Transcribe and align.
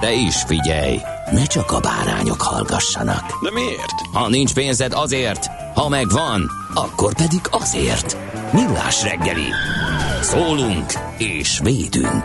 De 0.00 0.12
is 0.12 0.42
figyelj, 0.46 1.00
ne 1.30 1.44
csak 1.44 1.72
a 1.72 1.80
bárányok 1.80 2.42
hallgassanak. 2.42 3.42
De 3.42 3.50
miért? 3.52 3.94
Ha 4.12 4.28
nincs 4.28 4.54
pénzed 4.54 4.92
azért, 4.92 5.46
ha 5.74 5.88
megvan, 5.88 6.50
akkor 6.74 7.14
pedig 7.14 7.40
azért. 7.50 8.16
Millás 8.52 9.02
reggeli. 9.02 9.48
Szólunk 10.20 10.92
és 11.18 11.60
védünk. 11.62 12.24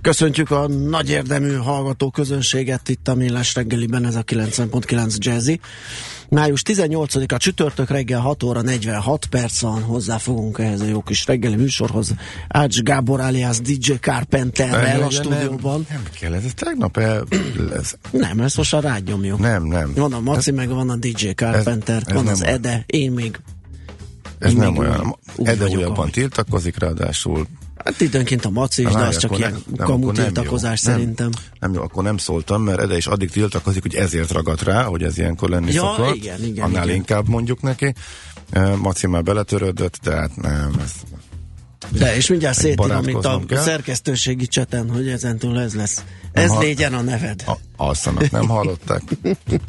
Köszöntjük 0.00 0.50
a 0.50 0.68
nagy 0.68 1.10
érdemű 1.10 1.54
hallgató 1.54 2.10
közönséget 2.10 2.88
itt 2.88 3.08
a 3.08 3.14
Millás 3.14 3.54
reggeliben, 3.54 4.04
ez 4.04 4.14
a 4.14 4.22
90.9 4.22 5.16
Jazzy. 5.18 5.60
Május 6.28 6.62
18-a 6.64 7.36
csütörtök 7.36 7.90
reggel 7.90 8.20
6 8.20 8.42
óra 8.42 8.62
46 8.62 9.26
perc 9.26 9.60
van, 9.60 9.82
hozzá 9.82 10.18
fogunk 10.18 10.58
ehhez 10.58 10.80
a 10.80 10.84
jó 10.84 11.00
kis 11.00 11.26
reggeli 11.26 11.56
műsorhoz. 11.56 12.14
Ács 12.48 12.80
Gábor 12.80 13.20
alias 13.20 13.60
DJ 13.60 13.92
Carpenterrel 13.92 15.02
a 15.02 15.10
stúdióban. 15.10 15.86
Nem, 15.88 16.02
nem 16.02 16.12
kell, 16.20 16.34
ez, 16.34 16.44
ez 16.44 16.54
tegnap 16.54 16.96
el... 16.96 17.24
Ez, 17.74 17.94
Nem, 18.10 18.40
ezt 18.40 18.56
most 18.56 18.74
a 18.74 18.80
rád 18.80 19.08
nyomjuk. 19.08 19.38
nem, 19.38 19.64
nem. 19.64 19.92
Van 19.94 20.12
a 20.12 20.20
Maci, 20.20 20.50
meg 20.50 20.68
van 20.68 20.90
a 20.90 20.96
DJ 20.96 21.28
Carpenter, 21.28 22.02
ez 22.06 22.12
van 22.12 22.24
nem 22.24 22.32
az 22.32 22.42
olyan. 22.42 22.54
Ede, 22.54 22.84
én 22.86 23.12
még 23.12 23.40
Ez 24.38 24.50
Én 24.50 24.56
nem 24.56 24.70
még 24.70 24.80
olyan. 24.80 25.16
Ede 25.42 25.66
újabban 25.66 26.10
tiltakozik, 26.10 26.78
ráadásul 26.78 27.46
Hát 27.86 28.00
időnként 28.00 28.44
a 28.44 28.50
Maci 28.50 28.82
is, 28.82 28.92
de 28.92 28.98
az 28.98 29.16
csak 29.16 29.38
ilyen 29.38 29.50
nem- 29.52 29.62
nem, 29.76 29.86
kamu 29.86 30.06
nem 30.06 30.14
jó. 30.14 30.22
tiltakozás 30.22 30.82
Nem. 30.82 30.94
szerintem. 30.94 31.30
nem 31.60 31.72
jó, 31.72 31.82
akkor 31.82 32.02
nem 32.02 32.16
szóltam, 32.16 32.62
mert 32.62 32.80
Ede 32.80 32.96
is 32.96 33.06
addig 33.06 33.30
tiltakozik, 33.30 33.82
hogy 33.82 33.94
ezért 33.94 34.30
ragadt 34.32 34.62
rá, 34.62 34.82
hogy 34.82 35.02
ez 35.02 35.18
ilyenkor 35.18 35.48
lenni 35.48 35.72
Ja, 35.72 35.80
szokott. 35.96 36.14
igen, 36.14 36.44
igen, 36.44 36.64
Annál 36.64 36.84
igen. 36.84 36.96
inkább 36.96 37.28
mondjuk 37.28 37.62
neki. 37.62 37.94
Maci 38.76 39.06
már 39.06 39.22
beletörődött, 39.22 39.94
tehát 40.02 40.36
nem, 40.36 40.70
ez 40.84 40.92
De 41.90 42.16
és 42.16 42.26
mindjárt 42.28 42.58
szétírom 42.58 43.08
itt 43.08 43.24
a 43.24 43.42
kell. 43.48 43.62
szerkesztőségi 43.62 44.46
cseten, 44.46 44.90
hogy 44.90 45.08
ezentúl 45.08 45.60
ez 45.60 45.74
lesz. 45.74 46.04
Ez 46.32 46.50
ha- 46.50 46.60
légyen 46.60 46.94
a 46.94 47.00
neved. 47.00 47.42
a, 47.46 47.52
alszanak, 47.76 48.30
nem 48.30 48.48
hallották. 48.48 49.02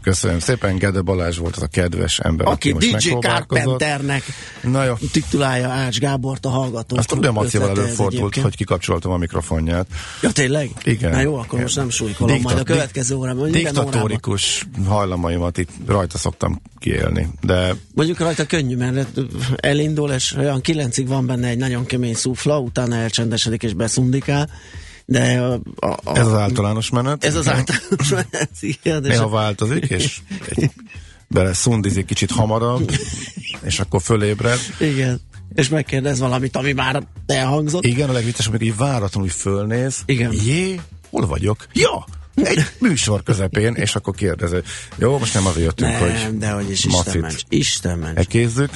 Köszönöm 0.02 0.40
szépen, 0.40 0.78
Gede 0.78 1.02
Balázs 1.02 1.38
volt 1.38 1.56
az 1.56 1.62
a 1.62 1.68
kedves 1.68 2.20
ember, 2.20 2.48
Aki 2.48 2.74
most 2.74 2.98
DJ. 2.98 3.10
Carpenternek 3.20 4.24
Na 4.64 4.84
jó, 4.84 4.94
titulálja 5.12 5.70
Ács 5.70 6.00
Gábort 6.00 6.46
a 6.46 6.50
hallgató. 6.50 6.98
azt 6.98 7.08
tudom, 7.08 7.34
Macival 7.34 7.70
előfordult, 7.70 8.36
hogy 8.36 8.56
kikapcsoltam 8.56 9.12
a 9.12 9.18
mikrofonját. 9.18 9.88
Ja, 10.22 10.32
tényleg? 10.32 10.70
Igen. 10.84 11.12
Na 11.12 11.20
jó, 11.20 11.36
akkor 11.36 11.60
most 11.60 11.76
nem 11.76 11.90
súlykolom, 11.90 12.34
Dikta- 12.36 12.52
majd 12.54 12.68
a 12.68 12.72
következő 12.72 13.16
órában. 13.16 13.52
Diktatórikus 13.52 14.68
hajlamaimat 14.88 15.58
itt 15.58 15.70
rajta 15.86 16.18
szoktam 16.18 16.62
kiélni, 16.80 17.28
de 17.42 17.76
Mondjuk 17.94 18.20
rajta 18.20 18.46
könnyű, 18.46 18.76
mert 18.76 19.10
elindul, 19.56 20.12
és 20.12 20.34
olyan 20.38 20.62
kilencig 20.62 21.08
van 21.08 21.26
benne 21.26 21.48
egy 21.48 21.58
nagyon 21.58 21.86
kemény 21.86 22.07
szufla, 22.14 22.60
utána 22.60 22.96
elcsendesedik 22.96 23.64
és 23.64 23.74
beszundikál, 23.74 24.50
de 25.06 25.40
a, 25.40 25.54
a, 25.76 25.98
a, 26.04 26.18
ez 26.18 26.26
az 26.28 26.34
általános 26.34 26.90
menet. 26.90 27.24
ez 27.24 27.36
az 27.36 27.48
általános 27.48 28.10
menet, 28.10 28.50
igen, 28.60 29.02
Néha 29.02 29.30
változik, 29.30 29.86
és 29.86 30.20
egy, 30.50 30.72
bele 31.28 31.54
szundizik 31.54 32.06
kicsit 32.06 32.32
hamarabb, 32.32 32.92
és 33.62 33.80
akkor 33.80 34.02
fölébred. 34.02 34.60
igen. 34.80 35.22
És 35.56 35.70
megkérdez 35.70 36.20
valamit, 36.20 36.56
ami 36.56 36.72
már 36.72 37.04
elhangzott. 37.26 37.86
Igen, 37.86 38.10
a 38.10 38.12
legviccesebb, 38.14 38.52
hogy 38.52 38.62
így 38.62 38.78
váratlanul 38.78 39.30
fölnéz. 39.30 40.02
Igen. 40.06 40.34
Jé, 40.46 40.80
hol 41.10 41.26
vagyok? 41.28 41.68
Ja, 41.74 42.06
egy 42.36 42.66
műsor 42.80 43.24
közepén, 43.24 43.74
és 43.74 43.96
akkor 43.96 44.16
kérdezi. 44.16 44.58
Jó, 44.96 45.18
most 45.18 45.34
nem 45.34 45.46
azért 45.46 45.66
jöttünk, 45.66 45.92
Nem, 45.92 46.00
hogy 46.00 46.38
de 46.38 46.50
hogy 46.50 46.70
is 46.72 46.86
Isten 46.86 47.18
ments. 47.20 47.42
Isten 47.50 47.98
ments. 48.00 48.18
elkézzük. 48.18 48.70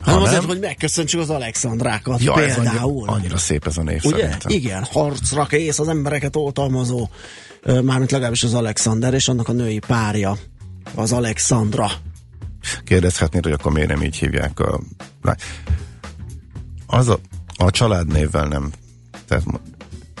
Hanem 0.00 0.20
Ha 0.20 0.26
azért, 0.26 0.44
hogy 0.44 0.58
megköszöntsük 0.60 1.20
az 1.20 1.30
Alexandrákat 1.30 2.22
Ja, 2.22 2.32
ez 2.42 2.56
annyira, 2.56 2.70
például. 2.70 3.08
annyira 3.08 3.36
szép 3.36 3.66
ez 3.66 3.76
a 3.78 3.82
név 3.82 4.00
Ugye? 4.04 4.16
szerintem. 4.16 4.50
Igen, 4.50 4.84
harcra 4.90 5.46
kész 5.46 5.78
az 5.78 5.88
embereket 5.88 6.36
oltalmazó, 6.36 7.08
mármint 7.64 8.10
legalábbis 8.10 8.44
az 8.44 8.54
Alexander, 8.54 9.14
és 9.14 9.28
annak 9.28 9.48
a 9.48 9.52
női 9.52 9.78
párja, 9.78 10.36
az 10.94 11.12
Alexandra. 11.12 11.90
Kérdezhetnéd, 12.84 13.42
hogy 13.42 13.52
akkor 13.52 13.72
miért 13.72 13.88
nem 13.88 14.02
így 14.02 14.16
hívják 14.16 14.60
a... 14.60 14.80
Az 16.86 17.08
a, 17.08 17.18
a 17.56 17.70
családnévvel 17.70 18.46
nem. 18.46 18.70
Tehát 19.26 19.44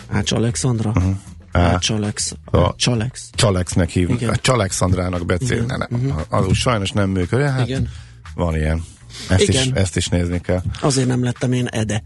Ács 0.08 0.32
Alexandra? 0.32 0.90
Uh-huh. 0.96 1.14
Á. 1.52 1.60
Ács 1.60 1.90
Alex. 1.90 2.34
A- 2.44 2.58
Ács 2.58 2.86
Alex. 2.86 3.30
Csalexnek 3.34 3.92
a 4.28 4.36
Csalexandrának 4.40 5.26
becélne. 5.26 5.76
Nem, 5.90 6.24
az 6.28 6.46
úgy 6.46 6.54
sajnos 6.54 6.90
nem 6.90 7.10
működik. 7.10 7.46
Hát 7.46 7.68
Igen. 7.68 7.88
van 8.34 8.56
ilyen. 8.56 8.84
Ezt 9.28 9.40
Igen. 9.42 9.62
is, 9.64 9.70
ezt 9.74 9.96
is 9.96 10.08
nézni 10.08 10.40
kell. 10.40 10.62
Azért 10.80 11.06
nem 11.06 11.22
lettem 11.24 11.52
én 11.52 11.66
Ede. 11.66 12.02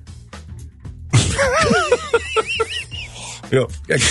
Jó, 3.50 3.64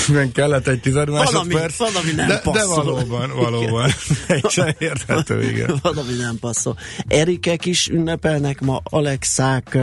nem 0.07 0.31
kellett 0.31 0.67
egy 0.67 0.79
tized 0.79 1.09
Van, 1.09 1.17
ami- 1.25 1.53
másodperc. 1.53 1.77
van, 1.77 1.95
ami 2.03 2.11
nem 2.11 2.27
de, 2.27 2.33
de 2.33 2.39
passzol. 2.41 2.83
valóban, 2.83 3.31
valóban. 3.35 3.89
Teljesen 4.27 4.75
érthető, 4.79 5.49
igen. 5.49 5.79
Van, 5.81 5.97
ami 5.97 6.13
nem 6.13 6.37
passzol. 6.39 6.77
Erikek 7.07 7.65
is 7.65 7.87
ünnepelnek 7.87 8.61
ma, 8.61 8.81
Alexák, 8.83 9.77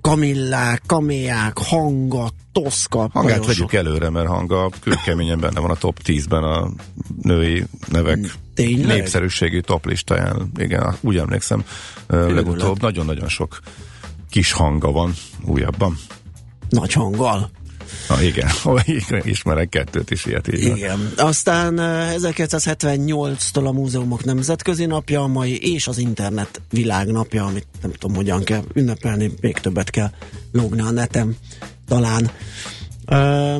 Kamillák, 0.00 0.82
Kaméják, 0.86 1.58
Hanga, 1.58 2.30
Toszka. 2.52 2.98
Hangát 3.12 3.30
nagyon 3.38 3.46
vegyük 3.46 3.72
előre, 3.72 4.10
mert 4.10 4.26
hanga 4.28 4.70
kőkeményen 4.80 5.40
benne 5.40 5.60
van 5.60 5.70
a 5.70 5.74
top 5.76 5.98
10-ben 6.04 6.42
a 6.42 6.70
női 7.22 7.64
nevek 7.88 8.18
Tényleg? 8.58 8.96
népszerűségi 8.96 9.60
top 9.60 9.86
listáján. 9.86 10.50
Igen, 10.56 10.96
úgy 11.00 11.16
emlékszem, 11.16 11.64
ö, 12.06 12.34
legutóbb 12.34 12.80
nagyon-nagyon 12.80 13.28
sok 13.28 13.60
kis 14.30 14.52
hanga 14.52 14.92
van 14.92 15.14
újabban. 15.44 15.98
Nagy 16.68 16.92
hanggal. 16.92 17.50
Na 18.08 18.22
igen, 18.22 18.48
ismerek 19.32 19.68
kettőt 19.68 20.10
is 20.10 20.26
ilyet. 20.26 20.52
Így 20.52 20.68
van. 20.68 20.76
Igen. 20.76 21.12
Aztán 21.16 21.80
eh, 21.80 22.14
1978-tól 22.16 23.66
a 23.66 23.72
múzeumok 23.72 24.24
nemzetközi 24.24 24.86
napja, 24.86 25.22
a 25.22 25.26
mai 25.26 25.72
és 25.74 25.86
az 25.86 25.98
internet 25.98 26.60
világnapja, 26.70 27.44
amit 27.44 27.66
nem 27.82 27.92
tudom, 27.92 28.16
hogyan 28.16 28.44
kell 28.44 28.62
ünnepelni, 28.72 29.32
még 29.40 29.58
többet 29.58 29.90
kell 29.90 30.10
lógni 30.52 30.80
a 30.80 30.90
netem, 30.90 31.36
talán. 31.86 32.30
Ö, 33.06 33.56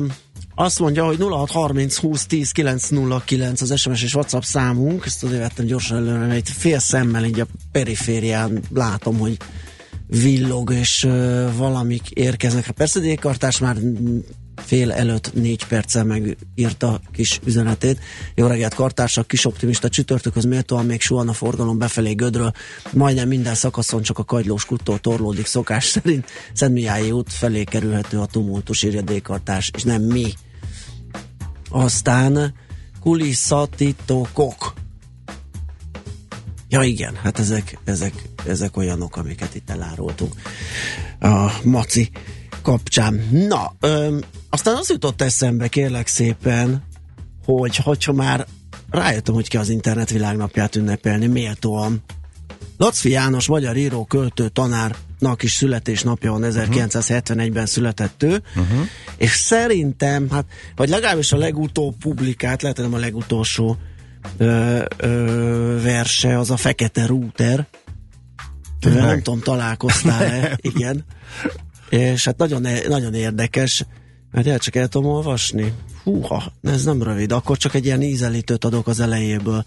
azt 0.61 0.79
mondja, 0.79 1.05
hogy 1.05 1.17
0630 1.19 1.97
20 1.97 2.25
10 2.25 2.51
909 2.51 3.61
az 3.61 3.79
SMS 3.79 4.03
és 4.03 4.15
WhatsApp 4.15 4.41
számunk, 4.41 5.05
ezt 5.05 5.23
azért 5.23 5.41
vettem 5.41 5.65
gyorsan 5.65 5.97
előre, 5.97 6.25
mert 6.25 6.37
itt 6.37 6.55
fél 6.55 6.79
szemmel 6.79 7.23
így 7.23 7.39
a 7.39 7.45
periférián 7.71 8.63
látom, 8.73 9.17
hogy 9.17 9.37
villog, 10.07 10.71
és 10.71 11.03
uh, 11.03 11.55
valamik 11.55 12.09
érkeznek. 12.09 12.65
Hát 12.65 12.75
persze 12.75 12.99
Dékartás 12.99 13.59
már 13.59 13.77
fél 14.55 14.91
előtt 14.91 15.33
négy 15.33 15.65
perccel 15.65 16.03
megírta 16.03 17.01
kis 17.11 17.39
üzenetét. 17.45 17.99
Jó 18.35 18.47
reggelt, 18.47 18.73
kartársak, 18.73 19.27
kis 19.27 19.45
optimista 19.45 19.89
csütörtökhöz 19.89 20.45
méltóan 20.45 20.85
még 20.85 21.01
suhan 21.01 21.27
a 21.29 21.33
forgalom 21.33 21.77
befelé 21.77 22.13
Gödről. 22.13 22.51
Majdnem 22.91 23.27
minden 23.27 23.55
szakaszon 23.55 24.01
csak 24.01 24.17
a 24.17 24.23
kagylós 24.23 24.65
kuttól 24.65 24.99
torlódik 24.99 25.45
szokás 25.45 25.85
szerint. 25.85 26.25
Szentmiályi 26.53 27.11
út 27.11 27.33
felé 27.33 27.63
kerülhető 27.63 28.19
a 28.19 28.25
tumultus, 28.25 28.83
írja 28.83 29.01
Dékartás, 29.01 29.71
és 29.75 29.83
nem 29.83 30.01
mi. 30.01 30.33
Aztán 31.69 32.53
kulisszatitokok. 32.99 34.73
Ja 36.67 36.81
igen, 36.81 37.15
hát 37.15 37.39
ezek, 37.39 37.77
ezek, 37.83 38.13
ezek 38.45 38.77
olyanok, 38.77 39.15
amiket 39.15 39.55
itt 39.55 39.69
elárultunk 39.69 40.33
a 41.19 41.51
Maci 41.63 42.09
kapcsán. 42.61 43.27
Na, 43.47 43.73
öm, 43.79 44.21
aztán 44.49 44.75
az 44.75 44.89
jutott 44.89 45.21
eszembe, 45.21 45.67
kérlek 45.67 46.07
szépen, 46.07 46.83
hogy 47.45 47.75
hogyha 47.75 48.13
már 48.13 48.47
rájöttem, 48.89 49.33
hogy 49.33 49.47
ki 49.47 49.57
az 49.57 49.69
internet 49.69 50.09
világnapját 50.09 50.75
ünnepelni 50.75 51.27
méltóan. 51.27 52.03
Lacfi 52.77 53.09
János, 53.09 53.47
magyar 53.47 53.77
író, 53.77 54.05
költő, 54.05 54.47
tanárnak 55.19 55.43
is 55.43 55.51
születésnapja 55.51 56.31
van, 56.31 56.41
1971-ben 56.45 57.65
született 57.65 58.23
ő, 58.23 58.41
uh-huh. 58.55 58.87
és 59.17 59.31
szerintem, 59.31 60.29
hát, 60.29 60.45
vagy 60.75 60.89
legalábbis 60.89 61.31
a 61.31 61.37
legutóbb 61.37 61.95
publikált, 61.95 62.61
lehet, 62.61 62.77
nem 62.77 62.93
a 62.93 62.97
legutolsó 62.97 63.77
ö, 64.37 64.83
ö, 64.97 65.79
verse, 65.83 66.37
az 66.37 66.49
a 66.51 66.57
Fekete 66.57 67.05
Rúter. 67.05 67.67
Nem 68.81 69.21
tudom, 69.21 69.39
találkoztál-e? 69.39 70.57
Igen. 70.61 71.05
És 71.89 72.25
hát 72.25 72.37
nagyon, 72.37 72.67
nagyon 72.87 73.13
érdekes, 73.13 73.85
mert 74.31 74.47
el 74.47 74.59
csak 74.59 74.75
el 74.75 74.87
tudom 74.87 75.09
olvasni. 75.09 75.73
Húha, 76.03 76.53
ez 76.63 76.83
nem 76.83 77.03
rövid, 77.03 77.31
akkor 77.31 77.57
csak 77.57 77.73
egy 77.73 77.85
ilyen 77.85 78.01
ízelítőt 78.01 78.65
adok 78.65 78.87
az 78.87 78.99
elejéből. 78.99 79.65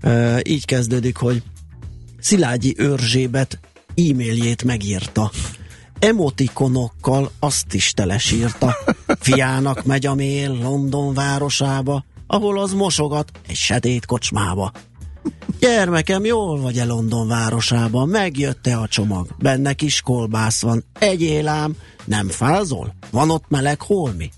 Ö, 0.00 0.38
így 0.42 0.64
kezdődik, 0.64 1.16
hogy 1.16 1.42
Szilágyi 2.18 2.74
Őrzsébet 2.78 3.58
e-mailjét 3.96 4.64
megírta. 4.64 5.30
Emotikonokkal 5.98 7.30
azt 7.38 7.74
is 7.74 7.92
telesírta. 7.92 8.74
Fiának 9.20 9.84
megy 9.84 10.06
a 10.06 10.14
mél 10.14 10.58
London 10.62 11.14
városába, 11.14 12.04
ahol 12.26 12.60
az 12.60 12.72
mosogat 12.72 13.30
egy 13.48 13.56
sedét 13.56 14.06
kocsmába. 14.06 14.72
Gyermekem, 15.60 16.24
jól 16.24 16.60
vagy-e 16.60 16.84
London 16.84 17.28
városában? 17.28 18.08
Megjötte 18.08 18.76
a 18.76 18.88
csomag. 18.88 19.28
Benne 19.38 19.72
kis 19.72 20.00
kolbász 20.00 20.62
van. 20.62 20.84
Egyél 20.98 21.48
ám. 21.48 21.76
Nem 22.04 22.28
fázol? 22.28 22.94
Van 23.10 23.30
ott 23.30 23.44
meleg 23.48 23.80
holmi? 23.80 24.30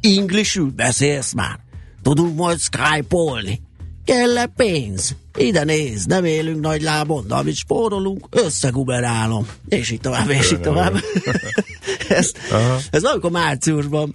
Inglisül 0.00 0.70
beszélsz 0.70 1.32
már? 1.32 1.58
Tudunk 2.02 2.36
majd 2.36 2.58
skype-olni? 2.58 3.60
Kell 4.04 4.46
pénz? 4.56 5.16
Ide 5.36 5.64
néz, 5.64 6.04
nem 6.04 6.24
élünk 6.24 6.60
nagy 6.60 6.82
lábon, 6.82 7.26
de 7.26 7.34
amit 7.34 7.54
spórolunk, 7.54 8.26
összeguberálom. 8.30 9.46
És 9.68 9.90
így 9.90 10.00
tovább, 10.00 10.30
és 10.30 10.52
így 10.52 10.60
tovább. 10.60 10.94
ez, 12.08 12.32
ez 12.90 13.02
amikor 13.02 13.30
márciusban 13.30 14.14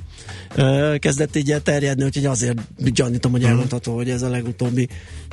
uh, 0.58 0.98
kezdett 0.98 1.36
így 1.36 1.56
terjedni, 1.64 2.04
úgyhogy 2.04 2.26
azért 2.26 2.58
gyanítom, 2.94 3.32
hogy 3.32 3.44
elmondható, 3.44 3.96
hogy 3.96 4.10
ez 4.10 4.22
a 4.22 4.30
legutóbbi 4.30 4.88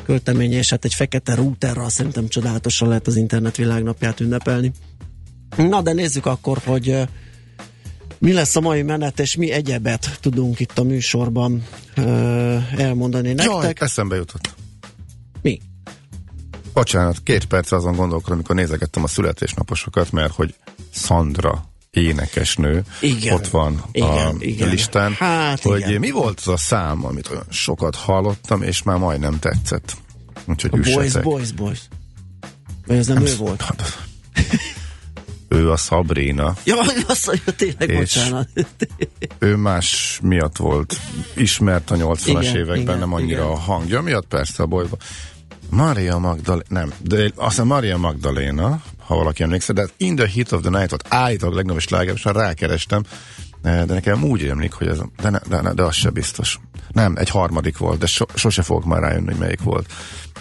költemény, 0.04 0.52
és 0.52 0.70
hát 0.70 0.84
egy 0.84 0.94
fekete 0.94 1.34
routerral 1.34 1.88
szerintem 1.88 2.28
csodálatosan 2.28 2.88
lehet 2.88 3.06
az 3.06 3.16
internet 3.16 3.56
világnapját 3.56 4.20
ünnepelni. 4.20 4.72
Na, 5.56 5.82
de 5.82 5.92
nézzük 5.92 6.26
akkor, 6.26 6.58
hogy 6.64 7.06
mi 8.18 8.32
lesz 8.32 8.56
a 8.56 8.60
mai 8.60 8.82
menet, 8.82 9.20
és 9.20 9.36
mi 9.36 9.50
egyebet 9.50 10.18
tudunk 10.20 10.60
itt 10.60 10.78
a 10.78 10.82
műsorban 10.82 11.66
uh, 11.96 12.80
elmondani 12.80 13.32
nektek. 13.32 13.62
Jaj, 13.62 13.72
eszembe 13.78 14.16
jutott. 14.16 14.54
Mi? 15.42 15.60
Bocsánat, 16.72 17.22
két 17.22 17.44
perc 17.44 17.72
azon 17.72 17.96
gondolkodom, 17.96 18.34
amikor 18.34 18.54
nézegettem 18.54 19.02
a 19.02 19.06
születésnaposokat, 19.06 20.12
mert 20.12 20.34
hogy 20.34 20.54
Sandra 20.90 21.64
énekesnő 21.90 22.84
igen, 23.00 23.34
ott 23.34 23.48
van 23.48 23.84
igen, 23.92 24.26
a 24.26 24.34
igen. 24.38 24.68
listán, 24.68 25.12
hát 25.12 25.62
hogy 25.62 25.80
igen. 25.80 26.00
mi 26.00 26.10
volt 26.10 26.40
az 26.40 26.48
a 26.48 26.56
szám, 26.56 27.04
amit 27.04 27.28
olyan 27.30 27.46
sokat 27.50 27.96
hallottam, 27.96 28.62
és 28.62 28.82
már 28.82 28.98
majdnem 28.98 29.38
tetszett. 29.38 29.96
Úgyhogy 30.44 30.70
a 30.72 30.76
üssetek. 30.76 31.22
boys, 31.22 31.34
boys, 31.34 31.52
boys. 31.52 31.80
Vagy 32.86 32.96
ez 32.96 33.06
nem, 33.06 33.16
nem 33.16 33.26
ő 33.26 33.36
volt? 33.36 33.64
ő 35.48 35.70
a 35.70 35.76
Sabrina. 35.76 36.54
Ja, 36.64 36.76
azt 37.06 37.26
mondja, 37.26 37.52
tényleg, 37.52 37.88
És 37.88 37.96
bocsánat. 37.96 38.48
ő 39.38 39.56
más 39.56 40.18
miatt 40.22 40.56
volt 40.56 40.96
ismert 41.34 41.90
a 41.90 41.94
80-as 41.96 42.26
Igen, 42.26 42.56
években, 42.56 42.76
igen, 42.76 42.98
nem 42.98 43.12
annyira 43.12 43.42
igen. 43.42 43.52
a 43.52 43.58
hangja 43.58 44.00
miatt, 44.00 44.26
persze 44.26 44.62
a 44.62 44.66
bolyba. 44.66 44.96
Maria 45.70 46.18
Magdalena, 46.18 46.64
nem, 46.68 46.92
de 47.00 47.30
azt 47.34 47.48
hiszem 47.50 47.66
Maria 47.66 47.96
Magdalena, 47.96 48.82
ha 48.98 49.16
valaki 49.16 49.42
emlékszik, 49.42 49.74
de 49.74 49.88
In 49.96 50.16
the 50.16 50.28
Heat 50.34 50.52
of 50.52 50.60
the 50.60 50.70
Night 50.70 50.90
volt 50.90 51.06
állítólag 51.08 51.54
legnagyobb 51.54 51.82
sláger, 51.82 52.14
és 52.14 52.24
rákerestem, 52.24 53.02
eh, 53.62 53.84
de 53.84 53.94
nekem 53.94 54.24
úgy 54.24 54.44
emlik, 54.44 54.72
hogy 54.72 54.86
ez, 54.86 54.98
de, 55.22 55.30
ne, 55.30 55.38
de, 55.48 55.72
de 55.74 55.82
az 55.82 55.94
se 55.94 56.10
biztos. 56.10 56.58
Nem, 56.92 57.14
egy 57.16 57.30
harmadik 57.30 57.78
volt, 57.78 57.98
de 57.98 58.06
so, 58.06 58.24
sose 58.34 58.62
fogok 58.62 58.84
már 58.84 59.00
rájönni, 59.00 59.26
hogy 59.26 59.38
melyik 59.38 59.62
volt. 59.62 59.92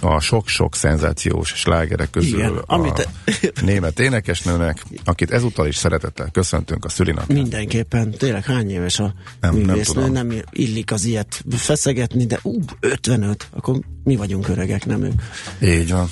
A 0.05 0.19
sok-sok 0.19 0.75
szenzációs 0.75 1.47
slágerek 1.49 2.09
közül 2.09 2.39
Igen, 2.39 2.55
a 2.57 2.63
amit- 2.65 3.07
német 3.65 3.99
énekesnőnek, 3.99 4.83
akit 5.03 5.31
ezúttal 5.31 5.67
is 5.67 5.75
szeretettel 5.75 6.29
köszöntünk 6.31 6.85
a 6.85 6.89
szülinapján. 6.89 7.37
Mindenképpen, 7.39 8.11
tényleg 8.11 8.43
hány 8.45 8.69
éves 8.69 8.99
a 8.99 9.13
Nem- 9.39 9.55
nem 9.55 9.65
művésznő, 9.65 9.93
tudom. 9.93 10.11
nem, 10.11 10.41
illik 10.51 10.91
az 10.91 11.05
ilyet 11.05 11.43
feszegetni, 11.49 12.25
de 12.25 12.39
ú, 12.41 12.59
55, 12.79 13.47
akkor 13.51 13.79
mi 14.03 14.15
vagyunk 14.15 14.47
öregek, 14.47 14.85
nem 14.85 15.03
ők. 15.03 15.21
Így 15.61 15.91
van. 15.91 16.09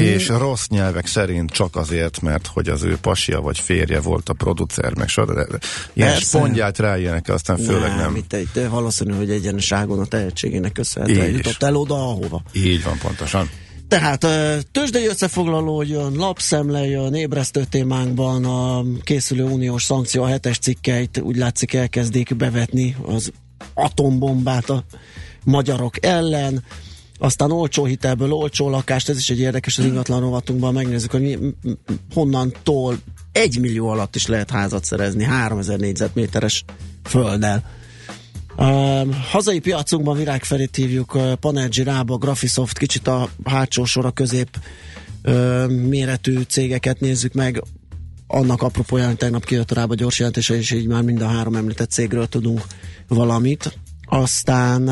És 0.00 0.28
rossz 0.28 0.66
nyelvek 0.66 1.06
szerint 1.06 1.50
csak 1.50 1.76
azért, 1.76 2.20
mert 2.20 2.46
hogy 2.46 2.68
az 2.68 2.82
ő 2.82 2.96
pasia 3.00 3.40
vagy 3.40 3.58
férje 3.58 4.00
volt 4.00 4.28
a 4.28 4.32
producer, 4.32 4.94
meg 4.96 5.08
de 5.26 5.46
ilyen 5.92 6.14
spondját 6.14 6.78
rá 6.78 6.98
ilyenek, 6.98 7.28
aztán 7.28 7.56
főleg 7.56 7.96
nem. 7.96 8.16
Itt, 8.16 8.32
itt 8.32 8.60
valószínű, 8.70 9.12
hogy 9.12 9.30
egyeneságon 9.30 9.98
a 9.98 10.04
tehetségének 10.04 10.72
köszönhetően 10.72 11.30
jutott 11.30 11.62
el 11.62 11.76
oda, 11.76 11.94
ahova. 11.94 12.42
Így 12.52 12.84
van, 12.84 12.98
pontosan. 12.98 13.50
Tehát 13.88 14.26
tőzsdei 14.72 15.06
összefoglaló 15.06 15.82
jön, 15.82 16.12
lapszemle 16.12 16.86
jön, 16.86 17.14
ébresztő 17.14 17.64
témánkban 17.64 18.44
a 18.44 18.84
készülő 19.02 19.44
uniós 19.44 19.82
szankció 19.82 20.22
a 20.22 20.26
hetes 20.26 20.58
cikkeit 20.58 21.18
úgy 21.18 21.36
látszik 21.36 21.74
elkezdik 21.74 22.36
bevetni 22.36 22.96
az 23.06 23.32
atombombát 23.74 24.70
a 24.70 24.84
magyarok 25.44 26.06
ellen, 26.06 26.64
aztán 27.18 27.50
olcsó 27.50 27.84
hitelből 27.84 28.32
olcsó 28.32 28.70
lakást, 28.70 29.08
ez 29.08 29.18
is 29.18 29.30
egy 29.30 29.40
érdekes 29.40 29.78
az 29.78 29.84
ingatlan 29.84 30.20
rovatunkban, 30.20 30.72
megnézzük, 30.72 31.10
hogy 31.10 31.20
mi, 31.20 31.38
honnantól 32.14 32.98
egy 33.32 33.58
millió 33.60 33.88
alatt 33.88 34.14
is 34.16 34.26
lehet 34.26 34.50
házat 34.50 34.84
szerezni, 34.84 35.24
3000 35.24 35.78
négyzetméteres 35.78 36.64
földdel. 37.04 37.64
Uh, 38.56 39.14
hazai 39.14 39.58
piacunkban 39.58 40.16
Virág 40.16 40.44
Ferit 40.44 40.76
hívjuk, 40.76 41.18
Panergy, 41.40 41.82
Rába, 41.82 42.16
Graphisoft, 42.16 42.78
kicsit 42.78 43.06
a 43.06 43.28
hátsó 43.44 43.84
sor 43.84 44.06
a 44.06 44.10
közép 44.10 44.48
uh, 45.24 45.68
méretű 45.68 46.40
cégeket 46.40 47.00
nézzük 47.00 47.32
meg. 47.32 47.62
Annak 48.26 48.62
apropóján, 48.62 49.16
tegnap 49.16 49.44
kijött 49.44 49.72
Rába 49.72 49.94
gyors 49.94 50.18
jelentése, 50.18 50.56
és 50.56 50.70
így 50.70 50.86
már 50.86 51.02
mind 51.02 51.20
a 51.20 51.26
három 51.26 51.54
említett 51.54 51.90
cégről 51.90 52.26
tudunk 52.26 52.62
valamit. 53.08 53.78
Aztán 54.06 54.82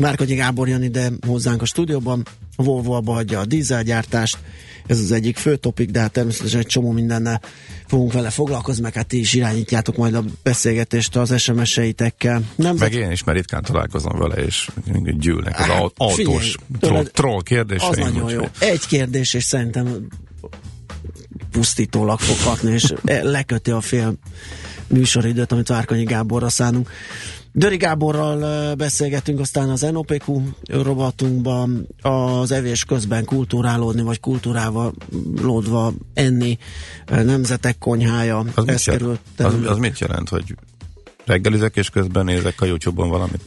Márkagyi 0.00 0.34
Gábor 0.34 0.68
jön 0.68 0.82
ide 0.82 1.10
hozzánk 1.26 1.62
a 1.62 1.66
stúdióban, 1.66 2.26
a 2.56 2.62
Volvo 2.62 2.92
abba 2.92 3.12
hagyja 3.12 3.40
a 3.40 3.44
dízelgyártást, 3.44 4.38
ez 4.86 4.98
az 4.98 5.12
egyik 5.12 5.36
fő 5.36 5.56
topik, 5.56 5.90
de 5.90 6.00
hát 6.00 6.12
természetesen 6.12 6.60
egy 6.60 6.66
csomó 6.66 6.90
mindennel 6.90 7.40
fogunk 7.86 8.12
vele 8.12 8.30
foglalkozni, 8.30 8.82
meg 8.82 8.94
hát 8.94 9.06
ti 9.06 9.18
is 9.18 9.34
irányítjátok 9.34 9.96
majd 9.96 10.14
a 10.14 10.24
beszélgetést 10.42 11.16
az 11.16 11.40
SMS-eitekkel. 11.40 12.42
Nem 12.54 12.76
Meg 12.76 12.92
én 12.92 13.10
is, 13.10 13.24
mert 13.24 13.38
ritkán 13.38 13.62
találkozom 13.62 14.18
vele, 14.18 14.34
és 14.34 14.68
gyűlnek 15.18 15.58
az 15.58 15.64
Hát, 15.66 15.80
au- 15.80 15.92
autós 15.96 16.16
figyelj, 16.16 16.52
troll, 16.80 17.04
troll 17.04 17.36
az 17.36 17.42
kérdéseim. 17.42 18.12
nagyon 18.12 18.30
jó. 18.30 18.40
Egy 18.58 18.86
kérdés, 18.86 19.34
és 19.34 19.44
szerintem 19.44 20.06
pusztítólag 21.50 22.18
fog 22.18 22.36
hatni, 22.48 22.72
és 22.72 22.92
leköti 23.22 23.70
a 23.70 23.80
fél 23.80 24.14
műsoridőt, 24.86 25.52
amit 25.52 25.68
Várkanyi 25.68 26.04
Gáborra 26.04 26.48
szánunk. 26.48 26.90
Döri 27.52 27.76
Gáborral 27.76 28.74
beszélgetünk, 28.74 29.40
aztán 29.40 29.70
az 29.70 29.80
NOPQ 29.80 30.42
rovatunkban 30.66 31.86
az 32.02 32.50
evés 32.50 32.84
közben 32.84 33.24
kulturálódni, 33.24 34.02
vagy 34.02 34.20
kultúrával 34.20 34.94
lódva 35.40 35.92
enni 36.14 36.58
nemzetek 37.06 37.78
konyhája. 37.78 38.44
Az, 38.54 38.64
mit 38.64 38.84
jelent? 38.84 39.20
az, 39.38 39.54
az 39.66 39.78
mit 39.78 39.98
jelent, 39.98 40.28
hogy 40.28 40.54
reggelizek 41.28 41.76
és 41.76 41.90
közben 41.90 42.24
nézek 42.24 42.60
a 42.60 42.64
YouTube-on 42.64 43.08
valamit? 43.08 43.40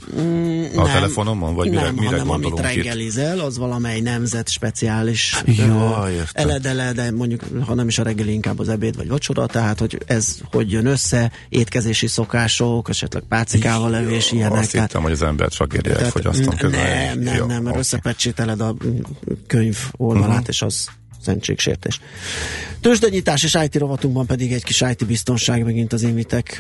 a 0.76 0.84
telefonomon, 0.86 1.54
vagy 1.56 1.70
mire, 1.70 1.82
nem, 1.82 1.94
mire 1.94 2.06
hanem 2.10 2.30
amit 2.30 2.50
gondolunk 2.50 2.76
itt? 2.76 2.84
reggelizel, 2.84 3.40
az 3.40 3.58
valamely 3.58 4.00
nemzet 4.00 4.50
speciális 4.50 5.36
Ja, 5.46 6.08
eledele, 6.32 6.92
de 6.92 7.12
mondjuk, 7.12 7.42
ha 7.66 7.74
nem 7.74 7.88
is 7.88 7.98
a 8.00 8.04
reggeli, 8.04 8.34
inkább 8.34 8.60
az 8.60 8.70
ebéd 8.70 8.96
vagy 8.96 9.08
vacsora, 9.08 9.46
tehát 9.46 9.80
hogy 9.80 9.98
ez 10.06 10.38
hogy 10.52 10.72
jön 10.72 10.86
össze, 10.86 11.32
étkezési 11.50 12.08
szokások, 12.08 12.90
esetleg 12.90 13.24
pácikával 13.28 13.90
levés, 13.90 14.32
ilyenek. 14.32 14.60
Azt 14.60 14.72
tehát- 14.72 14.88
hittem, 14.88 15.04
hogy 15.04 15.12
az 15.12 15.22
embert 15.22 15.54
csak 15.54 15.74
érje 15.74 15.94
tehát 15.96 16.12
fogyasztom 16.12 16.56
közben. 16.58 16.82
Nem, 16.98 17.20
nem, 17.20 17.36
nem, 17.38 17.48
mert 17.48 17.68
oké. 17.70 17.78
összepecsételed 17.80 18.62
a 18.62 18.76
mm, 18.86 18.98
könyv 19.48 19.78
oldalát, 19.92 20.40
Mhm. 20.40 20.50
és 20.50 20.62
az 20.62 20.88
szentségsértés. 21.24 22.00
Tőzsdenyítás 22.82 23.44
és 23.44 23.58
IT 23.64 23.76
rovatunkban 23.76 24.26
pedig 24.26 24.54
egy 24.54 24.64
kis 24.64 24.82
IT 24.82 25.06
biztonság, 25.06 25.64
megint 25.64 25.94
az 25.94 26.02
Invitec 26.02 26.56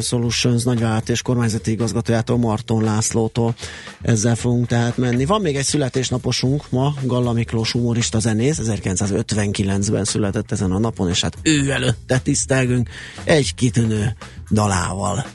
Solutions 0.00 0.62
nagyvállalat 0.62 1.08
és 1.08 1.22
kormányzati 1.22 1.70
igazgatójától, 1.70 2.38
Marton 2.38 2.82
Lászlótól. 2.82 3.54
Ezzel 4.02 4.34
fogunk 4.34 4.66
tehát 4.66 4.96
menni. 4.96 5.24
Van 5.24 5.40
még 5.40 5.56
egy 5.56 5.64
születésnaposunk 5.64 6.70
ma, 6.70 6.94
Galla 7.02 7.32
Miklós 7.32 7.72
humorista 7.72 8.18
zenész, 8.18 8.58
1959-ben 8.62 10.04
született 10.04 10.52
ezen 10.52 10.72
a 10.72 10.78
napon, 10.78 11.08
és 11.08 11.20
hát 11.20 11.36
ő 11.42 11.70
előtte 11.70 12.18
tisztelgünk 12.18 12.88
egy 13.24 13.54
kitűnő 13.54 14.16
dalával. 14.50 15.26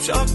Chuck 0.00 0.34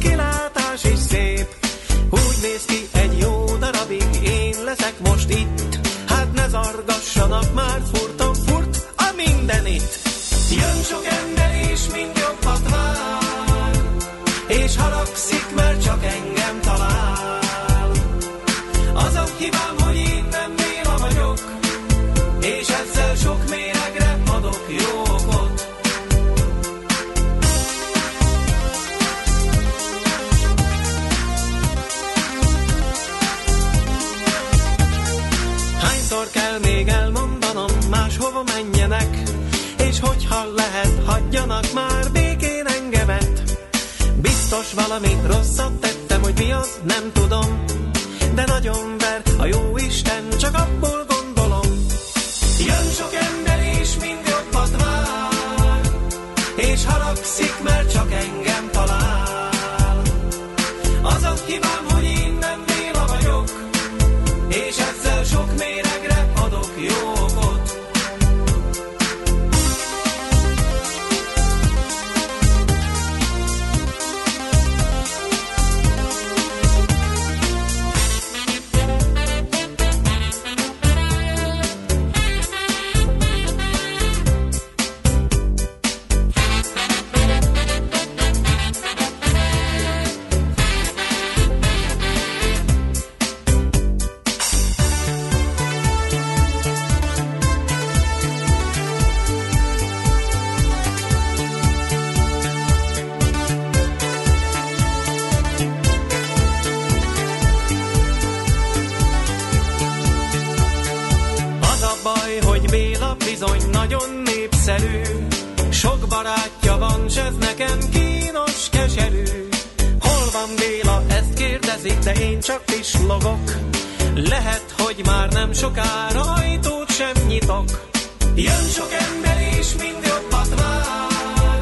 Lehet, 124.16 124.74
hogy 124.78 125.02
már 125.06 125.30
nem 125.32 125.54
sokára 125.54 126.22
ajtót 126.22 126.92
sem 126.92 127.28
nyitok. 127.28 127.90
Jön 128.36 128.64
sok 128.74 128.92
ember 128.92 129.42
és 129.60 129.76
mind 129.80 130.06
jobbat 130.08 130.62
vár, 130.62 131.60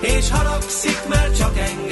és 0.00 0.30
haragszik, 0.30 0.98
mert 1.08 1.36
csak 1.36 1.58
engem 1.58 1.91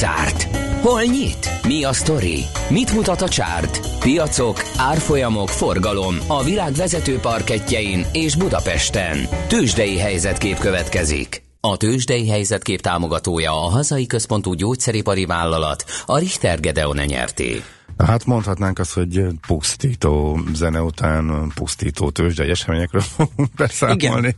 zárt? 0.00 0.56
Hol 0.82 1.02
nyit? 1.02 1.50
Mi 1.66 1.84
a 1.84 1.92
sztori? 1.92 2.44
Mit 2.68 2.92
mutat 2.92 3.20
a 3.22 3.28
csárt? 3.28 3.98
Piacok, 3.98 4.62
árfolyamok, 4.76 5.48
forgalom 5.48 6.16
a 6.26 6.42
világ 6.42 6.72
vezető 6.72 7.18
parketjein 7.18 8.06
és 8.12 8.36
Budapesten. 8.36 9.28
Tősdei 9.48 9.98
helyzetkép 9.98 10.58
következik. 10.58 11.42
A 11.60 11.76
Tősdei 11.76 12.28
helyzetkép 12.28 12.80
támogatója 12.80 13.52
a 13.52 13.68
hazai 13.68 14.06
központú 14.06 14.52
gyógyszeripari 14.52 15.24
vállalat, 15.24 15.84
a 16.06 16.18
Richter 16.18 16.60
Gedeon 16.60 16.96
nyerté. 17.06 17.62
Hát 18.06 18.24
mondhatnánk 18.24 18.78
azt, 18.78 18.92
hogy 18.92 19.24
pusztító 19.46 20.40
zene 20.54 20.82
után 20.82 21.52
pusztító 21.54 22.10
tőzsdei 22.10 22.50
eseményekről 22.50 23.00
fogunk 23.00 23.50
beszámolni. 23.56 24.36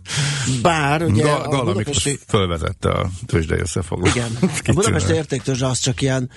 Bár 0.62 1.02
ugye 1.02 1.22
Ga- 1.22 1.46
a 1.46 1.64
budapesti... 1.64 2.18
Fölvezette 2.28 2.90
a 2.90 3.10
tőzsdei 3.26 3.58
összefoglalót. 3.60 4.14
Igen. 4.14 4.30
A 4.64 4.72
budapesti 4.72 5.12
értéktőzsde 5.12 5.66
az 5.66 5.78
csak 5.78 6.02
ilyen 6.02 6.30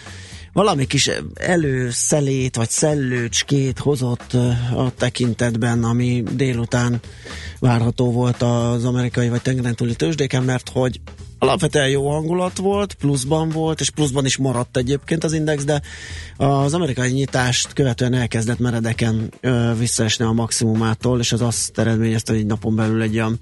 valami 0.54 0.86
kis 0.86 1.10
előszelét, 1.34 2.56
vagy 2.56 2.70
szellőcskét 2.70 3.80
hozott 3.80 4.34
a 4.76 4.92
tekintetben, 4.98 5.84
ami 5.84 6.24
délután 6.32 7.00
várható 7.60 8.12
volt 8.12 8.42
az 8.42 8.86
amerikai 8.86 9.30
vagy 9.30 9.42
tengeren 9.42 9.76
túli 9.76 9.96
tőzsdéken, 9.96 10.44
mert 10.44 10.70
hogy 10.70 11.00
alapvetően 11.40 11.90
jó 11.90 12.10
hangulat 12.10 12.58
volt, 12.58 12.94
pluszban 12.94 13.50
volt, 13.50 13.80
és 13.80 13.90
pluszban 13.90 14.26
is 14.26 14.38
maradt 14.38 14.78
egyébként 14.78 15.24
az 15.24 15.34
index, 15.34 15.64
de 15.64 15.82
az 16.38 16.74
amerikai 16.74 17.12
nyitást 17.12 17.74
követően 17.74 18.14
elkezdett 18.14 18.60
meredeken 18.60 19.34
ö, 19.42 19.72
visszaesni 19.78 20.26
a 20.26 20.32
maximumától, 20.32 21.20
és 21.20 21.32
az 21.32 21.42
azt 21.42 21.80
eredményezte, 21.80 22.32
hogy 22.32 22.42
egy 22.42 22.48
napon 22.48 22.76
belül 22.76 23.02
egy 23.02 23.16
olyan 23.16 23.40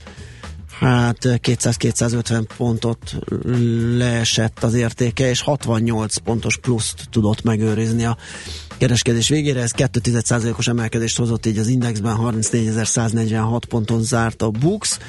Hát 0.80 1.18
200-250 1.22 2.46
pontot 2.58 3.16
leesett 3.98 4.64
az 4.64 4.74
értéke, 4.74 5.30
és 5.30 5.42
68 5.42 6.18
pontos 6.18 6.58
pluszt 6.58 7.08
tudott 7.12 7.44
megőrizni 7.44 8.06
a 8.06 8.18
kereskedés 8.78 9.30
végére. 9.30 9.62
Ez 9.62 9.72
2,1%-os 9.78 10.68
emelkedést 10.68 11.18
hozott, 11.18 11.46
így 11.46 11.58
az 11.58 11.68
indexben 11.68 12.18
34.146 12.20 13.62
ponton 13.70 14.02
zárt 14.04 14.42
a 14.42 14.50
Bux. 14.50 15.00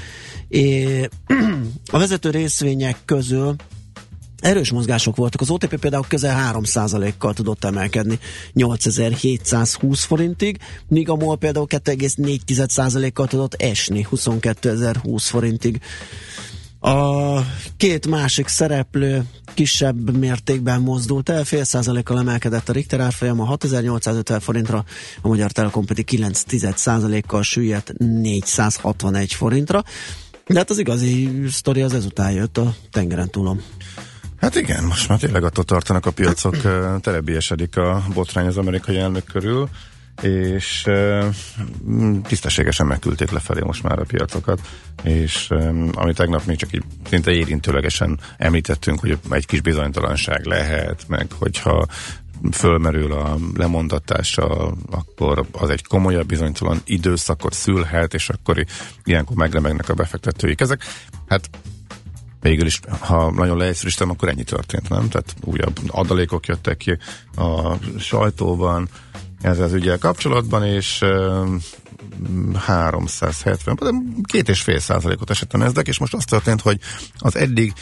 É, 0.49 1.09
a 1.93 1.99
vezető 1.99 2.31
részvények 2.31 2.97
közül 3.05 3.57
erős 4.45 4.71
mozgások 4.71 5.17
voltak. 5.17 5.41
Az 5.41 5.51
OTP 5.51 5.77
például 5.77 6.05
közel 6.09 6.53
3%-kal 6.55 7.35
tudott 7.35 7.65
emelkedni 7.65 8.19
8720 8.53 10.05
forintig, 10.05 10.59
míg 10.89 11.09
a 11.09 11.15
MOL 11.15 11.37
például 11.37 11.67
2,4%-kal 11.69 13.27
tudott 13.27 13.55
esni 13.55 14.07
22.020 14.11 15.23
forintig. 15.23 15.81
A 16.81 17.41
két 17.77 18.07
másik 18.07 18.49
szereplő 18.49 19.25
kisebb 19.55 20.17
mértékben 20.17 20.81
mozdult 20.81 21.29
el, 21.29 21.45
fél 21.45 21.65
százalékkal 21.65 22.19
emelkedett 22.19 22.69
a 22.69 22.73
Richter 22.73 23.01
árfolyam 23.01 23.41
a 23.41 23.45
6850 23.45 24.41
forintra, 24.41 24.85
a 25.23 25.29
Magyar 25.29 25.53
Telekom 25.53 25.85
pedig 25.85 26.05
9 26.05 26.43
százalékkal 26.75 27.43
süllyedt 27.43 27.93
461 27.99 29.33
forintra. 29.33 29.85
De 30.47 30.59
hát 30.59 30.71
az 30.71 30.79
igazi 30.79 31.45
sztori 31.49 31.83
az 31.83 31.95
ezután 31.95 32.33
jött 32.33 32.59
a 32.59 32.75
tengeren 32.91 33.31
túlon. 33.31 33.63
Hát 34.41 34.55
igen, 34.55 34.85
most 34.85 35.09
már 35.09 35.19
tényleg 35.19 35.45
attól 35.45 35.65
tartanak 35.65 36.07
a 36.07 36.11
piacok, 36.11 36.57
terebélyesedik 37.01 37.77
a 37.77 38.03
botrány 38.15 38.47
az 38.47 38.57
amerikai 38.57 38.99
elnök 38.99 39.25
körül, 39.25 39.69
és 40.23 40.85
tisztességesen 42.23 42.87
megküldték 42.87 43.31
lefelé 43.31 43.61
most 43.61 43.83
már 43.83 43.99
a 43.99 44.05
piacokat, 44.05 44.61
és 45.03 45.49
ami 45.93 46.13
tegnap 46.13 46.45
még 46.45 46.57
csak 46.57 46.73
így 46.73 46.85
szinte 47.09 47.31
érintőlegesen 47.31 48.21
említettünk, 48.37 49.01
hogy 49.01 49.19
egy 49.31 49.47
kis 49.47 49.61
bizonytalanság 49.61 50.45
lehet, 50.45 51.05
meg 51.09 51.27
hogyha 51.39 51.87
fölmerül 52.53 53.13
a 53.13 53.37
lemondatása, 53.55 54.75
akkor 54.91 55.47
az 55.53 55.71
egy 55.71 55.87
komolyabb 55.87 56.27
bizonytalan 56.27 56.81
időszakot 56.85 57.53
szülhet, 57.53 58.15
és 58.15 58.29
akkor 58.29 58.65
ilyenkor 59.05 59.37
megremegnek 59.37 59.89
a 59.89 59.95
befektetőik. 59.95 60.61
Ezek, 60.61 60.83
hát 61.29 61.51
végül 62.41 62.67
is, 62.67 62.81
ha 62.99 63.31
nagyon 63.31 63.57
leegyszerűsítem, 63.57 64.11
akkor 64.11 64.29
ennyi 64.29 64.45
történt, 64.45 64.89
nem? 64.89 65.09
Tehát 65.09 65.35
újabb 65.45 65.79
adalékok 65.87 66.47
jöttek 66.47 66.77
ki 66.77 66.99
a 67.37 67.77
sajtóban, 67.99 68.89
ez 69.41 69.59
az 69.59 69.73
ügyel 69.73 69.99
kapcsolatban, 69.99 70.65
és 70.65 71.03
ö, 71.03 71.45
370, 72.55 73.77
de 73.81 73.91
két 74.23 74.49
és 74.49 74.61
fél 74.61 74.79
százalékot 74.79 75.31
esett 75.31 75.53
a 75.53 75.59
Nasdaq, 75.59 75.89
és 75.89 75.99
most 75.99 76.15
az 76.15 76.25
történt, 76.25 76.61
hogy 76.61 76.79
az 77.19 77.37
eddig 77.37 77.73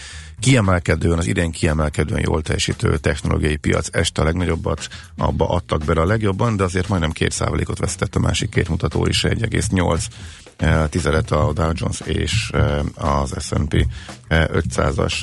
kiemelkedően, 0.43 1.19
az 1.19 1.27
idén 1.27 1.51
kiemelkedően 1.51 2.23
jól 2.25 2.43
teljesítő 2.43 2.97
technológiai 2.97 3.57
piac 3.57 3.89
este 3.93 4.23
a 4.23 4.25
legnagyobbat, 4.25 4.89
abba 5.17 5.49
adtak 5.49 5.85
bele 5.85 6.01
a 6.01 6.07
legjobban, 6.07 6.57
de 6.57 6.65
azért 6.65 6.89
majdnem 6.89 7.11
két 7.11 7.31
százalékot 7.31 7.79
vesztett 7.79 8.15
a 8.15 8.19
másik 8.19 8.51
két 8.51 8.69
mutató 8.69 9.07
is, 9.07 9.23
1,8 9.23 10.89
tizedet 10.89 11.31
a 11.31 11.53
Dow 11.53 11.71
Jones 11.75 12.01
és 12.01 12.51
az 12.95 13.35
S&P 13.39 13.87
500-as 14.29 15.15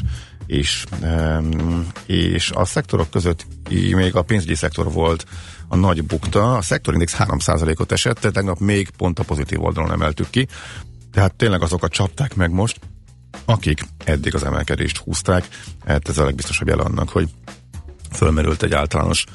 is. 0.45 0.83
És 2.05 2.51
a 2.51 2.65
szektorok 2.65 3.09
között 3.09 3.45
még 3.69 4.15
a 4.15 4.21
pénzügyi 4.21 4.55
szektor 4.55 4.91
volt 4.91 5.25
a 5.67 5.75
nagy 5.75 6.03
bukta, 6.03 6.57
a 6.57 6.61
szektorindex 6.61 7.15
3%-ot 7.19 7.91
esett, 7.91 8.19
tegnap 8.19 8.59
még 8.59 8.89
pont 8.89 9.19
a 9.19 9.23
pozitív 9.23 9.63
oldalon 9.63 9.91
emeltük 9.91 10.29
ki, 10.29 10.47
tehát 11.11 11.35
tényleg 11.35 11.61
azokat 11.61 11.91
csapták 11.91 12.35
meg 12.35 12.51
most, 12.51 12.79
akik 13.45 13.81
eddig 14.05 14.35
az 14.35 14.43
emelkedést 14.43 14.97
húzták, 14.97 15.47
hát 15.85 16.09
ez 16.09 16.17
a 16.17 16.25
legbiztosabb 16.25 16.67
jel 16.67 16.79
annak, 16.79 17.09
hogy 17.09 17.29
fölmerült 18.11 18.63
egy 18.63 18.73
általános 18.73 19.25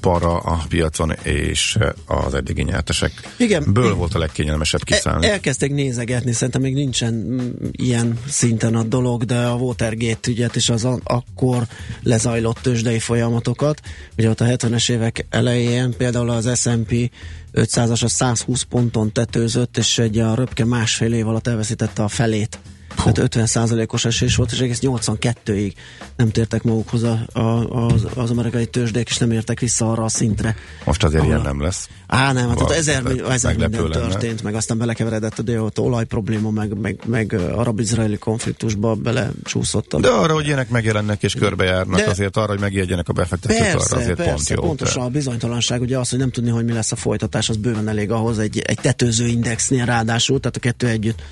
para 0.00 0.38
a 0.38 0.64
piacon, 0.68 1.12
és 1.22 1.78
az 2.06 2.34
eddigi 2.34 2.62
nyertesek 2.62 3.12
Igen. 3.36 3.72
ből 3.72 3.94
volt 3.94 4.14
a 4.14 4.18
legkényelmesebb 4.18 4.82
kiszállni. 4.84 5.26
El, 5.26 5.32
elkezdték 5.32 5.72
nézegetni, 5.72 6.32
szerintem 6.32 6.60
még 6.62 6.74
nincsen 6.74 7.14
mm, 7.14 7.48
ilyen 7.70 8.18
szinten 8.28 8.74
a 8.74 8.82
dolog, 8.82 9.24
de 9.24 9.38
a 9.38 9.54
Watergate 9.54 10.30
ügyet 10.30 10.56
és 10.56 10.68
az 10.68 10.84
a, 10.84 10.98
akkor 11.04 11.66
lezajlott 12.02 12.58
tőzsdei 12.58 12.98
folyamatokat. 12.98 13.80
Ugye 14.18 14.28
ott 14.28 14.40
a 14.40 14.44
70-es 14.44 14.90
évek 14.90 15.26
elején 15.30 15.94
például 15.96 16.30
az 16.30 16.58
S&P 16.60 17.10
500-as 17.54 18.04
a 18.04 18.08
120 18.08 18.62
ponton 18.62 19.12
tetőzött, 19.12 19.76
és 19.76 19.98
egy 19.98 20.18
a 20.18 20.34
röpke 20.34 20.64
másfél 20.64 21.12
év 21.12 21.28
alatt 21.28 21.46
elveszítette 21.46 22.02
a 22.02 22.08
felét 22.08 22.58
Hát 22.96 23.18
50%-os 23.22 24.04
esés 24.04 24.36
volt, 24.36 24.52
és 24.52 24.60
egész 24.60 24.78
82-ig 24.82 25.72
nem 26.16 26.30
tértek 26.30 26.62
magukhoz 26.62 27.02
a, 27.02 27.26
a, 27.32 27.40
az, 27.86 28.06
az 28.14 28.30
amerikai 28.30 28.66
tőzsdék, 28.66 29.08
és 29.08 29.18
nem 29.18 29.30
értek 29.30 29.60
vissza 29.60 29.90
arra 29.90 30.04
a 30.04 30.08
szintre. 30.08 30.56
Most 30.84 31.04
azért 31.04 31.20
ahol... 31.20 31.32
ilyen 31.32 31.44
nem 31.44 31.60
lesz. 31.60 31.88
Á, 32.06 32.32
nem, 32.32 32.48
hát 32.48 32.60
ott 32.60 32.70
ezer, 32.70 33.02
ezer 33.28 33.56
minden 33.56 33.82
lenne. 33.82 34.08
történt, 34.08 34.42
meg 34.42 34.54
aztán 34.54 34.78
belekeveredett 34.78 35.38
a 35.38 35.52
ott 35.52 35.78
olaj 35.78 36.04
probléma, 36.04 36.50
meg, 36.50 36.78
meg, 36.78 37.00
meg 37.06 37.32
arab-izraeli 37.32 38.18
konfliktusba 38.18 38.94
belecsúszott. 38.94 39.96
De 39.96 40.08
arra, 40.08 40.32
hogy 40.32 40.46
ilyenek 40.46 40.68
megjelennek 40.68 41.22
és 41.22 41.34
körbejárnak, 41.34 42.00
De 42.00 42.10
azért 42.10 42.36
arra, 42.36 42.48
hogy 42.48 42.60
megijedjenek 42.60 43.08
a 43.08 43.12
befektetők, 43.12 43.58
persze, 43.58 43.94
arra 43.94 44.02
azért 44.02 44.16
persze, 44.16 44.32
pont 44.32 44.48
jó. 44.48 44.60
pontosan 44.60 45.02
a 45.02 45.08
bizonytalanság, 45.08 45.80
ugye 45.80 45.98
az, 45.98 46.08
hogy 46.08 46.18
nem 46.18 46.30
tudni, 46.30 46.50
hogy 46.50 46.64
mi 46.64 46.72
lesz 46.72 46.92
a 46.92 46.96
folytatás, 46.96 47.48
az 47.48 47.56
bőven 47.56 47.88
elég 47.88 48.10
ahhoz 48.10 48.38
egy, 48.38 48.58
egy 48.58 48.78
tetőző 48.80 49.26
indexnél 49.26 49.84
ráadásul, 49.84 50.40
tehát 50.40 50.56
a 50.56 50.60
kettő 50.60 50.86
együtt 50.86 51.22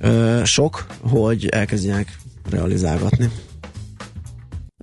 ö, 0.00 0.40
sok, 0.44 0.86
hogy 1.00 1.46
elkezdjenek 1.46 2.18
realizálgatni. 2.50 3.30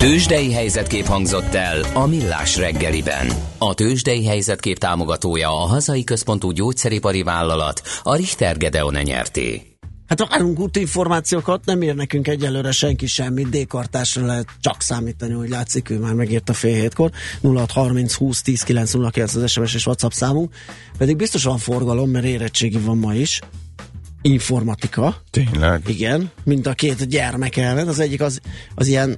Tőzsdei 0.01 0.51
helyzetkép 0.53 1.05
hangzott 1.05 1.53
el 1.53 1.81
a 1.93 2.07
Millás 2.07 2.57
reggeliben. 2.57 3.27
A 3.57 3.73
Tőzsdei 3.73 4.25
helyzetkép 4.25 4.77
támogatója 4.77 5.49
a 5.49 5.65
hazai 5.65 6.03
központú 6.03 6.51
gyógyszeripari 6.51 7.23
vállalat, 7.23 7.81
a 8.03 8.15
Richter 8.15 8.57
Gedeon 8.57 8.93
nyerté. 9.03 9.71
Hát 10.07 10.27
várunk 10.29 10.59
út 10.59 10.75
információkat, 10.75 11.65
nem 11.65 11.81
ér 11.81 11.95
nekünk 11.95 12.27
egyelőre 12.27 12.71
senki 12.71 13.07
semmit, 13.07 13.49
D-kartásra 13.49 14.25
lehet 14.25 14.47
csak 14.59 14.81
számítani, 14.81 15.33
hogy 15.33 15.49
látszik, 15.49 15.89
ő 15.89 15.99
már 15.99 16.13
megért 16.13 16.49
a 16.49 16.53
fél 16.53 16.73
hétkor, 16.73 17.11
0630 17.41 18.13
20 18.13 18.41
10 18.41 18.63
909 18.63 19.35
az 19.35 19.51
SMS 19.51 19.73
és 19.73 19.85
WhatsApp 19.85 20.11
számunk, 20.11 20.53
pedig 20.97 21.15
biztos 21.15 21.43
van 21.43 21.57
forgalom, 21.57 22.09
mert 22.09 22.25
érettségi 22.25 22.77
van 22.77 22.97
ma 22.97 23.13
is, 23.13 23.39
informatika. 24.21 25.21
Tényleg? 25.29 25.81
Igen, 25.87 26.31
mint 26.43 26.67
a 26.67 26.73
két 26.73 27.07
gyermek 27.07 27.57
elven. 27.57 27.87
Az 27.87 27.99
egyik 27.99 28.21
az, 28.21 28.39
az 28.75 28.87
ilyen, 28.87 29.17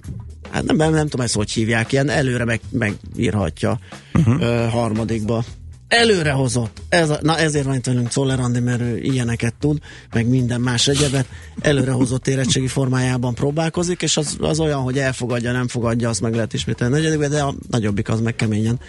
hát 0.51 0.63
nem, 0.63 0.75
nem, 0.75 0.93
nem 0.93 1.07
tudom 1.07 1.25
ezt 1.25 1.35
hogy 1.35 1.51
hívják, 1.51 1.91
ilyen 1.91 2.09
előre 2.09 2.45
meg, 2.45 2.61
megírhatja 2.69 3.79
uh-huh. 4.13 4.41
ö, 4.41 4.67
harmadikba. 4.69 5.43
Előre 5.87 6.31
hozott. 6.31 6.81
Ez 6.89 7.09
a, 7.09 7.19
na 7.21 7.37
ezért 7.37 7.65
van 7.65 7.75
itt 7.75 7.85
velünk 7.85 8.07
Czoller 8.07 8.39
Andi, 8.39 8.59
mert 8.59 8.81
ő 8.81 8.97
ilyeneket 8.97 9.53
tud, 9.59 9.79
meg 10.13 10.27
minden 10.27 10.61
más 10.61 10.87
egyebet. 10.87 11.25
Előre 11.61 11.91
hozott 11.91 12.27
érettségi 12.27 12.67
formájában 12.67 13.33
próbálkozik, 13.33 14.01
és 14.01 14.17
az, 14.17 14.37
az 14.39 14.59
olyan, 14.59 14.81
hogy 14.81 14.97
elfogadja, 14.97 15.51
nem 15.51 15.67
fogadja, 15.67 16.09
azt 16.09 16.21
meg 16.21 16.33
lehet 16.33 16.53
ismételni 16.53 16.93
negyedikbe, 16.93 17.27
de 17.27 17.41
a 17.41 17.53
nagyobbik 17.69 18.09
az 18.09 18.21
meg 18.21 18.35
keményen 18.35 18.79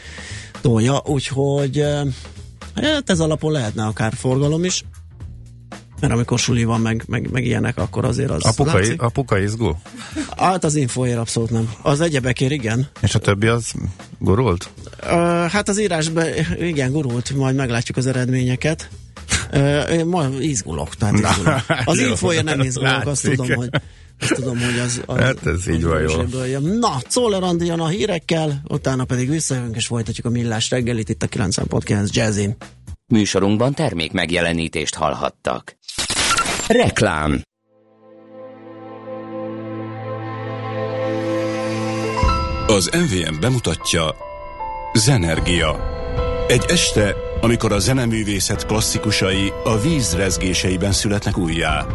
tolja. 0.60 1.02
Úgyhogy 1.06 1.84
hát 2.74 3.10
ez 3.10 3.20
alapon 3.20 3.52
lehetne 3.52 3.84
akár 3.84 4.12
forgalom 4.14 4.64
is 4.64 4.84
mert 6.04 6.16
amikor 6.16 6.38
suli 6.38 6.64
van, 6.64 6.80
meg, 6.80 7.04
meg, 7.06 7.30
meg 7.30 7.44
ilyenek, 7.44 7.78
akkor 7.78 8.04
azért 8.04 8.30
az 8.30 8.44
Apuka, 8.44 8.78
látszik. 8.78 9.02
apuka 9.02 9.38
izgul? 9.38 9.76
Hát 10.36 10.64
az 10.64 10.74
infoér 10.74 11.18
abszolút 11.18 11.50
nem. 11.50 11.72
Az 11.82 12.00
egyebekért 12.00 12.52
igen. 12.52 12.88
És 13.00 13.14
a 13.14 13.18
többi 13.18 13.46
az 13.46 13.72
gurult? 14.18 14.70
Uh, 15.02 15.10
hát 15.46 15.68
az 15.68 15.80
írásban 15.80 16.26
igen, 16.58 16.92
gurult, 16.92 17.34
majd 17.34 17.54
meglátjuk 17.54 17.96
az 17.96 18.06
eredményeket. 18.06 18.88
Uh, 19.52 19.92
én 19.92 20.06
ma 20.06 20.26
izgulok, 20.40 20.94
tehát 20.94 21.14
izgulok. 21.14 21.64
Az 21.84 21.98
infoér 21.98 22.44
nem 22.44 22.60
izgulok, 22.60 23.06
azt 23.06 23.22
tudom, 23.22 23.54
hogy 23.54 23.68
azt 24.20 24.34
tudom, 24.34 24.58
hogy 24.58 24.78
az... 24.78 25.02
az 25.06 25.18
hát 25.18 25.46
ez 25.46 25.68
így 25.68 25.84
van 25.84 26.00
jó. 26.00 26.60
Na, 26.60 27.00
Czoller 27.08 27.42
Andi 27.42 27.66
jön 27.66 27.80
a 27.80 27.88
hírekkel, 27.88 28.62
utána 28.68 29.04
pedig 29.04 29.30
visszajövünk 29.30 29.76
és 29.76 29.86
folytatjuk 29.86 30.26
a 30.26 30.30
millás 30.30 30.70
reggelit 30.70 31.08
itt 31.08 31.22
a 31.22 31.26
90.9 31.26 32.10
Jazzin. 32.10 32.56
Műsorunkban 33.14 33.74
termék 33.74 34.12
megjelenítést 34.12 34.94
hallhattak. 34.94 35.76
Reklám 36.66 37.40
Az 42.66 42.90
MVM 42.92 43.40
bemutatja 43.40 44.14
Zenergia. 44.92 45.92
Egy 46.48 46.64
este, 46.68 47.16
amikor 47.40 47.72
a 47.72 47.78
zeneművészet 47.78 48.66
klasszikusai 48.66 49.52
a 49.64 49.78
víz 49.78 50.14
rezgéseiben 50.16 50.92
születnek 50.92 51.38
újjá. 51.38 51.86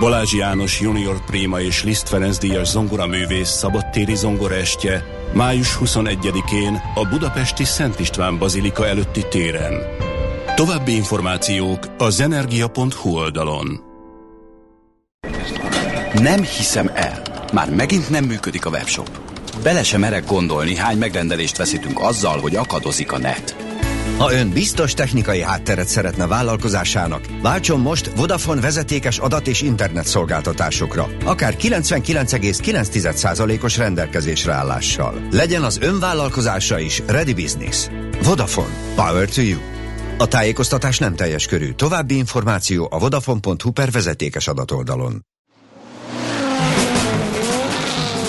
Balázs 0.00 0.32
János 0.32 0.80
junior 0.80 1.24
préma 1.24 1.60
és 1.60 1.84
Liszt 1.84 2.08
Ferenc 2.08 2.38
díjas 2.38 2.68
zongoraművész 2.68 3.48
szabadtéri 3.48 4.14
zongoraestje 4.14 5.04
május 5.32 5.78
21-én 5.80 6.82
a 6.94 7.08
budapesti 7.08 7.64
Szent 7.64 8.00
István 8.00 8.38
Bazilika 8.38 8.86
előtti 8.86 9.24
téren. 9.28 10.06
További 10.58 10.94
információk 10.94 11.86
a 11.98 12.10
zenergia.hu 12.10 13.10
oldalon. 13.10 13.80
Nem 16.14 16.42
hiszem 16.42 16.90
el. 16.94 17.22
Már 17.52 17.70
megint 17.70 18.10
nem 18.10 18.24
működik 18.24 18.66
a 18.66 18.70
webshop. 18.70 19.20
Bele 19.62 19.82
sem 19.82 20.00
merek 20.00 20.26
gondolni, 20.26 20.76
hány 20.76 20.98
megrendelést 20.98 21.56
veszítünk 21.56 22.00
azzal, 22.00 22.40
hogy 22.40 22.56
akadozik 22.56 23.12
a 23.12 23.18
net. 23.18 23.56
Ha 24.18 24.32
ön 24.32 24.50
biztos 24.50 24.94
technikai 24.94 25.42
hátteret 25.42 25.88
szeretne 25.88 26.26
vállalkozásának, 26.26 27.24
váltson 27.42 27.80
most 27.80 28.10
Vodafone 28.16 28.60
vezetékes 28.60 29.18
adat 29.18 29.46
és 29.46 29.62
internet 29.62 30.06
szolgáltatásokra, 30.06 31.08
akár 31.24 31.56
99,9%-os 31.58 33.76
rendelkezésre 33.76 34.52
állással. 34.52 35.26
Legyen 35.30 35.62
az 35.62 35.78
ön 35.80 35.98
vállalkozása 35.98 36.78
is 36.78 37.02
Ready 37.06 37.34
Business. 37.34 37.86
Vodafone. 38.22 38.74
Power 38.94 39.28
to 39.28 39.40
you. 39.40 39.76
A 40.18 40.26
tájékoztatás 40.26 40.98
nem 40.98 41.14
teljes 41.14 41.46
körű. 41.46 41.72
További 41.72 42.16
információ 42.16 42.88
a 42.90 42.98
vodafone.hu 42.98 43.70
per 43.70 43.90
vezetékes 43.90 44.48
adatoldalon. 44.48 45.26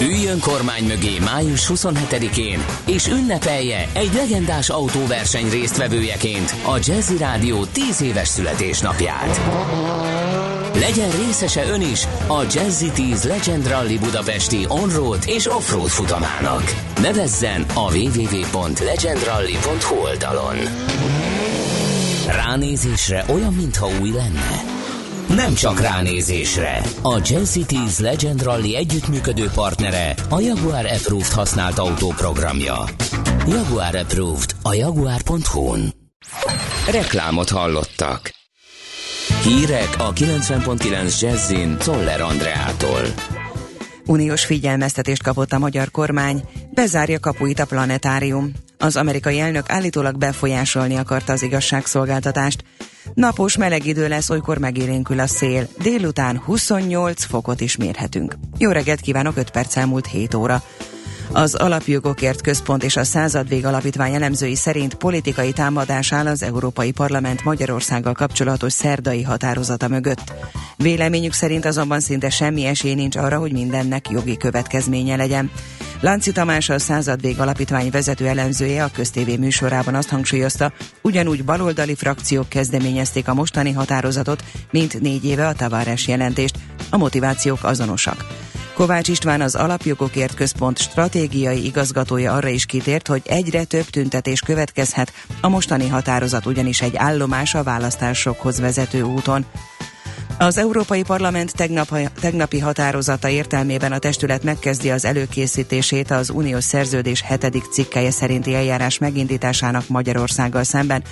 Üljön 0.01 0.39
kormány 0.39 0.83
mögé 0.83 1.19
május 1.19 1.71
27-én, 1.73 2.65
és 2.85 3.07
ünnepelje 3.07 3.87
egy 3.93 4.13
legendás 4.13 4.69
autóverseny 4.69 5.49
résztvevőjeként 5.49 6.55
a 6.63 6.79
Jazzy 6.83 7.17
Rádió 7.17 7.65
10 7.65 8.01
éves 8.01 8.27
születésnapját. 8.27 9.39
Legyen 10.73 11.11
részese 11.11 11.65
ön 11.65 11.81
is 11.81 12.07
a 12.27 12.43
Jazzy 12.51 12.91
10 12.91 13.23
Legend 13.23 13.67
Rally 13.67 13.97
Budapesti 13.97 14.65
onroad 14.67 15.23
és 15.25 15.47
offroad 15.47 15.89
futamának. 15.89 16.63
Nevezzen 17.01 17.65
a 17.73 17.91
www.legendrally.hu 17.91 19.95
oldalon. 19.95 20.57
Ránézésre 22.35 23.25
olyan, 23.27 23.53
mintha 23.53 23.87
új 24.01 24.09
lenne. 24.09 24.63
Nem 25.35 25.53
csak 25.53 25.79
ránézésre. 25.79 26.81
A 27.01 27.21
Jazzy 27.23 27.59
Cities 27.59 27.99
Legend 27.99 28.43
Rally 28.43 28.75
együttműködő 28.75 29.49
partnere 29.53 30.15
a 30.29 30.39
Jaguar 30.39 30.85
Approved 30.85 31.31
használt 31.31 31.77
autóprogramja. 31.77 32.83
Jaguar 33.47 33.95
Approved 33.95 34.51
a 34.61 34.73
jaguar.hu-n. 34.73 35.93
Reklámot 36.91 37.49
hallottak. 37.49 38.31
Hírek 39.43 39.95
a 39.97 40.13
90.9 40.13 41.21
Jazzin 41.21 41.77
Toller 41.77 42.21
Andreától. 42.21 43.01
Uniós 44.05 44.45
figyelmeztetést 44.45 45.23
kapott 45.23 45.51
a 45.51 45.59
magyar 45.59 45.91
kormány, 45.91 46.43
bezárja 46.73 47.19
kapuit 47.19 47.59
a 47.59 47.65
planetárium. 47.65 48.51
Az 48.81 48.95
amerikai 48.95 49.39
elnök 49.39 49.69
állítólag 49.69 50.17
befolyásolni 50.17 50.95
akarta 50.95 51.33
az 51.33 51.43
igazságszolgáltatást. 51.43 52.63
Napos 53.13 53.57
meleg 53.57 53.85
idő 53.85 54.07
lesz, 54.07 54.29
olykor 54.29 54.57
megélénkül 54.57 55.19
a 55.19 55.27
szél. 55.27 55.67
Délután 55.81 56.37
28 56.37 57.23
fokot 57.23 57.61
is 57.61 57.77
mérhetünk. 57.77 58.35
Jó 58.57 58.71
reggelt 58.71 58.99
kívánok, 58.99 59.37
5 59.37 59.49
perc 59.49 59.75
elmúlt 59.75 60.07
7 60.07 60.33
óra. 60.33 60.63
Az 61.31 61.55
Alapjogokért 61.55 62.41
Központ 62.41 62.83
és 62.83 62.95
a 62.95 63.03
Századvég 63.03 63.65
Alapítvány 63.65 64.13
elemzői 64.13 64.55
szerint 64.55 64.93
politikai 64.93 65.51
támadás 65.51 66.13
áll 66.13 66.27
az 66.27 66.43
Európai 66.43 66.91
Parlament 66.91 67.43
Magyarországgal 67.43 68.13
kapcsolatos 68.13 68.73
szerdai 68.73 69.23
határozata 69.23 69.87
mögött. 69.87 70.33
Véleményük 70.77 71.33
szerint 71.33 71.65
azonban 71.65 71.99
szinte 71.99 72.29
semmi 72.29 72.65
esély 72.65 72.93
nincs 72.93 73.15
arra, 73.15 73.37
hogy 73.37 73.51
mindennek 73.51 74.09
jogi 74.09 74.37
következménye 74.37 75.15
legyen. 75.15 75.51
Lánci 76.01 76.31
Tamás 76.31 76.69
a 76.69 76.79
Századvég 76.79 77.39
Alapítvány 77.39 77.89
vezető 77.89 78.27
elemzője 78.27 78.83
a 78.83 78.91
köztévé 78.93 79.37
műsorában 79.37 79.95
azt 79.95 80.09
hangsúlyozta, 80.09 80.71
ugyanúgy 81.01 81.43
baloldali 81.43 81.95
frakciók 81.95 82.49
kezdeményezték 82.49 83.27
a 83.27 83.33
mostani 83.33 83.71
határozatot, 83.71 84.43
mint 84.71 85.01
négy 85.01 85.25
éve 85.25 85.47
a 85.47 85.53
Tavares 85.53 86.07
jelentést. 86.07 86.57
A 86.89 86.97
motivációk 86.97 87.63
azonosak. 87.63 88.25
Kovács 88.73 89.07
István 89.07 89.41
az 89.41 89.55
Alapjogokért 89.55 90.33
Központ 90.35 90.77
stratégiai 90.77 91.65
igazgatója 91.65 92.33
arra 92.33 92.47
is 92.47 92.65
kitért, 92.65 93.07
hogy 93.07 93.21
egyre 93.25 93.63
több 93.63 93.85
tüntetés 93.85 94.41
következhet, 94.41 95.13
a 95.41 95.49
mostani 95.49 95.87
határozat 95.87 96.45
ugyanis 96.45 96.81
egy 96.81 96.95
állomás 96.95 97.55
a 97.55 97.63
választásokhoz 97.63 98.59
vezető 98.59 99.01
úton. 99.01 99.45
Az 100.41 100.57
Európai 100.57 101.03
Parlament 101.03 101.55
tegnap, 101.55 101.97
tegnapi 102.19 102.59
határozata 102.59 103.29
értelmében 103.29 103.91
a 103.91 103.97
testület 103.97 104.43
megkezdi 104.43 104.91
az 104.91 105.05
előkészítését 105.05 106.11
az 106.11 106.29
uniós 106.29 106.63
szerződés 106.63 107.21
hetedik 107.21 107.63
cikkeje 107.71 108.11
szerinti 108.11 108.55
eljárás 108.55 108.97
megindításának 108.97 109.87
Magyarországgal 109.87 110.63
szemben. 110.63 111.03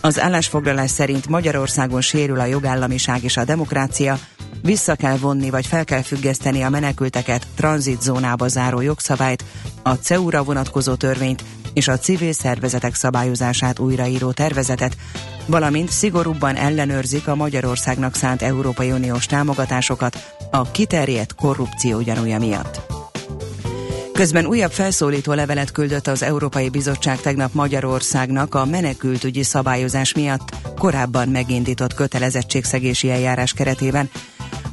Az 0.00 0.20
állásfoglalás 0.20 0.90
szerint 0.90 1.28
Magyarországon 1.28 2.00
sérül 2.00 2.40
a 2.40 2.44
jogállamiság 2.44 3.24
és 3.24 3.36
a 3.36 3.44
demokrácia, 3.44 4.18
vissza 4.62 4.94
kell 4.94 5.16
vonni 5.16 5.50
vagy 5.50 5.66
fel 5.66 5.84
kell 5.84 6.02
függeszteni 6.02 6.62
a 6.62 6.70
menekülteket 6.70 7.46
tranzitzónába 7.54 8.48
záró 8.48 8.80
jogszabályt, 8.80 9.44
a 9.82 9.94
CEU-ra 9.94 10.42
vonatkozó 10.42 10.94
törvényt 10.94 11.44
és 11.74 11.88
a 11.88 11.98
civil 11.98 12.32
szervezetek 12.32 12.94
szabályozását 12.94 13.78
újraíró 13.78 14.32
tervezetet, 14.32 14.96
valamint 15.46 15.90
szigorúbban 15.90 16.56
ellenőrzik 16.56 17.28
a 17.28 17.34
Magyarországnak 17.34 18.14
szánt 18.14 18.42
Európai 18.42 18.92
Uniós 18.92 19.26
támogatásokat 19.26 20.34
a 20.50 20.70
kiterjedt 20.70 21.34
korrupció 21.34 22.00
gyanúja 22.00 22.38
miatt. 22.38 22.92
Közben 24.14 24.46
újabb 24.46 24.70
felszólító 24.70 25.32
levelet 25.32 25.70
küldött 25.70 26.06
az 26.06 26.22
Európai 26.22 26.68
Bizottság 26.68 27.20
tegnap 27.20 27.52
Magyarországnak 27.52 28.54
a 28.54 28.64
menekültügyi 28.64 29.42
szabályozás 29.42 30.14
miatt 30.14 30.56
korábban 30.78 31.28
megindított 31.28 31.94
kötelezettségszegési 31.94 33.10
eljárás 33.10 33.52
keretében, 33.52 34.10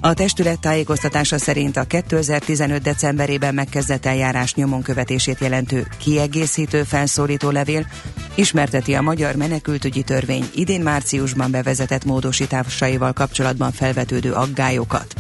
a 0.04 0.14
testület 0.14 0.60
tájékoztatása 0.60 1.38
szerint 1.38 1.78
a 1.78 1.84
2015. 1.84 2.82
decemberében 2.82 3.54
megkezdett 3.54 4.06
eljárás 4.06 4.54
nyomon 4.54 4.82
követését 4.82 5.40
jelentő 5.40 5.88
kiegészítő 5.98 6.84
felszólító 6.84 7.50
levél 7.50 7.86
ismerteti 8.36 8.94
a 8.94 9.02
magyar 9.02 9.36
menekültügyi 9.36 10.04
törvény 10.04 10.50
idén 10.56 10.82
márciusban 10.82 11.52
bevezetett 11.52 12.06
módosításaival 12.06 13.14
kapcsolatban 13.14 13.72
felvetődő 13.72 14.32
aggályokat. 14.32 15.14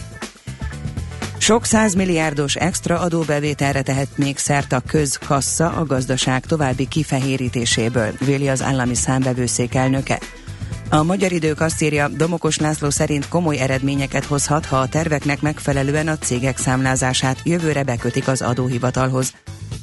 Sok 1.37 1.65
százmilliárdos 1.65 2.55
extra 2.55 2.99
adóbevételre 2.99 3.81
tehet 3.81 4.17
még 4.17 4.37
szert 4.37 4.71
a 4.71 4.79
közkassa 4.79 5.69
a 5.69 5.85
gazdaság 5.85 6.45
további 6.45 6.87
kifehérítéséből, 6.87 8.11
véli 8.25 8.49
az 8.49 8.61
állami 8.61 8.95
számbevőszék 8.95 9.75
elnöke. 9.75 10.19
A 10.93 11.04
magyar 11.04 11.32
idők 11.32 11.62
azt 11.62 11.82
írja, 11.82 12.08
Domokos 12.08 12.58
László 12.58 12.89
szerint 12.89 13.27
komoly 13.27 13.58
eredményeket 13.60 14.25
hozhat, 14.25 14.65
ha 14.65 14.77
a 14.80 14.88
terveknek 14.88 15.41
megfelelően 15.41 16.08
a 16.08 16.17
cégek 16.17 16.58
számlázását 16.58 17.41
jövőre 17.43 17.84
bekötik 17.84 18.27
az 18.27 18.41
adóhivatalhoz. 18.41 19.34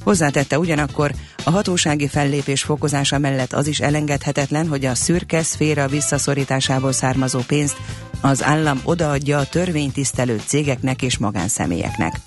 Hozzátette 0.05 0.59
ugyanakkor, 0.59 1.13
a 1.45 1.51
hatósági 1.51 2.09
fellépés 2.09 2.63
fokozása 2.63 3.19
mellett 3.19 3.53
az 3.53 3.67
is 3.67 3.81
elengedhetetlen, 3.81 4.69
hogy 4.69 4.85
a 4.85 4.95
szürke 4.95 5.43
szféra 5.43 5.87
visszaszorításából 5.87 6.93
származó 6.93 7.41
pénzt 7.47 7.77
az 8.21 8.43
állam 8.43 8.81
odaadja 8.85 9.39
a 9.39 9.47
törvénytisztelő 9.47 10.41
cégeknek 10.47 11.03
és 11.03 11.19
magánszemélyeknek. 11.19 12.21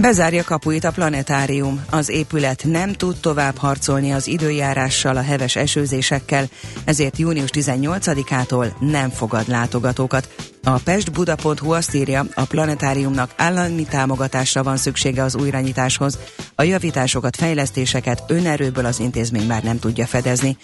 Bezárja 0.00 0.44
kapuit 0.44 0.84
a 0.84 0.90
planetárium. 0.90 1.84
Az 1.90 2.08
épület 2.08 2.64
nem 2.64 2.92
tud 2.92 3.16
tovább 3.16 3.56
harcolni 3.56 4.12
az 4.12 4.26
időjárással, 4.26 5.16
a 5.16 5.22
heves 5.22 5.56
esőzésekkel, 5.56 6.48
ezért 6.84 7.18
június 7.18 7.50
18-ától 7.52 8.78
nem 8.78 9.10
fogad 9.10 9.48
látogatókat. 9.48 10.28
A 10.68 10.80
pestbuda.hu 10.84 11.72
azt 11.72 11.94
írja, 11.94 12.24
a 12.34 12.44
planetáriumnak 12.44 13.30
állami 13.36 13.82
támogatásra 13.82 14.62
van 14.62 14.76
szüksége 14.76 15.22
az 15.22 15.36
újranyitáshoz. 15.36 16.18
A 16.54 16.62
javításokat, 16.62 17.36
fejlesztéseket 17.36 18.22
önerőből 18.26 18.84
az 18.84 19.00
intézmény 19.00 19.46
már 19.46 19.62
nem 19.62 19.78
tudja 19.78 20.06
fedezni. 20.06 20.56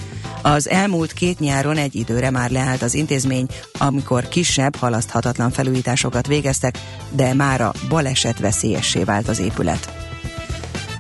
Az 0.43 0.69
elmúlt 0.69 1.13
két 1.13 1.39
nyáron 1.39 1.77
egy 1.77 1.95
időre 1.95 2.31
már 2.31 2.51
leállt 2.51 2.83
az 2.83 2.95
intézmény, 2.95 3.47
amikor 3.79 4.29
kisebb, 4.29 4.77
halaszthatatlan 4.77 5.51
felújításokat 5.51 6.27
végeztek, 6.27 6.79
de 7.11 7.35
mára 7.35 7.73
baleset 7.89 8.39
veszélyessé 8.39 9.05
vált 9.05 9.29
az 9.29 9.39
épület. 9.39 9.93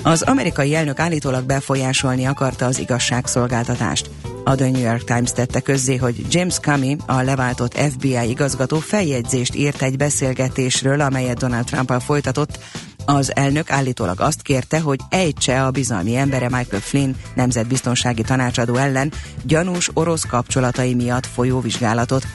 Az 0.02 0.22
amerikai 0.22 0.74
elnök 0.74 0.98
állítólag 0.98 1.44
befolyásolni 1.44 2.24
akarta 2.24 2.66
az 2.66 2.78
igazságszolgáltatást. 2.78 4.10
A 4.46 4.54
The 4.54 4.70
New 4.70 4.82
York 4.82 5.04
Times 5.04 5.32
tette 5.32 5.60
közzé, 5.60 5.96
hogy 5.96 6.26
James 6.28 6.58
Comey, 6.60 6.96
a 7.06 7.20
leváltott 7.20 7.78
FBI 7.78 8.28
igazgató 8.28 8.78
feljegyzést 8.78 9.54
írt 9.54 9.82
egy 9.82 9.96
beszélgetésről, 9.96 11.00
amelyet 11.00 11.38
Donald 11.38 11.64
trump 11.64 12.02
folytatott. 12.02 12.58
Az 13.04 13.36
elnök 13.36 13.70
állítólag 13.70 14.20
azt 14.20 14.42
kérte, 14.42 14.80
hogy 14.80 14.98
ejtse 15.08 15.64
a 15.64 15.70
bizalmi 15.70 16.16
embere 16.16 16.48
Michael 16.48 16.82
Flynn 16.82 17.16
nemzetbiztonsági 17.34 18.22
tanácsadó 18.22 18.76
ellen 18.76 19.12
gyanús 19.42 19.90
orosz 19.94 20.24
kapcsolatai 20.24 20.94
miatt 20.94 21.26
folyó 21.26 21.60
vizsgálatot. 21.60 22.26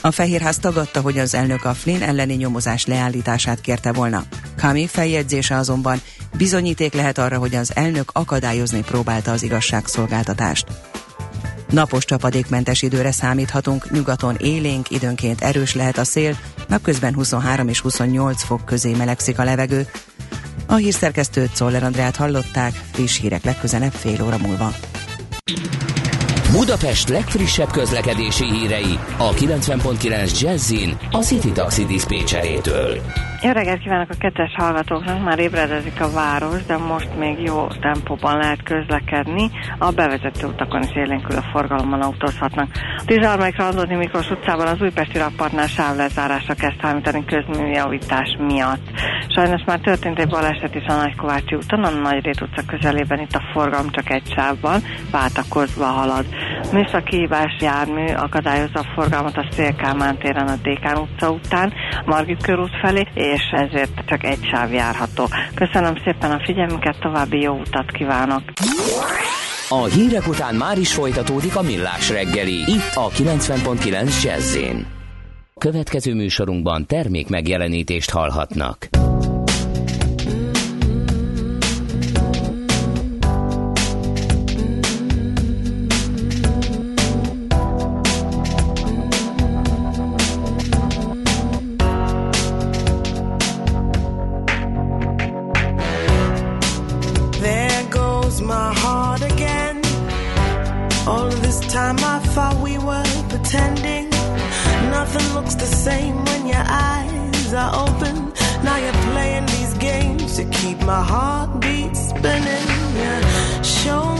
A 0.00 0.10
Fehérház 0.10 0.58
tagadta, 0.58 1.00
hogy 1.00 1.18
az 1.18 1.34
elnök 1.34 1.64
a 1.64 1.74
Flynn 1.74 2.02
elleni 2.02 2.34
nyomozás 2.34 2.86
leállítását 2.86 3.60
kérte 3.60 3.92
volna. 3.92 4.24
Kami 4.56 4.86
feljegyzése 4.86 5.56
azonban 5.56 6.00
bizonyíték 6.36 6.92
lehet 6.92 7.18
arra, 7.18 7.38
hogy 7.38 7.54
az 7.54 7.70
elnök 7.74 8.10
akadályozni 8.12 8.80
próbálta 8.80 9.32
az 9.32 9.42
igazságszolgáltatást. 9.42 10.66
Napos 11.70 12.04
csapadékmentes 12.04 12.82
időre 12.82 13.12
számíthatunk, 13.12 13.90
nyugaton 13.90 14.36
élénk, 14.36 14.90
időnként 14.90 15.40
erős 15.40 15.74
lehet 15.74 15.98
a 15.98 16.04
szél, 16.04 16.38
napközben 16.68 17.14
23 17.14 17.68
és 17.68 17.80
28 17.80 18.42
fok 18.42 18.64
közé 18.64 18.92
melegszik 18.92 19.38
a 19.38 19.44
levegő. 19.44 19.88
A 20.66 20.74
hírszerkesztőt 20.74 21.54
Szoller 21.54 21.82
Andrát 21.82 22.16
hallották, 22.16 22.72
friss 22.92 23.20
hírek 23.20 23.44
legközelebb 23.44 23.92
fél 23.92 24.22
óra 24.22 24.38
múlva. 24.38 24.72
Budapest 26.52 27.08
legfrissebb 27.08 27.70
közlekedési 27.70 28.44
hírei 28.44 28.98
a 29.18 29.30
90.9 29.30 30.40
Jazzin 30.40 30.96
a 31.10 31.22
City 31.22 31.52
Taxi 31.52 31.84
Dispécsejétől. 31.84 33.00
Jó 33.44 33.50
reggelt 33.50 33.80
kívánok 33.80 34.10
a 34.10 34.14
kettes 34.18 34.54
hallgatóknak, 34.56 35.24
már 35.24 35.38
ébredezik 35.38 36.00
a 36.00 36.10
város, 36.10 36.64
de 36.66 36.76
most 36.76 37.16
még 37.18 37.38
jó 37.40 37.66
tempóban 37.66 38.38
lehet 38.38 38.62
közlekedni. 38.62 39.50
A 39.78 39.90
bevezető 39.90 40.46
utakon 40.46 40.82
is 40.82 40.96
élénkül 40.96 41.36
a 41.36 41.48
forgalommal 41.52 42.02
autózhatnak. 42.02 42.68
A 42.96 43.02
13. 43.06 43.46
Randóni 43.56 43.94
Miklós 43.94 44.30
utcában 44.30 44.66
az 44.66 44.80
újpesti 44.80 45.18
rakpartnál 45.18 45.66
sávlezárásra 45.66 46.54
kezd 46.54 46.80
számítani 46.80 47.24
közműjavítás 47.24 48.36
miatt. 48.38 48.90
Sajnos 49.28 49.62
már 49.66 49.78
történt 49.78 50.18
egy 50.18 50.28
baleset 50.28 50.74
is 50.74 50.86
a 50.86 50.94
Nagykovácsi 50.94 51.54
úton, 51.54 51.84
a 51.84 51.90
Nagyrét 51.90 52.40
utca 52.40 52.62
közelében 52.66 53.20
itt 53.20 53.34
a 53.34 53.42
forgalom 53.52 53.90
csak 53.90 54.10
egy 54.10 54.32
sávban, 54.36 54.80
váltakozva 55.10 55.84
halad. 55.84 56.26
Műszaki 56.72 57.16
hívás 57.16 57.56
jármű 57.60 58.06
akadályozza 58.06 58.80
a 58.80 58.92
forgalmat 58.94 59.36
a 59.36 59.46
Szélkámán 59.50 60.18
téren 60.18 60.46
a 60.46 60.56
Dékán 60.62 60.96
utca 60.96 61.30
után, 61.30 61.72
Margit 62.04 62.42
körút 62.42 62.76
felé, 62.82 63.02
és 63.14 63.33
ezért 63.50 64.04
csak 64.06 64.24
egy 64.24 64.44
sáv 64.52 64.72
járható. 64.72 65.28
Köszönöm 65.54 65.94
szépen 66.04 66.30
a 66.30 66.40
figyelmüket, 66.44 66.98
további 67.00 67.40
jó 67.40 67.54
utat 67.54 67.90
kívánok! 67.90 68.42
A 69.68 69.84
hírek 69.84 70.28
után 70.28 70.54
már 70.54 70.78
is 70.78 70.94
folytatódik 70.94 71.56
a 71.56 71.62
millás 71.62 72.10
reggeli, 72.10 72.54
itt 72.54 72.90
a 72.94 73.08
90.9 73.08 74.22
jazz 74.22 74.58
Következő 75.58 76.14
műsorunkban 76.14 76.86
termék 76.86 77.28
megjelenítést 77.28 78.10
hallhatnak. 78.10 78.88
Pretending. 103.54 104.10
Nothing 104.90 105.34
looks 105.34 105.54
the 105.54 105.66
same 105.66 106.16
when 106.24 106.46
your 106.46 106.64
eyes 106.66 107.54
are 107.54 107.72
open. 107.86 108.32
Now 108.64 108.76
you're 108.78 109.02
playing 109.12 109.46
these 109.46 109.74
games 109.74 110.36
to 110.36 110.44
keep 110.46 110.80
my 110.80 111.02
heartbeat 111.02 111.96
spinning. 111.96 112.66
Yeah. 112.96 113.62
Show 113.62 114.13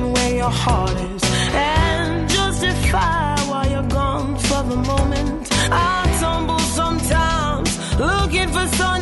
where 0.00 0.34
your 0.34 0.50
heart 0.50 0.96
is 1.12 1.22
and 1.54 2.28
justify 2.28 3.36
why 3.50 3.66
you're 3.66 3.88
gone 3.88 4.36
for 4.38 4.62
the 4.62 4.76
moment. 4.76 5.48
I 5.70 6.16
tumble 6.20 6.58
sometimes 6.58 7.70
looking 7.98 8.48
for 8.48 8.66
sunshine, 8.68 9.01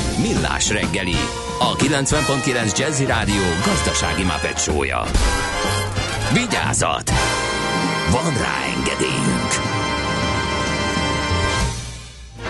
Millás 0.17 0.69
reggeli, 0.69 1.15
a 1.59 1.75
90.9 1.75 2.77
Jazzy 2.77 3.05
Rádió 3.05 3.43
gazdasági 3.65 4.23
mapetsója. 4.23 5.03
Vigyázat! 6.33 7.11
Van 8.11 8.33
rá 8.37 8.63
engedélyünk! 8.75 9.51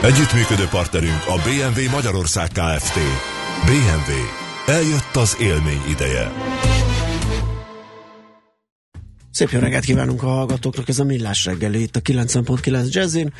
Együttműködő 0.01 0.65
partnerünk 0.65 1.23
a 1.27 1.35
BMW 1.35 1.89
Magyarország 1.89 2.47
Kft. 2.47 2.99
BMW. 3.65 4.11
Eljött 4.67 5.15
az 5.15 5.37
élmény 5.39 5.81
ideje. 5.89 6.31
Szép 9.31 9.49
jó 9.49 9.59
reggelt 9.59 9.83
kívánunk 9.83 10.23
a 10.23 10.27
hallgatóknak, 10.27 10.89
ez 10.89 10.99
a 10.99 11.03
Millás 11.03 11.45
reggeli 11.45 11.81
itt 11.81 11.95
a 11.95 11.99
90.9 11.99 12.89
Jazzin. 12.89 13.33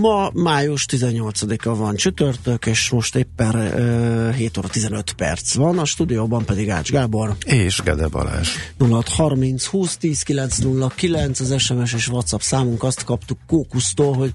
Ma 0.00 0.30
május 0.32 0.86
18-a 0.90 1.74
van 1.74 1.96
csütörtök, 1.96 2.66
és 2.66 2.90
most 2.90 3.16
éppen 3.16 3.54
uh, 3.54 4.34
7 4.34 4.58
óra 4.58 4.68
15 4.68 5.12
perc 5.12 5.54
van, 5.54 5.78
a 5.78 5.84
stúdióban 5.84 6.44
pedig 6.44 6.70
Ács 6.70 6.90
Gábor. 6.90 7.36
És 7.44 7.80
Gede 7.84 8.08
Balázs. 8.08 8.48
0630 8.78 9.64
20 9.64 9.96
10 9.96 10.22
909 10.22 11.40
az 11.40 11.60
SMS 11.62 11.92
és 11.92 12.08
WhatsApp 12.08 12.40
számunk, 12.40 12.82
azt 12.82 13.04
kaptuk 13.04 13.38
Kókusztól, 13.46 14.14
hogy 14.14 14.32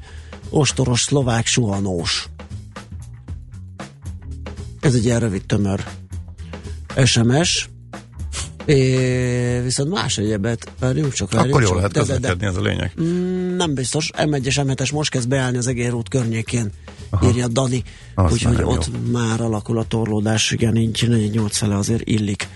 ostoros 0.49 1.01
szlovák 1.01 1.45
suhanós. 1.45 2.29
Ez 4.79 4.93
egy 4.93 5.05
ilyen 5.05 5.19
rövid 5.19 5.45
tömör 5.45 5.83
SMS, 7.05 7.69
É, 8.65 9.59
viszont 9.63 9.89
más 9.89 10.17
egyebet, 10.17 10.71
várjunk 10.79 11.13
csak, 11.13 11.31
várjunk 11.31 11.55
Akkor 11.55 11.67
jól 11.67 11.75
lehet 11.75 11.91
De- 11.91 11.99
de- 11.99 12.05
de- 12.05 12.13
közlekedni, 12.13 12.45
ez 12.45 12.55
a 12.55 12.61
lényeg. 12.61 12.93
Mm, 13.01 13.38
nem 13.59 13.73
biztos. 13.73 14.09
M1-es, 14.17 14.55
M7-es 14.67 14.93
most 14.93 15.09
kezd 15.09 15.27
beállni 15.27 15.57
az 15.57 15.67
Egér 15.67 15.93
út 15.93 16.09
környékén, 16.09 16.71
Aha. 17.09 17.27
írja 17.27 17.47
Dani. 17.47 17.83
Úgyhogy 18.15 18.61
ott 18.61 19.11
már 19.11 19.41
alakul 19.41 19.77
a 19.77 19.83
torlódás, 19.83 20.51
igen, 20.51 20.75
így 20.75 21.29
8 21.31 21.57
fele 21.57 21.77
azért 21.77 22.07
illik. 22.07 22.47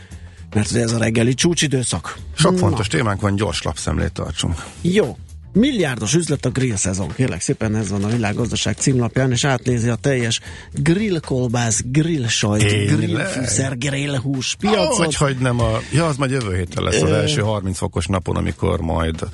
Mert 0.53 0.71
ugye 0.71 0.81
ez 0.81 0.91
a 0.91 0.97
reggeli 0.97 1.33
csúcsidőszak. 1.33 2.17
Sok 2.37 2.51
Na, 2.51 2.57
fontos 2.57 2.87
témánk 2.87 3.21
van, 3.21 3.35
gyors 3.35 3.61
lapszemlét 3.61 4.11
tartsunk. 4.11 4.65
Jó. 4.81 5.17
Milliárdos 5.53 6.13
üzlet 6.13 6.45
a 6.45 6.49
grill 6.49 6.75
szezon. 6.75 7.07
Kérlek 7.15 7.41
szépen 7.41 7.75
ez 7.75 7.89
van 7.89 8.03
a 8.03 8.07
világgazdaság 8.07 8.75
címlapján, 8.75 9.31
és 9.31 9.43
átnézi 9.43 9.89
a 9.89 9.95
teljes 9.95 10.39
grillkolbász, 10.71 11.81
grill 11.85 12.27
sajt, 12.27 12.67
Tényleg? 12.67 12.95
grillfűszer, 12.95 13.77
grillhús 13.77 14.55
piacot. 14.55 14.95
Hogy, 14.95 15.15
hogy 15.15 15.37
nem 15.37 15.59
a... 15.59 15.79
Ja, 15.91 16.05
az 16.05 16.17
majd 16.17 16.31
jövő 16.31 16.55
héten 16.55 16.83
lesz 16.83 17.01
az 17.01 17.11
első 17.11 17.41
30 17.41 17.77
fokos 17.77 18.05
napon, 18.05 18.35
amikor 18.35 18.79
majd 18.79 19.27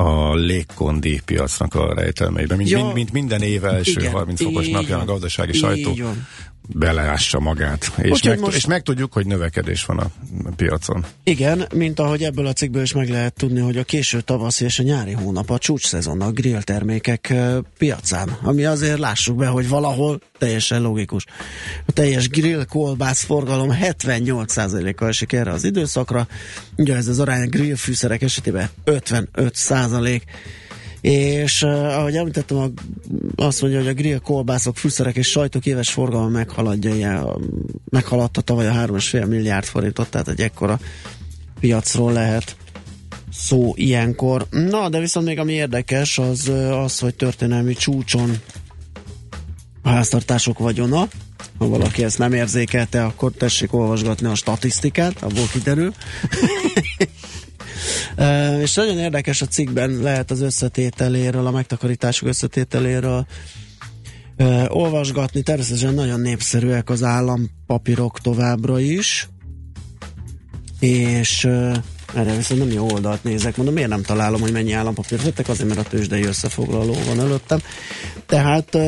a 0.00 0.34
légkondi 0.34 1.20
piacnak 1.24 1.74
a 1.74 1.94
rejtelmeiben. 1.94 2.56
Mint, 2.56 2.68
Ja. 2.70 2.78
mint, 2.78 2.92
mint 2.94 3.12
minden 3.12 3.42
év 3.42 3.64
első 3.64 4.00
Igen, 4.00 4.12
30 4.12 4.42
fokos 4.42 4.68
napján 4.68 5.00
a 5.00 5.04
gazdasági 5.04 5.52
sajtó 5.52 5.94
van. 5.94 6.26
Beleássa 6.74 7.40
magát. 7.40 7.92
És, 7.96 8.22
meg, 8.22 8.40
most- 8.40 8.56
és 8.56 8.66
megtudjuk, 8.66 9.12
hogy 9.12 9.26
növekedés 9.26 9.84
van 9.84 9.98
a 9.98 10.10
piacon. 10.56 11.04
Igen, 11.24 11.66
mint 11.74 11.98
ahogy 11.98 12.22
ebből 12.22 12.46
a 12.46 12.52
cikkből 12.52 12.82
is 12.82 12.92
meg 12.92 13.08
lehet 13.08 13.34
tudni, 13.34 13.60
hogy 13.60 13.76
a 13.76 13.84
késő 13.84 14.20
tavaszi 14.20 14.64
és 14.64 14.78
a 14.78 14.82
nyári 14.82 15.12
hónap 15.12 15.50
a 15.50 15.58
csúcs 15.58 15.86
szezon 15.86 16.20
a 16.20 16.30
grill 16.30 16.62
termékek 16.62 17.34
piacán, 17.78 18.28
ami 18.42 18.64
azért 18.64 18.98
lássuk 18.98 19.36
be, 19.36 19.46
hogy 19.46 19.68
valahol 19.68 20.20
teljesen 20.38 20.82
logikus. 20.82 21.24
A 21.86 21.92
teljes 21.92 22.28
grill 22.28 22.64
kolbász 22.64 23.22
forgalom 23.24 23.68
78%-kal 23.82 25.08
esik 25.08 25.32
erre 25.32 25.50
az 25.50 25.64
időszakra, 25.64 26.26
ugye 26.76 26.96
ez 26.96 27.08
az 27.08 27.18
arány 27.18 27.42
a 27.42 27.46
grill 27.48 27.76
fűszerek 27.76 28.22
esetében 28.22 28.68
55%. 28.84 30.20
És 31.00 31.62
ahogy 31.62 32.16
említettem, 32.16 32.56
a, 32.56 32.68
azt 33.36 33.60
mondja, 33.60 33.80
hogy 33.80 33.88
a 33.88 33.94
grill 33.94 34.18
kolbászok, 34.18 34.76
fűszerek 34.76 35.16
és 35.16 35.28
sajtok 35.28 35.66
éves 35.66 35.90
forgalma 35.90 36.28
meghaladja, 36.28 37.36
meghaladta 37.84 38.40
tavaly 38.40 38.66
a 38.66 38.72
3,5 38.72 39.28
milliárd 39.28 39.64
forintot, 39.64 40.10
tehát 40.10 40.28
egy 40.28 40.40
ekkora 40.40 40.78
piacról 41.60 42.12
lehet 42.12 42.56
szó 43.32 43.72
ilyenkor. 43.76 44.46
Na, 44.50 44.88
de 44.88 44.98
viszont 44.98 45.26
még 45.26 45.38
ami 45.38 45.52
érdekes, 45.52 46.18
az 46.18 46.52
az, 46.70 46.98
hogy 46.98 47.14
történelmi 47.14 47.74
csúcson 47.74 48.38
a 49.82 49.88
háztartások 49.88 50.58
vagyona. 50.58 51.08
Ha 51.58 51.68
valaki 51.68 52.04
ezt 52.04 52.18
nem 52.18 52.32
érzékelte, 52.32 53.04
akkor 53.04 53.32
tessék 53.32 53.72
olvasgatni 53.72 54.26
a 54.26 54.34
statisztikát, 54.34 55.22
abból 55.22 55.46
kiderül. 55.52 55.92
És 58.60 58.74
nagyon 58.74 58.98
érdekes 58.98 59.42
a 59.42 59.46
cikkben 59.46 59.90
lehet 59.90 60.30
az 60.30 60.40
összetételéről, 60.40 61.46
a 61.46 61.50
megtakarítások 61.50 62.28
összetételéről 62.28 63.26
olvasgatni. 64.68 65.42
Természetesen 65.42 65.94
nagyon 65.94 66.20
népszerűek 66.20 66.90
az 66.90 67.02
állampapírok 67.02 68.20
továbbra 68.20 68.80
is, 68.80 69.28
és 70.80 71.44
erre 72.14 72.36
viszont 72.36 72.60
nem 72.60 72.70
jó 72.70 72.90
oldalt 72.92 73.24
nézek. 73.24 73.56
Mondom, 73.56 73.74
miért 73.74 73.88
nem 73.88 74.02
találom, 74.02 74.40
hogy 74.40 74.52
mennyi 74.52 74.72
állampapírt 74.72 75.22
vettek? 75.22 75.48
Azért, 75.48 75.68
mert 75.68 75.80
a 75.80 75.90
tőzsdei 75.90 76.24
összefoglaló 76.24 76.96
van 77.06 77.20
előttem. 77.20 77.58
Tehát 78.26 78.78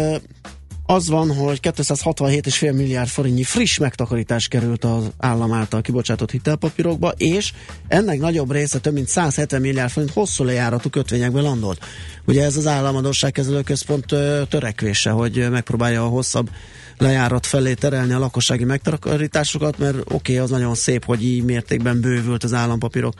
az 0.90 1.09
van, 1.09 1.35
hogy 1.35 1.61
267,5 1.62 2.74
milliárd 2.74 3.09
forintnyi 3.09 3.42
friss 3.42 3.79
megtakarítás 3.79 4.48
került 4.48 4.85
az 4.85 5.11
állam 5.18 5.53
által 5.53 5.81
kibocsátott 5.81 6.31
hitelpapírokba, 6.31 7.12
és 7.16 7.53
ennek 7.88 8.18
nagyobb 8.18 8.53
része 8.53 8.79
több 8.79 8.92
mint 8.92 9.09
170 9.09 9.61
milliárd 9.61 9.90
forint 9.90 10.12
hosszú 10.12 10.44
lejáratú 10.44 10.90
kötvényekbe 10.90 11.40
landolt. 11.40 11.85
Ugye 12.24 12.44
ez 12.44 12.57
az 12.57 12.66
államadóságkezelő 12.66 13.62
központ 13.62 14.07
törekvése, 14.48 15.11
hogy 15.11 15.50
megpróbálja 15.50 16.05
a 16.05 16.09
hosszabb 16.09 16.50
lejárat 16.98 17.46
felé 17.46 17.74
terelni 17.74 18.12
a 18.12 18.18
lakossági 18.18 18.64
megtakarításokat, 18.64 19.79
mert 19.79 19.96
oké, 19.98 20.14
okay, 20.14 20.37
az 20.37 20.50
nagyon 20.50 20.74
szép, 20.74 21.05
hogy 21.05 21.24
így 21.24 21.44
mértékben 21.44 22.00
bővült 22.00 22.44
az 22.44 22.53
állampapírok 22.53 23.14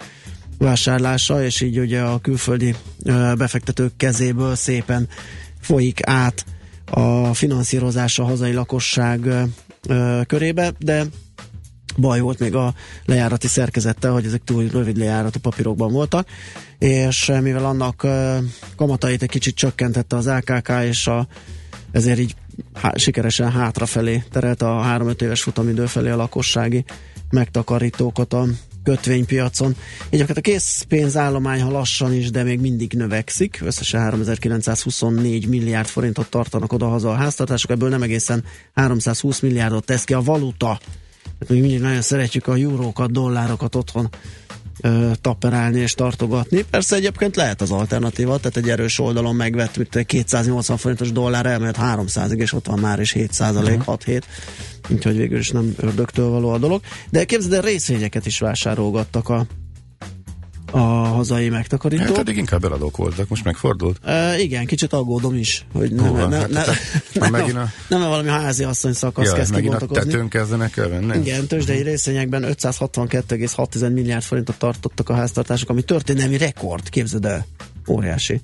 vásárlása, 0.59 1.45
és 1.45 1.61
így 1.61 1.79
ugye 1.79 2.01
a 2.01 2.19
külföldi 2.19 2.75
befektetők 3.37 3.97
kezéből 3.97 4.55
szépen 4.55 5.09
folyik 5.61 6.01
át 6.03 6.45
a 6.91 7.35
finanszírozás 7.35 8.19
a 8.19 8.25
hazai 8.25 8.53
lakosság 8.53 9.29
körébe, 10.27 10.73
de 10.79 11.07
baj 11.97 12.21
volt 12.21 12.39
még 12.39 12.55
a 12.55 12.75
lejárati 13.05 13.47
szerkezettel, 13.47 14.13
hogy 14.13 14.25
ezek 14.25 14.45
túl 14.45 14.69
rövid 14.69 14.97
lejáratú 14.97 15.39
papírokban 15.39 15.93
voltak, 15.93 16.29
és 16.79 17.33
mivel 17.43 17.65
annak 17.65 18.03
ö, 18.03 18.39
kamatait 18.77 19.23
egy 19.23 19.29
kicsit 19.29 19.55
csökkentette 19.55 20.17
az 20.17 20.27
AKK, 20.27 20.69
és 20.83 21.07
a, 21.07 21.27
ezért 21.93 22.19
így 22.19 22.35
sikeresen 22.95 23.51
hátrafelé 23.51 24.23
terelte 24.31 24.69
a 24.69 24.99
3-5 24.99 25.21
éves 25.21 25.43
futamidő 25.43 25.87
felé 25.87 26.11
a 26.11 26.17
lakossági 26.17 26.85
megtakarítókat 27.31 28.33
a 28.33 28.47
kötvénypiacon. 28.83 29.77
Így 30.11 30.25
a 30.35 30.41
készpénzállomány, 30.41 31.63
ha 31.63 31.71
lassan 31.71 32.15
is, 32.15 32.31
de 32.31 32.43
még 32.43 32.61
mindig 32.61 32.93
növekszik. 32.93 33.61
Összesen 33.63 34.01
3924 34.01 35.49
milliárd 35.49 35.87
forintot 35.87 36.31
tartanak 36.31 36.73
oda-haza 36.73 37.11
a 37.11 37.15
háztartások, 37.15 37.71
ebből 37.71 37.89
nem 37.89 38.03
egészen 38.03 38.45
320 38.75 39.41
milliárdot 39.41 39.85
tesz 39.85 40.05
ki 40.05 40.15
a 40.15 40.21
valuta. 40.21 40.81
Hát 41.41 41.49
még 41.49 41.61
mindig 41.61 41.81
nagyon 41.81 42.03
szeretjük 42.03 42.47
a 42.47 42.55
eurókat, 42.55 43.13
dollárokat 43.13 43.75
otthon 43.75 44.09
ö, 44.81 45.11
taperálni 45.21 45.81
és 45.81 45.95
tartogatni. 45.95 46.65
Persze 46.71 46.97
egyébként 46.97 47.37
lehet 47.37 47.61
az 47.61 47.71
alternatíva, 47.71 48.39
tehát 48.39 48.57
egy 48.57 48.69
erős 48.69 48.99
oldalon 48.99 49.35
megvett, 49.35 49.77
mint 49.77 49.97
egy 49.97 50.07
280 50.07 50.77
forintos 50.77 51.13
dollár 51.13 51.47
elmehet 51.47 51.79
300-ig, 51.81 52.37
és 52.37 52.53
ott 52.53 52.67
van 52.67 52.79
már 52.79 53.01
is 53.01 53.13
7 53.13 53.33
százalék, 53.33 53.81
6-7, 53.87 54.23
úgyhogy 54.89 55.17
végül 55.17 55.39
is 55.39 55.51
nem 55.51 55.75
ördögtől 55.77 56.29
való 56.29 56.49
a 56.49 56.59
dolog. 56.59 56.81
De 57.11 57.25
képzeld 57.25 57.53
el, 57.53 57.61
részvényeket 57.61 58.27
is 58.27 58.39
vásárolgattak 58.39 59.29
a, 59.29 59.47
a 60.71 60.79
hazai 60.79 61.49
megtakarítók. 61.49 62.07
Hát 62.07 62.19
eddig 62.19 62.37
inkább 62.37 62.65
eladók 62.65 62.97
voltak, 62.97 63.29
most 63.29 63.45
megfordult. 63.45 64.01
E, 64.05 64.39
igen, 64.39 64.67
kicsit 64.67 64.93
aggódom 64.93 65.35
is, 65.35 65.67
hogy 65.73 65.93
nem, 65.93 66.07
Hova? 66.07 66.27
ne, 66.27 66.37
Hát 66.37 66.49
ne, 66.49 66.63
te- 66.65 66.73
ne, 67.15 67.21
már 67.21 67.31
megint 67.31 67.57
a- 67.57 67.69
nem, 67.89 68.01
valami 68.01 68.29
házi 68.29 68.65
asszony 68.65 68.93
szakasz 68.93 69.27
Ja, 69.27 69.33
kezd 69.35 69.55
a 69.55 69.59
kibontakozni. 69.59 70.11
tetőn 70.11 70.29
kezdenek 70.29 70.77
el 70.77 70.89
venni? 70.89 71.17
Igen, 71.19 71.47
tőzsdei 71.47 71.83
részvényekben 71.83 72.45
562,6 72.45 73.93
milliárd 73.93 74.23
forintot 74.23 74.57
tartottak 74.59 75.09
a 75.09 75.15
háztartások, 75.15 75.69
ami 75.69 75.83
történelmi 75.83 76.37
rekord, 76.37 76.89
képzeld 76.89 77.25
el. 77.25 77.47
Óriási. 77.89 78.41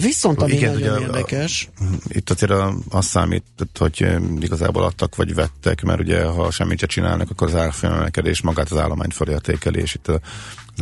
Viszont 0.00 0.42
ami 0.42 0.52
Igen, 0.52 0.72
nagyon 0.72 0.88
ugye 0.92 0.98
a- 0.98 1.00
érdekes, 1.00 1.68
Itt 2.08 2.30
azért 2.30 2.50
a, 2.52 2.74
az 2.90 3.06
számít, 3.06 3.44
hogy 3.78 4.06
igazából 4.40 4.82
adtak 4.84 5.16
vagy 5.16 5.34
vettek, 5.34 5.82
mert 5.82 6.00
ugye 6.00 6.24
ha 6.24 6.50
semmit 6.50 6.78
se 6.78 6.86
csinálnak, 6.86 7.30
akkor 7.30 7.46
az 7.48 7.54
árfolyamelkedés 7.54 8.40
magát 8.42 8.70
az 8.70 8.78
állomány 8.78 9.10
fölértékeli, 9.10 9.80
és 9.80 9.94
itt 9.94 10.08
a- 10.08 10.20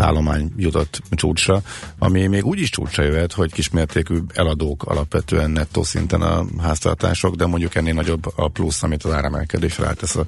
állomány 0.01 0.53
jutott 0.57 1.03
csúcsra, 1.11 1.63
ami 1.99 2.27
még 2.27 2.45
úgy 2.45 2.61
is 2.61 2.71
csúcsra 2.71 3.03
jöhet, 3.03 3.33
hogy 3.33 3.53
kismértékű 3.53 4.19
eladók 4.35 4.83
alapvetően 4.83 5.51
nettó 5.51 5.83
szinten 5.83 6.23
a 6.23 6.45
háztartások, 6.61 7.35
de 7.35 7.47
mondjuk 7.47 7.75
ennél 7.75 7.95
nagyobb 7.95 8.33
a 8.37 8.49
plusz, 8.49 8.83
amit 8.83 9.05
az 9.05 9.13
áremelkedés 9.13 9.79
rátesz 9.79 10.17
a 10.17 10.27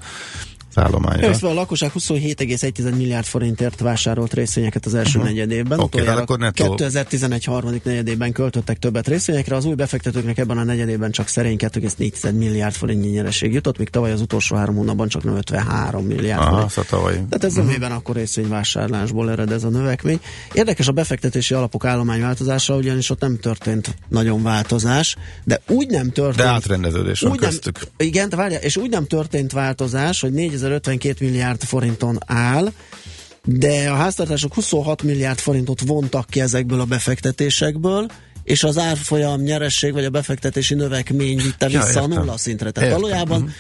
állományra. 0.79 1.29
Összve 1.29 1.49
a 1.49 1.55
lakosság 1.55 1.91
27,1 1.99 2.97
milliárd 2.97 3.27
forintért 3.27 3.81
vásárolt 3.81 4.35
részvényeket 4.35 4.87
az 4.87 4.95
első 4.95 5.19
uh-huh. 5.19 5.33
negyedében. 5.33 5.79
Oké, 5.79 6.05
hát 6.05 6.19
akkor 6.19 6.39
nettó- 6.39 6.65
2011 6.65 7.45
harmadik 7.45 7.85
negyedében 7.85 8.33
költöttek 8.33 8.79
többet 8.79 9.09
részvényekre, 9.09 9.57
az 9.57 9.65
új 9.65 9.75
befektetőknek 9.75 10.39
ebben 10.39 10.59
a 10.59 10.65
negyedében 10.65 11.11
csak 11.11 11.29
szerény 11.29 11.57
2,4 11.59 12.35
milliárd 12.35 12.75
forintnyi 12.75 13.09
nyereség 13.09 13.53
jutott, 13.53 13.79
míg 13.79 13.89
tavaly 13.89 14.13
az 14.13 14.21
utolsó 14.21 14.57
három 14.57 14.75
hónapban 14.77 15.09
csak 15.09 15.25
53 15.25 16.05
milliárd 16.05 16.41
Aha, 16.41 16.51
forint. 16.51 16.71
szóval 16.71 16.91
tavaly. 16.91 17.13
Tehát 17.13 17.45
ez 17.45 17.57
uh-huh. 17.57 17.95
akkor 17.95 18.15
részvényvásárlásból 18.15 19.31
ered 19.31 19.53
ez 19.53 19.65
a 19.65 19.69
növekmény. 19.69 20.21
Érdekes 20.53 20.89
a 20.89 20.93
befektetési 20.93 21.55
alapok 21.55 21.85
állományváltozása, 21.85 22.75
ugyanis 22.75 23.11
ott 23.11 23.21
nem 23.21 23.39
történt 23.39 23.95
nagyon 24.09 24.43
változás, 24.43 25.17
de 25.45 25.61
úgy 25.69 25.89
nem 25.89 26.11
történt. 26.11 26.37
De 26.37 26.53
átrendeződés 26.53 27.21
van 27.21 27.31
úgy 27.31 27.41
nem, 27.41 27.51
köztük. 27.51 27.79
igen, 27.97 28.29
várja, 28.37 28.59
és 28.59 28.77
úgy 28.77 28.91
nem 28.91 29.07
történt 29.07 29.53
változás, 29.53 30.21
hogy 30.21 30.33
4052 30.69 31.25
milliárd 31.25 31.63
forinton 31.63 32.19
áll, 32.27 32.73
de 33.45 33.91
a 33.91 33.95
háztartások 33.95 34.55
26 34.55 35.03
milliárd 35.03 35.39
forintot 35.39 35.81
vontak 35.81 36.27
ki 36.31 36.41
ezekből 36.41 36.81
a 36.81 36.85
befektetésekből, 36.85 38.07
és 38.45 38.63
az 38.65 38.79
árfolyam 38.79 39.41
nyeresség 39.41 39.93
vagy 39.93 40.05
a 40.05 40.11
befektetési 40.11 40.75
növekmény 40.75 41.37
vitte 41.37 41.69
Ja, 41.71 41.81
vissza 41.81 41.99
a 41.99 42.03
értem. 42.03 42.19
nulla 42.19 42.37
szintre. 42.37 42.71
Tehát 42.71 42.89
Értem. 42.89 43.03
valójában 43.03 43.41
Mhm. 43.41 43.51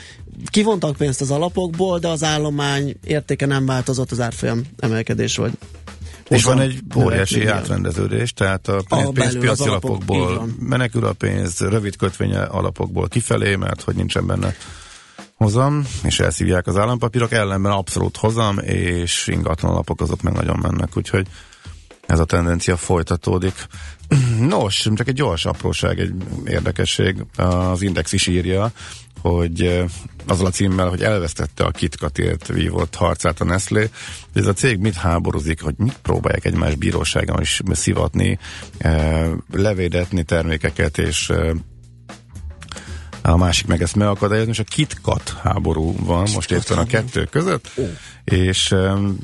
kivontak 0.47 0.97
pénzt 0.97 1.21
az 1.21 1.31
alapokból, 1.31 1.99
de 1.99 2.09
az 2.09 2.23
állomány 2.23 2.97
értéke 3.05 3.47
nem 3.47 3.67
változott, 3.67 4.11
az 4.11 4.21
árfolyam 4.21 4.63
emelkedés 4.79 5.37
vagy 5.37 5.53
És 6.29 6.45
van 6.45 6.61
egy 6.61 6.79
óriási 6.97 7.47
átrendeződés, 7.47 8.33
tehát 8.33 8.69
a 8.69 8.77
A 8.89 8.97
pénz, 8.97 9.11
pénzpiaci 9.13 9.63
alapok, 9.63 9.91
alapokból 9.91 10.49
menekül 10.61 11.05
a 11.07 11.13
pénz, 11.13 11.59
rövid 11.61 11.97
kötvénye 11.97 12.43
alapokból 12.43 13.09
kifelé, 13.09 13.57
mert 13.57 13.83
hogy 13.83 13.95
nincsen 13.95 14.27
benne 14.27 14.55
hozam, 15.47 15.86
és 16.03 16.20
elszívják 16.20 16.66
az 16.66 16.76
állampapírok, 16.76 17.32
ellenben 17.32 17.72
abszolút 17.72 18.16
hozam, 18.16 18.59
és 18.59 19.26
ingatlan 19.26 19.70
alapok 19.72 20.01
azok 20.01 20.22
meg 20.22 20.32
nagyon 20.32 20.59
mennek, 20.62 20.97
úgyhogy 20.97 21.26
ez 22.07 22.18
a 22.18 22.24
tendencia 22.24 22.76
folytatódik. 22.76 23.66
Nos, 24.49 24.88
csak 24.94 25.09
egy 25.09 25.14
gyors 25.14 25.44
apróság, 25.44 25.99
egy 26.01 26.14
érdekesség. 26.47 27.24
Az 27.36 27.82
Index 27.82 28.12
is 28.12 28.26
írja, 28.26 28.72
hogy 29.20 29.62
eh, 29.62 29.84
azzal 30.26 30.47
a 30.47 30.51
címmel, 30.51 30.88
hogy 30.88 31.03
elvesztette 31.03 31.64
a 31.64 31.70
KitKatért 31.70 32.47
vívott 32.47 32.94
harcát 32.94 33.40
a 33.40 33.44
Nestlé. 33.44 33.90
Ez 34.32 34.47
a 34.47 34.53
cég 34.53 34.78
mit 34.78 34.94
háborúzik, 34.94 35.62
hogy 35.62 35.74
mit 35.76 35.99
próbálják 36.03 36.44
egymás 36.44 36.74
bíróságon 36.74 37.40
is 37.40 37.61
szivatni, 37.70 38.38
eh, 38.78 39.30
levédetni 39.53 40.22
termékeket, 40.22 40.99
és 40.99 41.30
eh, 41.30 41.51
a 43.33 43.37
másik 43.37 43.66
meg 43.66 43.83
ezt 43.83 43.97
megakadályozni, 43.97 44.51
és 44.51 44.59
a 44.59 44.64
KitKat 44.64 45.35
háború 45.43 45.95
van 45.99 46.29
most 46.35 46.51
éppen 46.51 46.79
a 46.79 46.87
kettő 46.87 47.24
között, 47.24 47.70
és 48.24 48.70
um, 48.70 49.18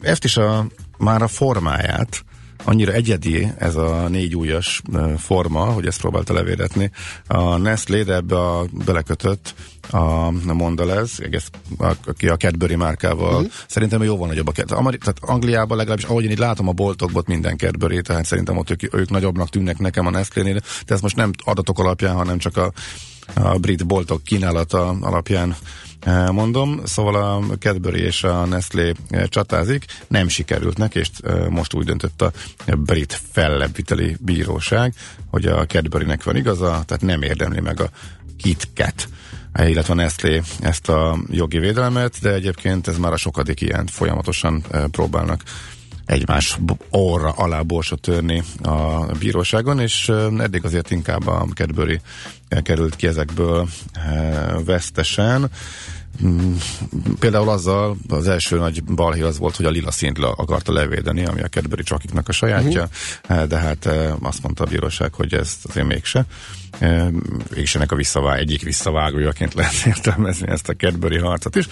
ezt 0.00 0.24
is 0.24 0.36
a, 0.36 0.66
már 0.98 1.22
a 1.22 1.28
formáját 1.28 2.24
annyira 2.64 2.92
egyedi 2.92 3.52
ez 3.58 3.76
a 3.76 4.08
négy 4.08 4.36
újas 4.36 4.82
forma, 5.18 5.64
hogy 5.64 5.86
ezt 5.86 6.00
próbálta 6.00 6.32
levédetni. 6.32 6.90
A 7.26 7.56
Nestlé, 7.56 8.02
de 8.02 8.14
ebbe 8.14 8.36
a, 8.36 8.64
belekötött 8.84 9.54
a, 9.90 9.96
a 10.26 10.52
Mondelez, 10.52 11.20
egész, 11.22 11.50
a, 11.78 11.92
aki 12.06 12.28
a 12.28 12.36
Cadbury 12.36 12.74
márkával, 12.74 13.34
uh-huh. 13.34 13.52
szerintem 13.68 14.02
jó 14.02 14.16
van 14.16 14.28
nagyobb 14.28 14.48
a 14.48 14.52
Cadbury. 14.52 14.98
Tehát 14.98 15.18
Angliában 15.20 15.76
legalábbis, 15.76 16.04
ahogy 16.04 16.24
én 16.24 16.30
itt 16.30 16.38
látom 16.38 16.68
a 16.68 16.72
boltokban, 16.72 17.20
ott 17.20 17.28
minden 17.28 17.56
Cadbury, 17.56 18.00
tehát 18.00 18.24
szerintem 18.24 18.56
ott 18.56 18.70
ők, 18.70 18.94
ők 18.94 19.10
nagyobbnak 19.10 19.48
tűnnek 19.48 19.78
nekem 19.78 20.06
a 20.06 20.10
Nestlé-nél, 20.10 20.60
de 20.86 20.94
ez 20.94 21.00
most 21.00 21.16
nem 21.16 21.30
adatok 21.44 21.78
alapján, 21.78 22.14
hanem 22.14 22.38
csak 22.38 22.56
a 22.56 22.72
a 23.34 23.58
brit 23.58 23.86
boltok 23.86 24.24
kínálata 24.24 24.88
alapján 25.00 25.56
eh, 26.00 26.28
mondom. 26.28 26.80
Szóval 26.84 27.14
a 27.14 27.56
Cadbury 27.58 28.00
és 28.00 28.24
a 28.24 28.44
Nestlé 28.44 28.92
eh, 29.10 29.26
csatázik, 29.26 29.84
nem 30.08 30.28
sikerült 30.28 30.78
neki, 30.78 30.98
és 30.98 31.10
eh, 31.22 31.48
most 31.48 31.74
úgy 31.74 31.84
döntött 31.84 32.22
a 32.22 32.32
brit 32.76 33.20
fellebbviteli 33.32 34.16
bíróság, 34.20 34.94
hogy 35.30 35.46
a 35.46 35.66
Cadburynek 35.66 36.22
van 36.22 36.36
igaza, 36.36 36.66
tehát 36.66 37.02
nem 37.02 37.22
érdemli 37.22 37.60
meg 37.60 37.80
a 37.80 37.90
KitKat 38.36 39.08
illetve 39.58 39.92
a 39.92 39.96
Nestlé 39.96 40.42
ezt 40.60 40.88
a 40.88 41.18
jogi 41.30 41.58
védelmet, 41.58 42.20
de 42.20 42.32
egyébként 42.32 42.88
ez 42.88 42.98
már 42.98 43.12
a 43.12 43.16
sokadik 43.16 43.60
ilyen 43.60 43.86
folyamatosan 43.86 44.64
próbálnak 44.90 45.42
egymás 46.12 46.58
orra 46.90 47.30
alá 47.30 47.62
borsot 47.62 48.00
törni 48.00 48.42
a 48.62 49.04
bíróságon, 49.18 49.80
és 49.80 50.08
eddig 50.38 50.64
azért 50.64 50.90
inkább 50.90 51.26
a 51.26 51.46
Cadbury 51.54 52.00
került 52.62 52.96
ki 52.96 53.06
ezekből 53.06 53.68
vesztesen. 54.64 55.50
Mm, 56.26 56.54
például 57.18 57.48
azzal 57.48 57.96
az 58.08 58.28
első 58.28 58.56
nagy 58.56 58.84
balhé 58.84 59.22
az 59.22 59.38
volt, 59.38 59.56
hogy 59.56 59.66
a 59.66 59.70
lila 59.70 59.90
szint 59.90 60.18
akarta 60.18 60.72
levédeni, 60.72 61.24
ami 61.24 61.40
a 61.40 61.48
Cadbury 61.48 61.82
csokiknak 61.82 62.28
a 62.28 62.32
sajátja, 62.32 62.88
uh-huh. 63.28 63.46
de 63.46 63.58
hát 63.58 63.88
azt 64.20 64.42
mondta 64.42 64.64
a 64.64 64.66
bíróság, 64.66 65.14
hogy 65.14 65.34
ez 65.34 65.56
azért 65.68 65.86
mégse. 65.86 66.24
És 67.54 67.74
ennek 67.74 67.92
a 67.92 67.96
visszavág, 67.96 68.38
egyik 68.38 68.62
visszavágójaként 68.62 69.54
lehet 69.54 69.74
értelmezni 69.86 70.48
ezt 70.48 70.68
a 70.68 70.74
Cadbury 70.74 71.18
harcot 71.18 71.56
is. 71.56 71.68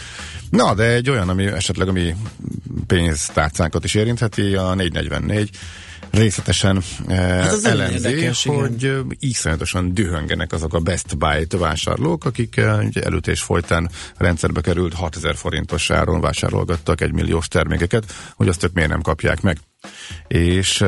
Na, 0.51 0.75
de 0.75 0.85
egy 0.85 1.11
olyan, 1.11 1.29
ami 1.29 1.47
esetleg 1.47 1.89
a 1.89 1.93
mi 1.93 2.15
pénztárcánkat 2.87 3.85
is 3.85 3.95
érintheti, 3.95 4.55
a 4.55 4.75
444 4.75 5.51
részletesen 6.11 6.83
hát 7.09 7.53
az 7.53 7.65
érdekes, 7.65 8.45
hogy 8.45 8.83
igen. 8.83 9.17
iszonyatosan 9.19 9.95
dühöngenek 9.95 10.53
azok 10.53 10.75
a 10.75 10.79
Best 10.79 11.19
Buy 11.19 11.47
vásárlók, 11.59 12.25
akik 12.25 12.57
előtés 12.93 13.41
folytán 13.41 13.91
rendszerbe 14.17 14.61
került 14.61 14.95
6000 14.95 15.37
forintos 15.37 15.91
áron 15.91 16.21
vásárolgattak 16.21 17.01
egy 17.01 17.13
milliós 17.13 17.49
termékeket, 17.49 18.13
hogy 18.35 18.49
azt 18.49 18.65
ők 18.65 18.73
miért 18.73 18.91
nem 18.91 19.01
kapják 19.01 19.41
meg 19.41 19.59
és 20.29 20.79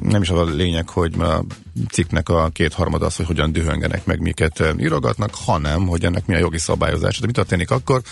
nem 0.00 0.22
is 0.22 0.30
az 0.30 0.38
a 0.38 0.44
lényeg, 0.44 0.88
hogy 0.88 1.20
a 1.20 1.44
cikknek 1.90 2.28
a 2.28 2.48
kétharmad 2.52 3.02
az, 3.02 3.16
hogy 3.16 3.26
hogyan 3.26 3.52
dühöngenek 3.52 4.04
meg, 4.04 4.20
miket 4.20 4.64
írogatnak, 4.78 5.34
hanem, 5.34 5.86
hogy 5.86 6.04
ennek 6.04 6.26
mi 6.26 6.34
a 6.34 6.38
jogi 6.38 6.58
szabályozása. 6.58 7.20
De 7.20 7.26
mi 7.26 7.32
történik 7.32 7.70
akkor, 7.70 8.02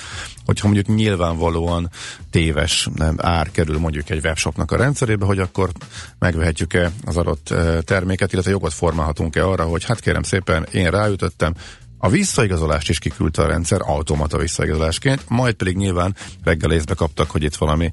hogyha 0.45 0.69
mondjuk 0.69 0.97
nyilvánvalóan 0.97 1.91
téves 2.31 2.89
ár 3.17 3.51
kerül 3.51 3.79
mondjuk 3.79 4.11
egy 4.11 4.25
webshopnak 4.25 4.71
a 4.71 4.77
rendszerébe, 4.77 5.25
hogy 5.25 5.39
akkor 5.39 5.71
megvehetjük-e 6.19 6.93
az 7.05 7.17
adott 7.17 7.55
terméket, 7.85 8.33
illetve 8.33 8.51
jogot 8.51 8.73
formálhatunk-e 8.73 9.47
arra, 9.47 9.65
hogy 9.65 9.85
hát 9.85 10.01
kérem 10.01 10.23
szépen, 10.23 10.67
én 10.73 10.91
ráütöttem, 10.91 11.55
a 11.99 12.09
visszaigazolást 12.09 12.89
is 12.89 12.99
kiküldte 12.99 13.43
a 13.43 13.47
rendszer 13.47 13.81
automata 13.83 14.39
visszaigazolásként, 14.39 15.25
majd 15.29 15.55
pedig 15.55 15.77
nyilván 15.77 16.17
reggel 16.43 16.73
észbe 16.73 16.95
kaptak, 16.95 17.31
hogy 17.31 17.43
itt 17.43 17.55
valami 17.55 17.93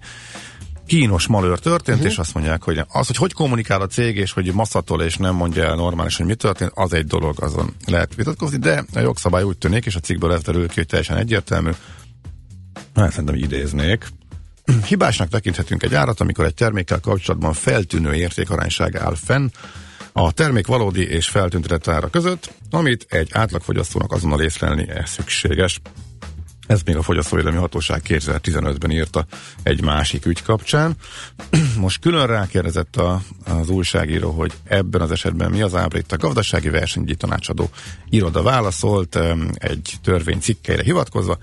kínos 0.86 1.28
malőr 1.28 1.60
történt, 1.60 1.98
uh-huh. 1.98 2.12
és 2.12 2.18
azt 2.18 2.34
mondják, 2.34 2.64
hogy 2.64 2.82
az, 2.88 3.08
hogy 3.08 3.16
hogy 3.16 3.34
kommunikál 3.34 3.82
a 3.82 3.88
cég, 3.88 4.18
és 4.18 4.32
hogy 4.32 4.54
masszatol, 4.54 5.02
és 5.02 5.18
nem 5.18 5.36
mondja 5.36 5.64
el 5.64 5.76
normális, 5.76 6.18
hogy 6.18 6.26
mi 6.26 6.36
történt, 6.36 6.72
az 6.74 6.94
egy 6.94 7.06
dolog, 7.06 7.44
azon 7.44 7.76
lehet 7.86 8.16
vitatkozni, 8.16 8.58
de 8.58 8.84
a 8.94 9.00
jogszabály 9.00 9.44
úgy 9.44 9.58
tűnik, 9.58 9.86
és 9.86 9.96
a 9.96 10.00
cikkből 10.00 10.34
ez 10.34 10.42
derül 10.42 10.68
ki, 10.68 10.74
hogy 10.76 10.86
teljesen 10.86 11.18
egyértelmű. 11.18 11.72
Hát 12.96 13.12
szerintem 13.12 13.36
idéznék. 13.36 14.08
Hibásnak 14.88 15.30
tekinthetünk 15.30 15.84
egy 15.84 15.96
árat, 15.96 16.20
amikor 16.20 16.46
egy 16.46 16.54
termékkel 16.54 17.00
kapcsolatban 17.00 17.54
feltűnő 17.54 18.14
értékarányság 18.14 18.96
áll 18.96 19.16
fenn, 19.16 19.50
a 20.14 20.32
termék 20.32 20.68
valódi 20.68 21.08
és 21.08 21.28
feltüntetett 21.28 21.88
ára 21.88 22.08
között, 22.08 22.54
amit 22.70 23.06
egy 23.10 23.30
átlagfogyasztónak 23.34 24.12
azonnal 24.12 24.42
észlelni 24.42 24.88
szükséges. 25.06 25.82
Ez 26.72 26.82
még 26.86 26.96
a 26.96 27.02
Fogyasztóvédelmi 27.02 27.58
Hatóság 27.58 28.02
2015-ben 28.08 28.92
írta 28.92 29.26
egy 29.64 29.82
másik 29.82 30.26
ügy 30.26 30.42
kapcsán. 30.42 30.96
Most 31.78 32.02
külön 32.02 32.28
rákérdezett 32.28 32.96
a, 32.96 33.22
az 33.46 33.70
újságíró, 33.70 34.32
hogy 34.32 34.54
ebben 34.64 35.02
az 35.02 35.12
esetben 35.12 35.52
mi 35.52 35.62
az 35.62 35.76
ábrit. 35.76 36.12
A 36.12 36.18
gazdasági 36.18 36.70
versenyügyi 36.70 37.16
tanácsadó 37.16 37.70
iroda 38.10 38.42
válaszolt 38.42 39.20
egy 39.54 39.94
törvény 40.04 40.40
cikkeire 40.40 40.84
hivatkozva, 40.84 41.38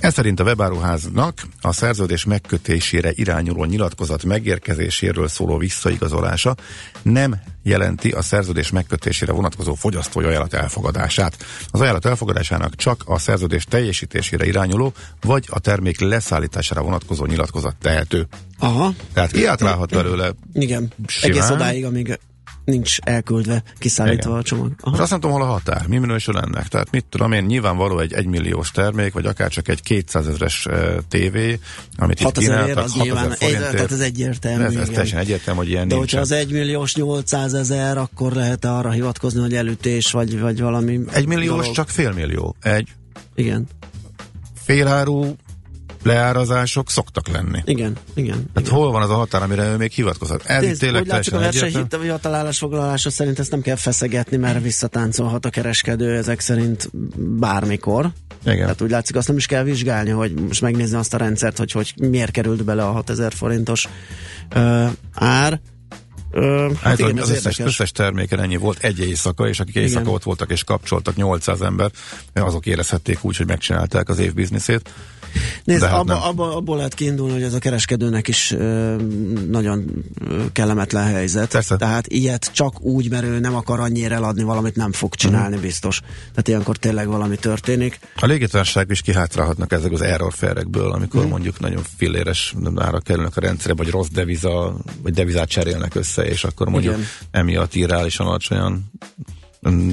ez 0.00 0.12
szerint 0.12 0.40
a 0.40 0.44
webáruháznak 0.44 1.42
a 1.60 1.72
szerződés 1.72 2.24
megkötésére 2.24 3.10
irányuló 3.14 3.64
nyilatkozat 3.64 4.24
megérkezéséről 4.24 5.28
szóló 5.28 5.56
visszaigazolása 5.56 6.54
nem 7.02 7.40
jelenti 7.62 8.10
a 8.10 8.22
szerződés 8.22 8.70
megkötésére 8.70 9.32
vonatkozó 9.32 9.74
fogyasztói 9.74 10.24
ajánlat 10.24 10.54
elfogadását. 10.54 11.36
Az 11.70 11.80
ajánlat 11.80 12.06
elfogadásának 12.06 12.74
csak 12.74 13.02
a 13.06 13.18
szerződés 13.18 13.64
teljesítésére 13.64 14.46
irányuló, 14.46 14.92
vagy 15.20 15.44
a 15.48 15.58
termék 15.58 16.00
leszállítására 16.00 16.82
vonatkozó 16.82 17.24
nyilatkozat 17.26 17.76
tehető. 17.80 18.26
Aha. 18.58 18.94
Tehát 19.12 19.30
kiátrálhat 19.30 19.90
belőle. 19.90 20.30
Igen. 20.52 20.92
Simán. 21.06 21.36
Egész 21.36 21.50
odáig, 21.50 21.84
amíg 21.84 22.18
nincs 22.68 22.98
elküldve, 22.98 23.62
kiszállítva 23.78 24.28
Igen. 24.28 24.40
a 24.40 24.42
csomag. 24.42 24.72
Aha. 24.80 25.02
Azt 25.02 25.10
nem 25.10 25.20
tudom, 25.20 25.36
hol 25.36 25.46
a 25.46 25.50
határ, 25.50 25.86
mi 25.86 25.98
minősül 25.98 26.38
ennek. 26.38 26.68
Tehát 26.68 26.90
mit 26.90 27.04
tudom 27.04 27.32
én, 27.32 27.44
nyilvánvaló 27.44 27.98
egy 27.98 28.12
egymilliós 28.12 28.70
termék, 28.70 29.12
vagy 29.12 29.26
akár 29.26 29.50
csak 29.50 29.68
egy 29.68 29.82
200 29.82 30.26
ezres 30.26 30.66
uh, 30.66 30.96
tévé, 31.08 31.58
amit 31.96 32.20
6 32.22 32.36
itt 32.36 32.42
kínáltak, 32.42 32.84
az 32.84 32.94
nyilván, 32.94 33.34
egy, 33.38 33.58
tehát 33.58 33.92
ez 33.92 34.00
egyértelmű. 34.00 34.64
Ez, 34.64 34.74
ez 34.74 34.88
teljesen 34.88 35.18
egyértelmű, 35.18 35.60
hogy 35.60 35.68
ilyen 35.68 35.88
De 35.88 35.94
hogyha 35.94 36.20
az 36.20 36.30
1 36.30 36.50
milliós 36.52 36.94
800 36.94 37.54
ezer, 37.54 37.98
akkor 37.98 38.32
lehet 38.32 38.64
arra 38.64 38.90
hivatkozni, 38.90 39.40
hogy 39.40 39.54
elütés, 39.54 40.10
vagy, 40.10 40.40
vagy 40.40 40.60
valami 40.60 41.00
Egy 41.12 41.26
milliós 41.26 41.58
dolog. 41.58 41.74
csak 41.74 41.88
fél 41.88 42.12
millió. 42.12 42.56
Egy 42.62 42.88
Igen. 43.34 43.66
féláru 44.54 45.34
leárazások 46.02 46.90
szoktak 46.90 47.28
lenni. 47.28 47.62
Igen, 47.64 47.96
igen. 48.14 48.44
Hát 48.54 48.66
igen. 48.66 48.74
hol 48.78 48.90
van 48.90 49.02
az 49.02 49.10
a 49.10 49.14
határ, 49.14 49.42
amire 49.42 49.70
ő 49.72 49.76
még 49.76 49.90
hivatkozott? 49.90 50.42
Ez 50.44 50.62
itt 50.62 50.68
Nézd, 50.68 50.80
tényleg 50.80 51.00
hogy 51.00 51.10
látszik 51.10 51.32
a 51.32 51.36
teljesen 51.36 51.60
versenyhit, 51.60 51.76
egyértelmű. 51.76 52.04
a 52.04 52.08
hivatalálás 52.08 52.58
foglalása 52.58 53.10
szerint 53.10 53.38
ezt 53.38 53.50
nem 53.50 53.60
kell 53.60 53.76
feszegetni, 53.76 54.36
mert 54.36 54.62
visszatáncolhat 54.62 55.44
a 55.44 55.50
kereskedő 55.50 56.16
ezek 56.16 56.40
szerint 56.40 56.90
bármikor. 57.38 58.10
Igen. 58.44 58.58
Tehát 58.58 58.82
úgy 58.82 58.90
látszik, 58.90 59.16
azt 59.16 59.28
nem 59.28 59.36
is 59.36 59.46
kell 59.46 59.62
vizsgálni, 59.62 60.10
hogy 60.10 60.40
most 60.40 60.60
megnézni 60.60 60.96
azt 60.96 61.14
a 61.14 61.16
rendszert, 61.16 61.58
hogy, 61.58 61.72
hogy 61.72 61.94
miért 62.00 62.30
került 62.30 62.64
bele 62.64 62.84
a 62.84 62.90
6000 62.90 63.32
forintos 63.32 63.88
ö, 64.54 64.86
ár. 65.14 65.60
Ö, 66.30 66.68
hát 66.68 66.76
Hát 66.82 66.98
igen, 66.98 67.18
az 67.18 67.30
ez 67.30 67.36
összes, 67.36 67.58
összes 67.58 67.90
terméken 67.92 68.40
ennyi 68.40 68.56
volt 68.56 68.78
egy 68.84 68.98
éjszaka, 68.98 69.48
és 69.48 69.60
akik 69.60 69.74
éjszaka 69.74 70.00
Igen. 70.00 70.14
ott 70.14 70.22
voltak 70.22 70.50
és 70.50 70.64
kapcsoltak 70.64 71.16
800 71.16 71.60
ember, 71.60 71.90
azok 72.34 72.66
érezhették 72.66 73.24
úgy, 73.24 73.36
hogy 73.36 73.46
megcsinálták 73.46 74.08
az 74.08 74.18
év 74.18 74.34
bizniszét. 74.34 74.90
Nézd, 75.64 75.82
hát 75.84 75.92
abba, 75.92 76.24
abba, 76.24 76.56
abból 76.56 76.76
lehet 76.76 76.94
kiindulni, 76.94 77.32
hogy 77.32 77.42
ez 77.42 77.54
a 77.54 77.58
kereskedőnek 77.58 78.28
is 78.28 78.52
ö, 78.52 78.96
nagyon 79.50 80.04
kellemetlen 80.52 81.04
helyzet. 81.04 81.50
Persze. 81.50 81.76
Tehát 81.76 82.06
ilyet 82.06 82.50
csak 82.54 82.80
úgy, 82.82 83.10
mert 83.10 83.24
ő 83.24 83.38
nem 83.38 83.54
akar 83.54 83.80
annyira 83.80 84.14
eladni 84.14 84.42
valamit, 84.42 84.76
nem 84.76 84.92
fog 84.92 85.14
csinálni 85.14 85.54
Mhm. 85.54 85.64
biztos. 85.64 86.00
Tehát 86.30 86.48
ilyenkor 86.48 86.76
tényleg 86.76 87.06
valami 87.08 87.36
történik. 87.36 87.98
A 88.16 88.26
légitársaság 88.26 88.90
is 88.90 89.00
kihátrálhatnak 89.00 89.72
ezek 89.72 89.92
az 89.92 90.00
error 90.00 90.32
ferekből, 90.32 90.90
amikor 90.90 91.20
Mhm. 91.20 91.30
mondjuk 91.30 91.60
nagyon 91.60 91.82
filléres 91.96 92.54
ára 92.76 93.00
kerülnek 93.00 93.36
a 93.36 93.40
rendszerbe, 93.40 93.82
vagy 93.82 93.92
rossz 93.92 94.08
deviza, 94.12 94.76
vagy 95.02 95.12
devizát 95.12 95.48
cserélnek 95.48 95.94
össze, 95.94 96.17
és 96.24 96.44
akkor 96.44 96.68
mondjuk 96.68 96.94
Igen. 96.94 97.06
emiatt 97.30 97.74
irreálisan 97.74 98.26
alacsonyan 98.26 98.90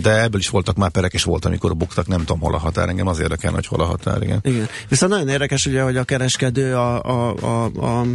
De 0.02 0.22
ebből 0.22 0.40
is 0.40 0.50
voltak 0.50 0.76
már 0.76 0.90
perek, 0.90 1.14
és 1.14 1.24
volt, 1.24 1.46
amikor 1.46 1.76
buktak, 1.76 2.08
nem 2.08 2.20
tudom 2.20 2.40
hol 2.40 2.54
a 2.54 2.58
határ, 2.58 2.90
engem 2.90 3.08
az 3.08 3.20
érdekel, 3.20 3.54
hogy 3.54 3.68
hol 3.68 3.82
a 3.82 3.86
határ, 3.86 4.22
igen. 4.22 4.40
Igen. 4.44 4.68
Viszont 4.90 5.12
nagyon 5.12 5.28
érdekes 5.28 5.66
ugye, 5.66 5.82
hogy 5.82 5.98
a 5.98 6.04
kereskedő 6.04 6.76
a, 6.76 7.04
a, 7.04 7.36
a, 7.42 7.66
a 7.66 8.06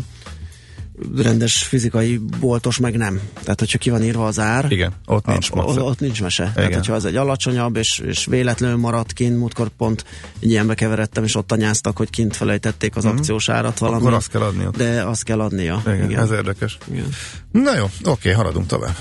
rendes 1.17 1.63
fizikai 1.63 2.21
boltos 2.41 2.79
meg 2.79 2.97
nem. 2.97 3.21
Tehát, 3.43 3.59
hogyha 3.59 3.79
ki 3.79 3.91
van 3.91 4.03
írva 4.03 4.27
az 4.27 4.39
ár, 4.39 4.73
Igen, 4.73 4.93
ott 5.07 5.27
nincs 5.27 5.51
a, 5.51 5.57
ott 5.61 6.01
nincs 6.01 6.23
mese. 6.23 6.43
Igen. 6.43 6.55
Tehát, 6.55 6.75
hogyha 6.75 6.93
az 6.95 7.05
egy 7.05 7.17
alacsonyabb, 7.17 7.77
és, 7.77 7.99
és 7.99 8.25
véletlenül 8.25 8.77
maradt 8.77 9.13
kint, 9.13 9.39
múltkor 9.39 9.69
pont 9.69 10.05
egy 10.41 10.51
ilyenbe 10.51 10.75
keveredtem, 10.75 11.25
és 11.25 11.35
ott 11.35 11.53
anyáztak, 11.53 11.97
hogy 11.97 12.11
kint 12.11 12.37
felejtették 12.37 12.97
az 12.97 13.05
Mhm. 13.05 13.17
akciós 13.17 13.49
árat 13.49 13.79
valami. 13.79 14.01
Akkor 14.01 14.13
azt 14.13 14.29
kell 14.31 14.41
adni 14.43 14.67
ott. 14.67 14.77
De 14.77 15.03
azt 15.05 15.23
kell 15.23 15.41
adnia. 15.41 15.83
Igen, 15.87 16.11
Igen. 16.11 16.21
ez 16.23 16.31
érdekes. 16.31 16.79
Igen. 16.93 17.09
Na 17.53 17.77
jó, 17.77 17.91
oké, 18.05 18.31
haladunk 18.31 18.67
tovább. 18.67 18.97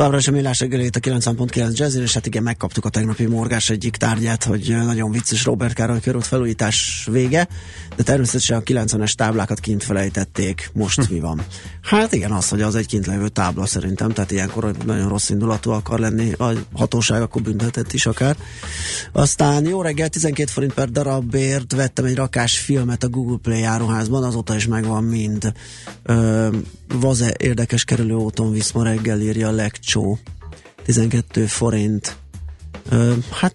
Továbbra 0.00 0.20
is 0.20 0.28
a 0.28 0.32
millás 0.32 0.60
reggelét 0.60 0.96
a 0.96 1.00
90.9 1.00 1.76
jazzin, 1.76 2.02
és 2.02 2.14
hát 2.14 2.26
igen, 2.26 2.42
megkaptuk 2.42 2.84
a 2.84 2.88
tegnapi 2.88 3.26
morgás 3.26 3.70
egyik 3.70 3.96
tárgyát, 3.96 4.44
hogy 4.44 4.76
nagyon 4.84 5.10
vicces 5.10 5.44
Robert 5.44 5.74
Károly 5.74 6.00
körút 6.00 6.26
felújítás 6.26 7.08
vége, 7.10 7.48
de 7.96 8.02
természetesen 8.02 8.56
a 8.56 8.60
90-es 8.60 9.12
táblákat 9.12 9.60
kint 9.60 9.84
felejtették. 9.84 10.70
Most 10.72 11.10
mi 11.10 11.20
van? 11.20 11.44
Hát 11.82 12.12
igen, 12.12 12.32
az, 12.32 12.48
hogy 12.48 12.62
az 12.62 12.74
egy 12.74 12.86
kint 12.86 13.06
levő 13.06 13.28
tábla 13.28 13.66
szerintem, 13.66 14.10
tehát 14.10 14.30
ilyenkor 14.30 14.76
nagyon 14.86 15.08
rossz 15.08 15.28
indulatú 15.28 15.70
akar 15.70 15.98
lenni 15.98 16.32
a 16.32 16.52
hatóság, 16.72 17.22
akkor 17.22 17.42
büntetett 17.42 17.92
is 17.92 18.06
akár. 18.06 18.36
Aztán 19.12 19.66
jó 19.66 19.82
reggel, 19.82 20.08
12 20.08 20.50
forint 20.50 20.72
per 20.72 20.90
darabért 20.90 21.72
vettem 21.72 22.04
egy 22.04 22.16
rakás 22.16 22.58
filmet 22.58 23.04
a 23.04 23.08
Google 23.08 23.38
Play 23.42 23.62
áruházban, 23.62 24.24
azóta 24.24 24.54
is 24.54 24.66
megvan 24.66 25.04
mind. 25.04 25.52
Ö, 26.02 26.48
Vaze 26.94 27.34
érdekes 27.38 27.84
kerülő 27.84 28.14
óton 28.14 28.52
visz 28.52 28.72
ma 28.72 28.82
reggel, 28.82 29.20
írja 29.20 29.48
a 29.48 29.52
Lekcsó. 29.52 30.18
12 30.84 31.46
forint. 31.46 32.16
Ö, 32.88 33.14
hát 33.30 33.54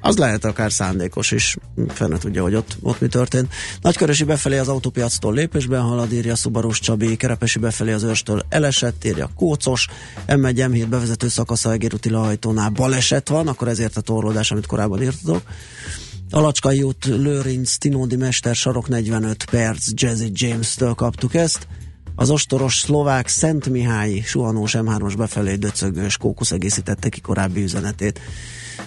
az 0.00 0.16
lehet 0.16 0.44
akár 0.44 0.72
szándékos 0.72 1.30
is, 1.30 1.56
fene 1.88 2.18
tudja, 2.18 2.42
hogy 2.42 2.54
ott, 2.54 2.76
ott 2.80 3.00
mi 3.00 3.06
történt. 3.08 3.54
Nagykörösi 3.80 4.24
befelé 4.24 4.58
az 4.58 4.68
autópiactól 4.68 5.34
lépésben 5.34 5.80
halad, 5.80 6.12
írja 6.12 6.36
Szubarus 6.36 6.80
Csabi, 6.80 7.16
Kerepesi 7.16 7.58
befelé 7.58 7.92
az 7.92 8.02
őrstől 8.02 8.42
elesett, 8.48 9.04
írja 9.04 9.30
Kócos, 9.36 9.86
M1 10.26 10.68
M7 10.70 10.86
bevezető 10.88 11.28
szakasza 11.28 11.72
Egéruti 11.72 12.10
lehajtónál 12.10 12.70
baleset 12.70 13.28
van, 13.28 13.48
akkor 13.48 13.68
ezért 13.68 13.96
a 13.96 14.00
torlódás, 14.00 14.50
amit 14.50 14.66
korábban 14.66 15.02
írtatok. 15.02 15.42
Alacskai 16.30 16.82
út, 16.82 17.04
Lőrinc, 17.04 17.76
Tinódi 17.76 18.16
Mester, 18.16 18.54
Sarok 18.54 18.88
45 18.88 19.44
perc, 19.50 19.86
Jazzy 19.94 20.30
James-től 20.34 20.94
kaptuk 20.94 21.34
ezt. 21.34 21.66
Az 22.20 22.30
ostoros 22.30 22.78
szlovák 22.78 23.28
Szent 23.28 23.68
Mihályi 23.68 24.22
suhanós 24.22 24.74
M3-os 24.78 25.14
befelé 25.16 25.54
döcögős 25.54 26.16
kókusz 26.16 26.50
egészítette 26.50 27.08
ki 27.08 27.20
korábbi 27.20 27.62
üzenetét. 27.62 28.20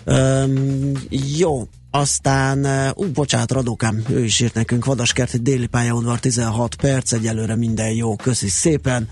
Um, 0.06 0.92
jó, 1.38 1.68
aztán, 1.92 2.66
ú, 2.96 3.04
uh, 3.04 3.10
bocsánat, 3.10 3.52
Radókám, 3.52 4.04
ő 4.10 4.24
is 4.24 4.40
írt 4.40 4.54
nekünk, 4.54 4.86
Vadaskert, 4.86 5.42
déli 5.42 5.68
pályaudvar 5.68 6.20
16 6.20 6.76
perc, 6.76 7.12
egyelőre 7.12 7.56
minden 7.56 7.92
jó, 7.94 8.16
köszi 8.16 8.50
szépen 8.50 9.10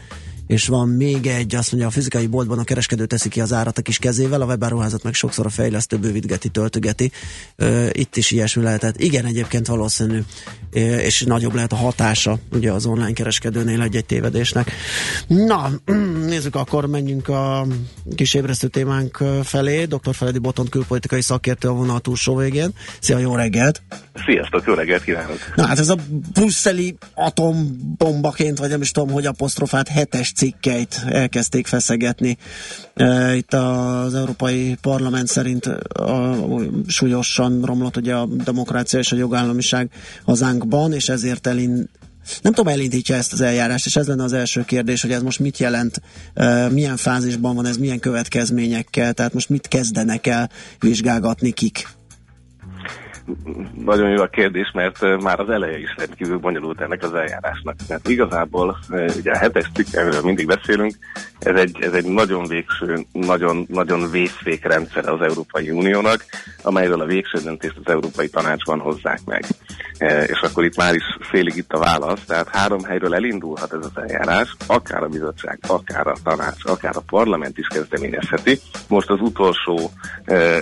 és 0.49 0.67
van 0.67 0.89
még 0.89 1.27
egy, 1.27 1.55
azt 1.55 1.71
mondja, 1.71 1.89
a 1.89 1.91
fizikai 1.91 2.27
boltban 2.27 2.59
a 2.59 2.63
kereskedő 2.63 3.05
teszi 3.05 3.29
ki 3.29 3.41
az 3.41 3.53
árat 3.53 3.77
a 3.77 3.81
kis 3.81 3.97
kezével, 3.97 4.41
a 4.41 4.45
webáruházat 4.45 5.03
meg 5.03 5.13
sokszor 5.13 5.45
a 5.45 5.49
fejlesztő 5.49 5.97
bővítgeti, 5.97 6.49
töltögeti. 6.49 7.11
Itt 7.91 8.15
is 8.15 8.31
ilyesmi 8.31 8.63
lehetett. 8.63 8.99
Igen, 8.99 9.25
egyébként 9.25 9.67
valószínű, 9.67 10.19
és 10.71 11.23
nagyobb 11.23 11.53
lehet 11.53 11.71
a 11.71 11.75
hatása 11.75 12.37
ugye 12.51 12.71
az 12.71 12.85
online 12.85 13.11
kereskedőnél 13.11 13.81
egy-egy 13.81 14.05
tévedésnek. 14.05 14.71
Na, 15.27 15.69
nézzük, 16.33 16.55
akkor 16.55 16.85
menjünk 16.85 17.27
a 17.27 17.65
kis 18.15 18.33
ébresztő 18.33 18.67
témánk 18.67 19.23
felé. 19.43 19.85
Dr. 19.85 20.15
Feledi 20.15 20.39
Botont 20.39 20.69
külpolitikai 20.69 21.21
szakértő 21.21 21.67
a 21.67 21.73
vonal 21.73 21.99
túlsó 21.99 22.35
végén. 22.35 22.69
Szia, 22.99 23.17
jó 23.17 23.35
reggelt! 23.35 23.81
Sziasztok, 24.25 24.63
jó 24.65 24.73
reggelt 24.73 25.03
kívánok! 25.03 25.37
Na 25.55 25.65
hát 25.65 25.79
ez 25.79 25.89
a 25.89 25.97
brüsszeli 26.33 26.97
atombombaként, 27.13 28.57
vagy 28.57 28.69
nem 28.69 28.81
is 28.81 28.91
tudom, 28.91 29.11
hogy 29.11 29.25
apostrofát 29.25 29.87
hetes 29.87 30.33
cikkeit 30.39 31.01
elkezdték 31.09 31.67
feszegetni. 31.67 32.37
E, 32.93 33.35
itt 33.35 33.53
az 33.53 34.13
Európai 34.13 34.77
Parlament 34.81 35.27
szerint 35.27 35.65
a, 35.65 36.35
súlyosan 36.87 37.61
romlott 37.61 37.97
ugye 37.97 38.13
a 38.13 38.25
demokrácia 38.25 38.99
és 38.99 39.11
a 39.11 39.15
jogállamiság 39.15 39.89
hazánkban, 40.25 40.93
és 40.93 41.09
ezért 41.09 41.47
elind, 41.47 41.89
nem 42.41 42.53
tudom, 42.53 42.73
elindítja 42.73 43.15
ezt 43.15 43.33
az 43.33 43.41
eljárást, 43.41 43.85
és 43.85 43.95
ez 43.95 44.07
lenne 44.07 44.23
az 44.23 44.33
első 44.33 44.65
kérdés, 44.65 45.01
hogy 45.01 45.11
ez 45.11 45.21
most 45.21 45.39
mit 45.39 45.57
jelent, 45.57 46.01
e, 46.33 46.69
milyen 46.69 46.97
fázisban 46.97 47.55
van 47.55 47.65
ez, 47.65 47.77
milyen 47.77 47.99
következményekkel, 47.99 49.13
tehát 49.13 49.33
most 49.33 49.49
mit 49.49 49.67
kezdenek 49.67 50.27
el 50.27 50.49
vizsgálgatni 50.79 51.51
kik? 51.51 51.98
Nagyon 53.85 54.09
jó 54.09 54.21
a 54.21 54.27
kérdés, 54.27 54.71
mert 54.73 55.21
már 55.21 55.39
az 55.39 55.49
eleje 55.49 55.79
is 55.79 55.95
rendkívül 55.97 56.37
bonyolult 56.37 56.81
ennek 56.81 57.03
az 57.03 57.13
eljárásnak. 57.13 57.75
Mert 57.87 58.07
igazából 58.07 58.77
ugye 59.17 59.31
a 59.31 59.37
hetes 59.37 59.71
cikk, 59.73 59.87
amiről 59.95 60.21
mindig 60.23 60.45
beszélünk, 60.45 60.93
ez 61.39 61.55
egy, 61.55 61.77
ez 61.81 61.93
egy 61.93 62.05
nagyon 62.05 62.47
végső, 62.47 63.05
nagyon, 63.11 63.65
nagyon 63.69 64.11
vészfék 64.11 64.65
rendszer 64.65 65.09
az 65.09 65.21
Európai 65.21 65.69
Uniónak, 65.69 66.25
amelyről 66.61 67.01
a 67.01 67.05
végső 67.05 67.39
döntést 67.39 67.77
az 67.83 67.91
Európai 67.91 68.29
Tanácsban 68.29 68.79
hozzák 68.79 69.19
meg. 69.25 69.45
És 70.27 70.39
akkor 70.41 70.63
itt 70.63 70.77
már 70.77 70.93
is 70.93 71.03
félig 71.19 71.55
itt 71.55 71.73
a 71.73 71.79
válasz, 71.79 72.23
tehát 72.25 72.47
három 72.47 72.83
helyről 72.83 73.15
elindulhat 73.15 73.73
ez 73.73 73.85
az 73.85 74.01
eljárás, 74.01 74.55
akár 74.67 75.03
a 75.03 75.07
bizottság, 75.07 75.59
akár 75.67 76.07
a 76.07 76.15
tanács, 76.23 76.65
akár 76.65 76.95
a 76.95 77.03
parlament 77.07 77.57
is 77.57 77.67
kezdeményezheti. 77.67 78.59
Most 78.87 79.09
az 79.09 79.19
utolsó 79.21 79.91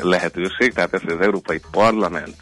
lehetőség, 0.01 0.73
tehát 0.73 0.93
ez 0.93 1.01
az 1.07 1.19
Európai 1.21 1.61
Parlament 1.71 2.35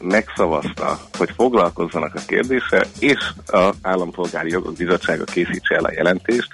megszavazta, 0.00 0.98
hogy 1.18 1.30
foglalkozzanak 1.36 2.14
a 2.14 2.20
kérdéssel, 2.26 2.84
és 2.98 3.18
a 3.46 3.70
Állampolgári 3.82 4.50
Jogok 4.50 4.76
Bizottsága 4.76 5.24
készítse 5.24 5.74
el 5.74 5.84
a 5.84 5.92
jelentést, 5.92 6.52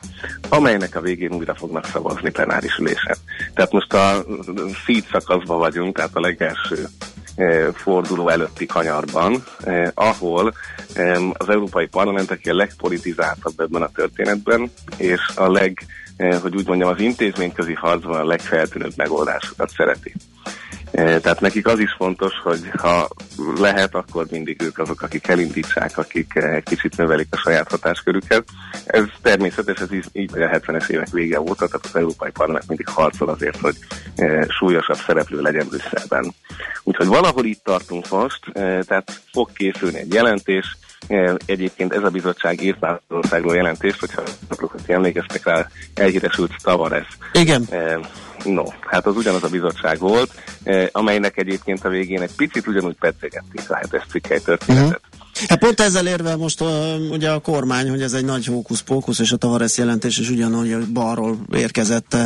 amelynek 0.49 0.97
a 0.97 1.01
végén 1.01 1.33
újra 1.33 1.55
fognak 1.55 1.87
szavazni 1.87 2.31
plenáris 2.31 2.77
ülésen. 2.77 3.17
Tehát 3.55 3.73
most 3.73 3.93
a 3.93 4.25
szíd 4.85 5.05
szakaszban 5.13 5.59
vagyunk, 5.59 5.97
tehát 5.97 6.17
a 6.17 6.21
legelső 6.21 6.89
eh, 7.37 7.67
forduló 7.75 8.29
előtti 8.29 8.67
kanyarban, 8.67 9.45
eh, 9.65 9.89
ahol 9.95 10.55
eh, 10.95 11.31
az 11.33 11.49
Európai 11.49 11.87
Parlament, 11.87 12.31
aki 12.31 12.51
a 12.51 12.55
legpolitizáltabb 12.55 13.61
ebben 13.61 13.83
a 13.83 13.91
történetben, 13.95 14.71
és 14.97 15.21
a 15.35 15.51
leg, 15.51 15.87
eh, 16.17 16.41
hogy 16.41 16.57
úgy 16.57 16.67
mondjam, 16.67 16.89
az 16.89 17.01
intézményközi 17.01 17.75
harcban 17.75 18.21
a 18.21 18.27
legfeltűnőbb 18.27 18.93
megoldásokat 18.97 19.71
szereti. 19.71 20.15
E, 20.95 21.21
tehát 21.21 21.41
nekik 21.41 21.67
az 21.67 21.79
is 21.79 21.95
fontos, 21.99 22.33
hogy 22.43 22.71
ha 22.77 23.09
lehet, 23.57 23.95
akkor 23.95 24.27
mindig 24.31 24.63
ők 24.63 24.79
azok, 24.79 25.03
akik 25.03 25.29
elindítsák, 25.29 25.99
akik 25.99 26.35
e, 26.35 26.61
kicsit 26.61 26.97
növelik 26.97 27.27
a 27.31 27.37
saját 27.37 27.71
hatáskörüket. 27.71 28.45
Ez 28.87 29.05
természetes, 29.23 29.81
ez 29.81 29.93
így, 29.93 30.05
így 30.13 30.31
a 30.39 30.49
70-es 30.49 30.89
évek 30.89 31.11
vége 31.11 31.41
óta, 31.41 31.67
tehát 31.67 31.85
az 31.85 31.97
Európai 31.97 32.31
Parlament 32.31 32.69
mindig 32.69 32.89
harcol 32.89 33.29
azért, 33.29 33.61
hogy 33.61 33.77
e, 34.17 34.47
súlyosabb 34.49 34.99
szereplő 35.07 35.41
legyen 35.41 35.67
Brüsszelben. 35.69 36.35
Úgyhogy 36.83 37.07
valahol 37.07 37.45
itt 37.45 37.65
tartunk 37.65 38.09
most, 38.09 38.41
tehát 38.53 39.21
fog 39.33 39.53
készülni 39.53 39.99
egy 39.99 40.13
jelentés, 40.13 40.77
Egyébként 41.47 41.93
ez 41.93 42.03
a 42.03 42.09
bizottság 42.09 42.63
írt 42.63 42.81
már 42.81 43.01
országról 43.09 43.55
jelentést, 43.55 44.01
hogyha 44.01 44.23
hogy 44.49 44.81
emlékeztek 44.87 45.45
rá, 45.45 45.67
elhíresült 45.95 46.53
Tavares. 46.63 47.07
Igen. 47.33 47.69
No, 48.45 48.65
hát 48.81 49.07
az 49.07 49.17
ugyanaz 49.17 49.43
a 49.43 49.49
bizottság 49.49 49.99
volt, 49.99 50.31
eh, 50.63 50.87
amelynek 50.93 51.37
egyébként 51.37 51.85
a 51.85 51.89
végén 51.89 52.21
egy 52.21 52.35
picit 52.37 52.67
ugyanúgy 52.67 52.97
pedzegették 53.01 53.71
a 53.71 53.77
hetes 53.77 54.03
cikkely 54.11 54.41
történetet. 54.41 54.85
Uh-huh. 54.85 55.13
Hát 55.49 55.59
pont 55.59 55.81
ezzel 55.81 56.07
érve 56.07 56.37
most 56.37 56.61
uh, 56.61 56.69
ugye 57.11 57.31
a 57.31 57.39
kormány, 57.39 57.91
hogy 57.91 58.03
ez 58.03 58.13
egy 58.13 58.25
nagy 58.25 58.47
hókusz-pókusz, 58.47 59.19
és 59.19 59.33
a 59.33 59.37
Tavares 59.37 59.79
jelentés 59.79 60.19
is 60.19 60.31
ugyanúgy 60.31 60.87
balról 60.87 61.39
érkezett, 61.53 62.17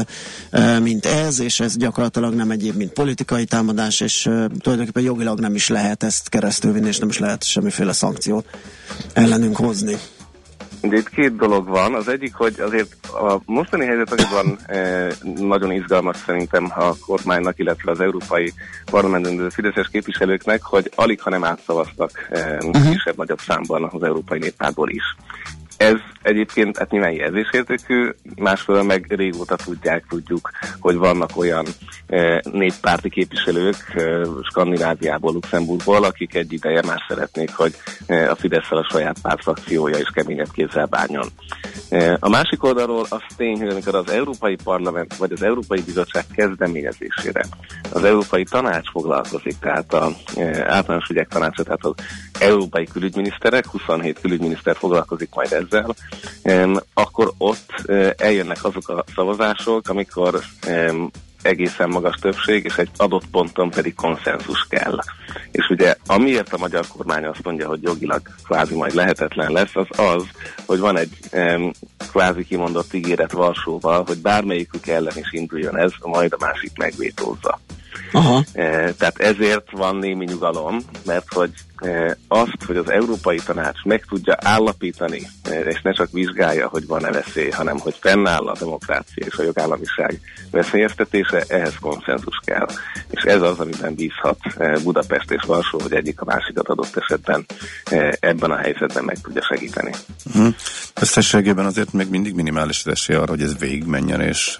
uh, 0.52 0.80
mint 0.80 1.06
ez, 1.06 1.40
és 1.40 1.60
ez 1.60 1.76
gyakorlatilag 1.76 2.34
nem 2.34 2.50
egyéb, 2.50 2.76
mint 2.76 2.92
politikai 2.92 3.44
támadás, 3.44 4.00
és 4.00 4.26
uh, 4.26 4.44
tulajdonképpen 4.58 5.02
jogilag 5.02 5.40
nem 5.40 5.54
is 5.54 5.68
lehet 5.68 6.02
ezt 6.02 6.28
keresztülvinni, 6.28 6.88
és 6.88 6.98
nem 6.98 7.08
is 7.08 7.18
lehet 7.18 7.44
semmiféle 7.44 7.92
szankciót 7.92 8.46
ellenünk 9.12 9.56
hozni. 9.56 9.96
De 10.80 10.96
itt 10.96 11.08
két 11.08 11.36
dolog 11.36 11.68
van. 11.68 11.94
Az 11.94 12.08
egyik, 12.08 12.34
hogy 12.34 12.60
azért 12.60 13.06
a 13.06 13.40
mostani 13.44 13.84
helyzet 13.86 14.12
azért 14.12 14.70
e, 14.70 15.08
nagyon 15.36 15.72
izgalmas 15.72 16.16
szerintem 16.16 16.72
a 16.76 16.96
kormánynak, 17.06 17.58
illetve 17.58 17.90
az 17.90 18.00
Európai 18.00 18.52
Parlamentben 18.84 19.50
fideszes 19.50 19.88
képviselőknek, 19.88 20.62
hogy 20.62 20.90
alig, 20.94 21.20
ha 21.20 21.30
nem 21.30 21.44
átszavaztak 21.44 22.10
e, 22.30 22.54
uh-huh. 22.54 22.90
kisebb-nagyobb 22.90 23.40
számban 23.40 23.84
az 23.92 24.02
Európai 24.02 24.38
Néppártból 24.38 24.90
is. 24.90 25.04
Ez 25.78 25.96
egyébként 26.22 26.78
hát 26.78 26.90
nyilván 26.90 27.12
jelzésértékű, 27.12 28.10
másfél 28.36 28.82
meg 28.82 29.06
régóta 29.08 29.56
tudják, 29.56 30.04
tudjuk, 30.08 30.50
hogy 30.80 30.96
vannak 30.96 31.36
olyan 31.36 31.66
e, 32.06 32.42
néppárti 32.52 33.10
képviselők 33.10 33.76
e, 33.94 34.26
Skandináviából, 34.42 35.32
Luxemburgból, 35.32 36.04
akik 36.04 36.34
egy 36.34 36.52
ideje 36.52 36.82
már 36.86 37.00
szeretnék, 37.08 37.54
hogy 37.54 37.74
e, 38.06 38.30
a 38.30 38.34
fidesz 38.34 38.70
a 38.70 38.86
saját 38.90 39.16
pártfrakciója 39.22 39.98
is 39.98 40.10
keményebb 40.14 40.50
kézzel 40.52 40.86
bánjon. 40.86 41.26
E, 41.88 42.16
a 42.20 42.28
másik 42.28 42.64
oldalról 42.64 43.06
az 43.08 43.22
tény, 43.36 43.58
hogy 43.58 43.68
amikor 43.68 43.94
az 43.94 44.10
Európai 44.10 44.56
Parlament 44.64 45.16
vagy 45.16 45.32
az 45.32 45.42
Európai 45.42 45.80
Bizottság 45.80 46.24
kezdeményezésére 46.34 47.44
az 47.92 48.04
Európai 48.04 48.44
Tanács 48.44 48.90
foglalkozik, 48.90 49.58
tehát 49.58 49.92
a 49.92 50.10
e, 50.36 50.72
általános 50.72 51.08
ügyek 51.08 51.28
tanácsa, 51.28 51.62
tehát 51.62 51.84
az 51.84 51.94
európai 52.40 52.84
külügyminiszterek, 52.84 53.66
27 53.66 54.20
külügyminiszter 54.20 54.76
foglalkozik 54.76 55.34
majd 55.34 55.52
ezzel, 55.52 55.94
akkor 56.94 57.32
ott 57.38 57.90
eljönnek 58.16 58.64
azok 58.64 58.88
a 58.88 59.04
szavazások, 59.14 59.88
amikor 59.88 60.40
egészen 61.42 61.88
magas 61.88 62.16
többség, 62.16 62.64
és 62.64 62.76
egy 62.76 62.90
adott 62.96 63.26
ponton 63.26 63.70
pedig 63.70 63.94
konszenzus 63.94 64.66
kell. 64.68 64.98
És 65.50 65.68
ugye 65.68 65.96
amiért 66.06 66.52
a 66.52 66.58
magyar 66.58 66.86
kormány 66.86 67.24
azt 67.24 67.44
mondja, 67.44 67.68
hogy 67.68 67.82
jogilag 67.82 68.22
kvázi 68.44 68.74
majd 68.74 68.94
lehetetlen 68.94 69.52
lesz, 69.52 69.76
az 69.76 69.98
az, 69.98 70.22
hogy 70.66 70.78
van 70.78 70.98
egy 70.98 71.18
um, 71.32 71.70
kvázi 72.10 72.44
kimondott 72.44 72.94
ígéret 72.94 73.32
Varsóval, 73.32 74.04
hogy 74.06 74.18
bármelyikük 74.18 74.86
ellen 74.86 75.16
is 75.16 75.32
induljon 75.32 75.78
ez, 75.78 75.92
majd 76.02 76.32
a 76.32 76.44
másik 76.44 76.70
megvétózza. 76.76 77.60
Aha. 78.12 78.44
E, 78.52 78.92
tehát 78.92 79.18
ezért 79.18 79.70
van 79.70 79.96
némi 79.96 80.24
nyugalom, 80.24 80.78
mert 81.04 81.32
hogy 81.32 81.50
azt, 82.28 82.64
hogy 82.66 82.76
az 82.76 82.90
Európai 82.90 83.38
Tanács 83.44 83.82
meg 83.84 84.04
tudja 84.08 84.36
állapítani, 84.40 85.28
e, 85.42 85.60
és 85.60 85.80
ne 85.82 85.92
csak 85.92 86.10
vizsgálja, 86.12 86.68
hogy 86.68 86.86
van-e 86.86 87.10
veszély, 87.10 87.50
hanem 87.50 87.78
hogy 87.78 87.96
fennáll 88.00 88.46
a 88.46 88.56
demokrácia 88.58 89.26
és 89.26 89.34
a 89.34 89.42
jogállamiság 89.42 90.20
veszélyeztetése, 90.50 91.44
ehhez 91.48 91.74
konszenzus 91.80 92.40
kell. 92.44 92.66
És 93.10 93.22
ez 93.22 93.42
az, 93.42 93.58
amiben 93.58 93.94
bízhat 93.94 94.38
Budapest 94.82 95.30
és 95.30 95.42
Varsó, 95.46 95.80
hogy 95.80 95.92
egyik 95.92 96.20
a 96.20 96.24
másikat 96.24 96.68
adott 96.68 96.96
esetben 96.96 97.46
ebben 98.20 98.50
a 98.50 98.56
helyzetben 98.56 99.04
meg 99.04 99.16
tudja 99.22 99.42
segíteni. 99.42 99.90
Uh-huh. 100.26 100.54
Összességében 101.00 101.66
azért 101.66 101.92
még 101.92 102.08
mindig 102.08 102.34
minimális 102.34 102.84
esély 102.84 103.16
arra, 103.16 103.30
hogy 103.30 103.42
ez 103.42 103.58
végigmenjen, 103.58 104.20
és 104.20 104.58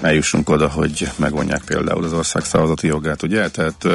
eljussunk 0.00 0.48
oda, 0.48 0.68
hogy 0.68 1.08
megvonják 1.16 1.62
például 1.64 2.04
az 2.04 2.12
ország 2.12 2.44
szavazati 2.44 2.86
jogát, 2.86 3.22
ugye? 3.22 3.48
Tehát 3.48 3.86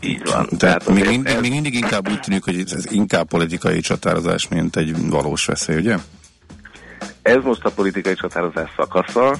így 0.00 0.22
van. 0.24 0.48
Tehát, 0.58 0.84
Tehát 0.84 0.88
még, 0.88 1.06
mindig, 1.06 1.32
ez... 1.34 1.40
még 1.40 1.50
mindig 1.50 1.74
inkább 1.74 2.08
úgy 2.10 2.20
tűnik, 2.20 2.44
hogy 2.44 2.64
ez 2.72 2.92
inkább 2.92 3.28
politikai 3.28 3.80
csatározás, 3.80 4.48
mint 4.48 4.76
egy 4.76 5.08
valós 5.08 5.44
veszély, 5.44 5.76
ugye? 5.76 5.96
Ez 7.26 7.42
most 7.42 7.64
a 7.64 7.70
politikai 7.70 8.14
csatározás 8.14 8.70
szakasza. 8.76 9.36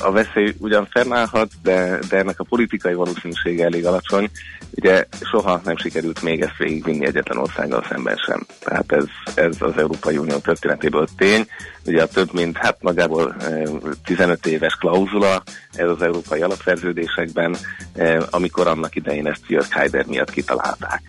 A 0.00 0.10
veszély 0.10 0.54
ugyan 0.58 0.88
fennállhat, 0.90 1.50
de, 1.62 1.98
de 2.08 2.16
ennek 2.16 2.40
a 2.40 2.44
politikai 2.44 2.94
valószínűsége 2.94 3.64
elég 3.64 3.86
alacsony. 3.86 4.30
Ugye 4.70 5.04
soha 5.20 5.60
nem 5.64 5.76
sikerült 5.76 6.22
még 6.22 6.40
ezt 6.40 6.56
végigvinni 6.58 7.06
egyetlen 7.06 7.38
országgal 7.38 7.84
szemben 7.88 8.16
sem. 8.16 8.46
Tehát 8.60 8.92
ez, 8.92 9.04
ez 9.34 9.56
az 9.58 9.76
Európai 9.76 10.16
Unió 10.16 10.36
történetéből 10.36 11.06
tény. 11.16 11.46
Ugye 11.86 12.02
a 12.02 12.06
több 12.06 12.32
mint, 12.32 12.56
hát 12.56 12.82
nagyjából 12.82 13.34
em, 13.40 13.80
15 14.04 14.46
éves 14.46 14.74
klauzula, 14.74 15.42
ez 15.72 15.88
az 15.88 16.02
európai 16.02 16.40
alapszerződésekben, 16.40 17.56
amikor 18.30 18.66
annak 18.66 18.96
idején 18.96 19.26
ezt 19.26 19.44
Jörg 19.46 19.72
Haider 19.72 20.06
miatt 20.06 20.30
kitalálták. 20.30 21.02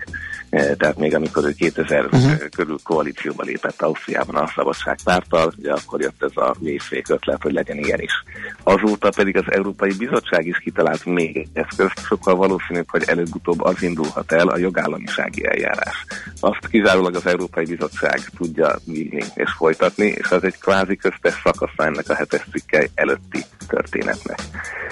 Eh, 0.52 0.76
Tehát 0.78 0.98
még 0.98 1.16
amikor 1.16 1.46
ő 1.46 1.52
2000 1.52 2.06
uh-huh. 2.06 2.50
körül 2.56 2.78
koalícióba 2.84 3.44
lépett 3.44 3.82
Ausztriában 3.82 4.36
a 4.36 4.52
Szabadságpárttal, 4.56 5.54
ugye 5.58 5.72
akkor 5.72 6.02
jött 6.02 6.24
ez 6.24 6.36
a 6.36 6.56
mélyfék 6.60 7.10
ötlet, 7.10 7.42
hogy 7.42 7.54
legyen 7.54 7.78
ilyen 7.78 8.00
is. 8.00 8.24
Azóta 8.64 9.10
pedig 9.16 9.38
az 9.38 9.44
Európai 9.48 9.92
Bizottság 9.98 10.46
is 10.46 10.58
kitalált 10.58 11.06
még 11.06 11.38
egy 11.38 11.50
eszközt, 11.54 12.06
sokkal 12.06 12.36
valószínűbb, 12.36 12.90
hogy 12.90 13.04
előbb-utóbb 13.08 13.62
az 13.62 13.84
indulhat 13.84 14.32
el 14.32 14.48
a 14.48 14.58
jogállamisági 14.58 15.46
eljárás. 15.46 16.06
Azt 16.40 16.68
kizárólag 16.70 17.16
az 17.16 17.26
Európai 17.26 17.66
Bizottság 17.66 18.20
tudja 18.38 18.76
vinni 18.86 19.24
és 19.34 19.52
folytatni, 19.52 20.06
és 20.06 20.30
az 20.30 20.44
egy 20.44 20.58
kvázi 20.60 20.96
köztes 20.96 21.42
szakasza 21.44 21.86
ennek 21.86 22.10
a 22.10 22.16
hetes 22.16 22.46
cikkely 22.52 22.90
előtti 22.96 23.44
történetnek. 23.68 24.40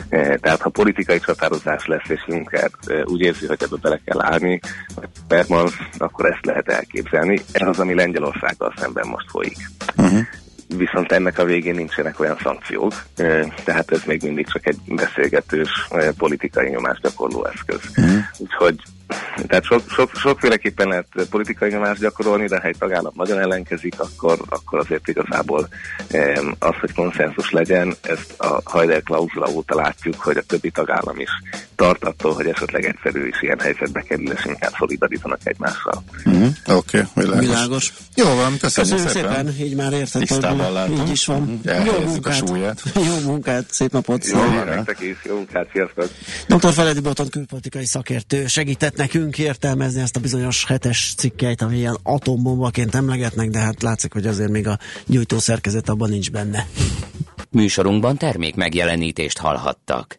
Eh, 0.10 0.36
Tehát 0.42 0.62
ha 0.62 0.70
politikai 0.70 1.20
csatározás 1.20 1.86
lesz, 1.86 2.10
és 2.10 2.24
Juncker 2.28 2.70
eh, 2.86 3.02
úgy 3.06 3.22
érzi, 3.22 3.48
hogy 3.48 3.64
ebbe 3.64 3.76
bele 3.82 4.02
kell 4.06 4.22
állni, 4.22 4.60
vagy 4.96 5.10
Bergman, 5.50 5.70
akkor 5.98 6.26
ezt 6.26 6.46
lehet 6.46 6.70
elképzelni. 6.70 7.40
Ez 7.52 7.68
az, 7.68 7.80
ami 7.80 7.94
Lengyelországgal 7.94 8.74
szemben 8.78 9.08
most 9.08 9.30
folyik. 9.30 9.58
Uh-huh. 9.98 10.20
Viszont 10.78 11.12
ennek 11.12 11.40
a 11.40 11.44
végén 11.44 11.76
nincsenek 11.76 12.20
olyan 12.20 12.38
szankciók, 12.44 12.94
eh, 13.16 13.48
tehát 13.64 13.92
ez 13.92 14.04
még 14.06 14.24
mindig 14.24 14.48
csak 14.48 14.68
egy 14.68 14.80
beszélgetős 14.88 15.88
politikai 16.18 16.70
nyomást 16.70 17.02
gyakorló 17.02 17.46
eszköz. 17.46 17.80
Uh-huh. 17.98 18.22
Úgyhogy 18.38 18.76
tehát 19.48 19.64
sok, 19.64 19.82
sok, 19.90 20.12
sokféleképpen 20.16 20.88
lehet 20.88 21.08
politikai 21.30 21.70
nyomást 21.70 22.02
gyakorolni, 22.02 22.48
de 22.48 22.60
ha 22.60 22.68
egy 22.68 22.78
tagállam 22.78 23.14
nagyon 23.16 23.40
ellenkezik, 23.40 24.00
akkor, 24.00 24.38
akkor 24.50 24.80
azért 24.80 25.08
igazából 25.08 25.68
em, 26.08 26.56
az, 26.60 26.76
hogy 26.80 26.94
konszenzus 26.94 27.52
legyen, 27.52 27.96
ezt 28.02 28.34
a 28.38 28.62
Hajder 28.64 29.04
klauzula 29.04 29.50
óta 29.50 29.76
látjuk, 29.76 30.16
hogy 30.20 30.38
a 30.38 30.42
többi 30.42 30.72
tagállam 30.72 31.20
is 31.20 31.30
tart 31.76 32.04
attól, 32.04 32.34
hogy 32.34 32.48
esetleg 32.48 32.86
egyszerű 32.86 33.28
is 33.28 33.42
ilyen 33.42 33.60
helyzetbe 33.60 34.02
kerül, 34.02 34.32
és 34.32 34.46
inkább 34.46 34.72
szolidarítanak 34.78 35.40
egymással. 35.44 36.04
Uh-huh. 36.26 36.48
Oké, 36.66 37.00
okay, 37.00 37.24
világos. 37.24 37.48
Világos. 37.48 37.94
Jó 38.16 38.26
van, 38.26 38.58
köszönjük, 38.58 38.96
Köszönjük 38.96 39.10
szépen. 39.10 39.46
szépen, 39.46 39.66
így 39.66 39.76
már 39.76 39.92
látom. 40.72 41.06
így 41.06 41.10
is 41.10 41.26
van. 41.26 41.42
Mhm. 41.42 41.52
Jó 41.64 41.72
Elhelyezzük 41.72 42.26
a 42.26 42.30
munkát. 42.30 42.48
súlyát. 42.48 42.82
Jó 43.10 43.32
munkát, 43.32 43.66
szép 43.70 43.92
napot. 43.92 44.26
Jó, 44.26 44.40
is, 45.00 45.18
jó 45.24 45.36
munkát, 45.36 45.68
sziasztok! 45.72 46.10
Dr. 46.48 46.74
Feledi 46.74 47.00
Botont 47.00 47.30
külpolitikai 47.30 47.86
szakértő 47.86 48.48
segített 48.48 48.99
nekünk 49.00 49.38
értelmezni 49.38 50.02
ezt 50.02 50.16
a 50.16 50.20
bizonyos 50.20 50.66
hetes 50.66 51.14
cikkeit, 51.18 51.62
ami 51.62 51.78
ilyen 51.78 51.98
atombombaként 52.04 52.96
emlegetnek, 52.96 53.50
de 53.50 53.60
hát 53.60 53.82
látszik, 53.82 54.14
hogy 54.14 54.28
azért 54.28 54.52
még 54.52 54.68
a 54.68 54.80
gyújtószerkezet 55.06 55.90
abban 55.90 56.10
nincs 56.10 56.32
benne. 56.32 56.68
Műsorunkban 57.52 58.18
termék 58.18 58.56
megjelenítést 58.56 59.38
hallhattak. 59.38 60.19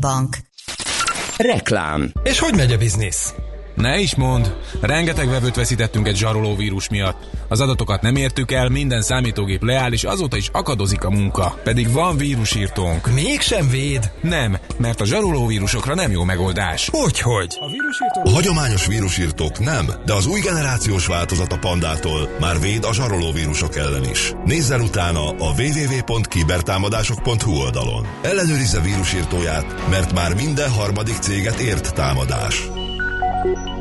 Bank. 0.00 0.36
Reklám. 1.36 2.12
És 2.22 2.38
hogy 2.38 2.54
megy 2.54 2.72
a 2.72 2.78
biznisz? 2.78 3.34
Ne 3.74 3.98
is 3.98 4.14
mond, 4.14 4.54
rengeteg 4.80 5.28
vevőt 5.28 5.54
veszítettünk 5.54 6.08
egy 6.08 6.16
zsaroló 6.16 6.56
vírus 6.56 6.88
miatt. 6.88 7.22
Az 7.48 7.60
adatokat 7.60 8.02
nem 8.02 8.16
értük 8.16 8.52
el, 8.52 8.68
minden 8.68 9.02
számítógép 9.02 9.62
leáll, 9.62 9.92
és 9.92 10.04
azóta 10.04 10.36
is 10.36 10.48
akadozik 10.52 11.04
a 11.04 11.10
munka. 11.10 11.58
Pedig 11.64 11.92
van 11.92 12.16
vírusírtónk. 12.16 13.12
Mégsem 13.14 13.68
véd? 13.68 14.10
Nem, 14.20 14.58
mert 14.76 15.00
a 15.00 15.04
zsaroló 15.04 15.46
vírusokra 15.46 15.94
nem 15.94 16.10
jó 16.10 16.24
megoldás. 16.24 16.88
Hogyhogy? 16.92 17.56
A 17.60 17.68
vírusírtó... 17.70 18.20
A 18.24 18.30
hagyományos 18.30 18.86
vírusírtók 18.86 19.58
nem, 19.58 19.86
de 20.04 20.12
az 20.12 20.26
új 20.26 20.40
generációs 20.40 21.06
változat 21.06 21.52
a 21.52 21.58
pandától 21.58 22.28
már 22.40 22.60
véd 22.60 22.84
a 22.84 22.94
zsaroló 22.94 23.32
vírusok 23.32 23.76
ellen 23.76 24.04
is. 24.10 24.32
Nézzen 24.44 24.80
utána 24.80 25.28
a 25.28 25.54
www.kibertámadások.hu 25.58 27.52
oldalon. 27.52 28.06
Ellenőrizze 28.22 28.80
vírusírtóját, 28.80 29.88
mert 29.90 30.12
már 30.12 30.34
minden 30.34 30.70
harmadik 30.70 31.16
céget 31.16 31.58
ért 31.58 31.94
támadás. 31.94 32.68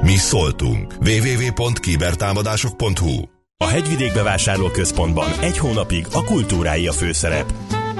Mi 0.02 0.16
szóltunk. 0.16 0.94
www.kibertámadások.hu 1.06 3.22
A 3.58 3.68
Hegyvidék 3.68 4.14
bevásárlóközpontban 4.14 5.32
egy 5.42 5.58
hónapig 5.58 6.06
a 6.14 6.24
kultúrái 6.24 6.88
a 6.88 6.92
főszerep. 6.92 7.54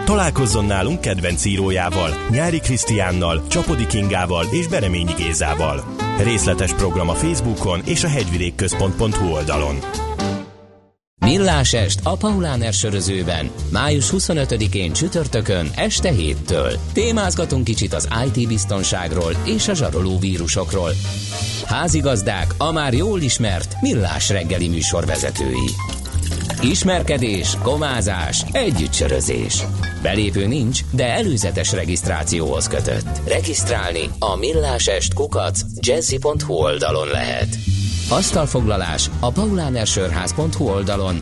Találkozzon 0.06 0.66
nálunk 0.66 1.02
kedvenc 1.02 1.46
írójával, 1.46 2.10
Nyári 2.30 2.60
Krisztiánnal, 2.60 3.48
Csapodi 3.48 3.86
Kingával 3.86 4.46
és 4.52 4.68
Bereményi 4.68 5.14
Gézával. 5.14 5.84
Részletes 6.24 6.74
program 6.74 7.10
a 7.10 7.14
Facebookon 7.14 7.82
és 7.86 8.04
a 8.04 8.08
hegyvidékközpont.hu 8.08 9.34
oldalon. 9.34 9.76
Millás 11.24 11.74
est 11.74 12.00
a 12.04 12.16
Pauláner 12.16 12.74
sörözőben, 12.74 13.52
május 13.72 14.10
25-én 14.12 14.94
csütörtökön 14.94 15.70
este 15.76 16.12
7-től. 16.14 16.78
Témázgatunk 16.94 17.64
kicsit 17.64 17.94
az 17.94 18.08
IT 18.26 18.48
biztonságról 18.48 19.34
és 19.46 19.68
a 19.68 19.74
zsaroló 19.74 20.20
vírusokról. 20.20 20.92
Házigazdák 21.66 22.54
a 22.58 22.72
már 22.72 22.94
jól 22.94 23.22
ismert 23.22 23.76
Millás 23.82 24.30
reggeli 24.30 24.68
műsorvezetői. 24.68 25.70
Ismerkedés, 26.62 27.58
komázás, 27.62 28.44
együttsörözés. 28.52 29.64
Belépő 30.02 30.48
nincs, 30.48 30.80
de 30.92 31.06
előzetes 31.06 31.72
regisztrációhoz 31.72 32.68
kötött. 32.68 33.28
Regisztrálni 33.28 34.10
a 34.20 34.36
millásest 34.36 35.14
kukac 35.14 35.62
jazzy.hu 35.80 36.54
oldalon 36.54 37.08
lehet. 37.08 37.73
Asztalfoglalás 38.10 39.10
a 39.20 39.32
paulánersörház.hu 39.32 40.66
oldalon 40.66 41.22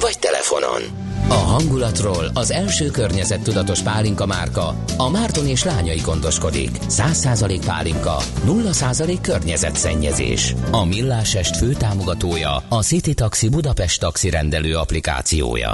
vagy 0.00 0.18
telefonon. 0.18 0.82
A 1.28 1.34
hangulatról 1.34 2.30
az 2.34 2.50
első 2.50 2.90
környezettudatos 2.90 3.80
pálinka 3.82 4.26
márka, 4.26 4.74
a 4.96 5.10
Márton 5.10 5.46
és 5.46 5.64
lányai 5.64 6.00
gondoskodik. 6.04 6.70
100% 6.88 7.60
pálinka, 7.66 8.16
0% 8.46 9.18
környezetszennyezés. 9.22 10.54
A 10.70 10.84
Millásest 10.84 11.56
főtámogatója 11.56 12.62
a 12.68 12.82
City 12.82 13.14
Taxi 13.14 13.48
Budapest 13.48 14.00
taxi 14.00 14.30
rendelő 14.30 14.74
applikációja. 14.74 15.72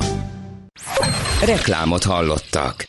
Reklámot 1.45 2.05
hallottak. 2.05 2.85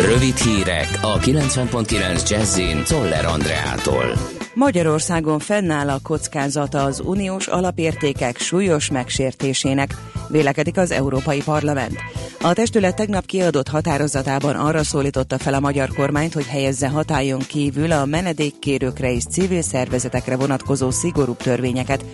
Rövid 0.00 0.36
hírek 0.36 0.98
a 1.02 1.18
90.9 1.18 2.28
Jazzin 2.28 2.84
Toller 2.84 3.24
Andreától. 3.24 4.37
Magyarországon 4.58 5.38
fennáll 5.38 5.88
a 5.88 5.98
kockázata 6.02 6.82
az 6.82 7.00
uniós 7.04 7.46
alapértékek 7.46 8.38
súlyos 8.38 8.90
megsértésének, 8.90 9.94
vélekedik 10.28 10.76
az 10.76 10.90
Európai 10.90 11.42
Parlament. 11.42 11.96
A 12.40 12.52
testület 12.52 12.96
tegnap 12.96 13.26
kiadott 13.26 13.68
határozatában 13.68 14.54
arra 14.56 14.84
szólította 14.84 15.38
fel 15.38 15.54
a 15.54 15.60
magyar 15.60 15.88
kormányt, 15.88 16.32
hogy 16.32 16.46
helyezze 16.46 16.88
hatályon 16.88 17.38
kívül 17.38 17.92
a 17.92 18.04
menedékkérőkre 18.04 19.12
és 19.12 19.24
civil 19.24 19.62
szervezetekre 19.62 20.36
vonatkozó 20.36 20.90
szigorúbb 20.90 21.36
törvényeket, 21.36 22.04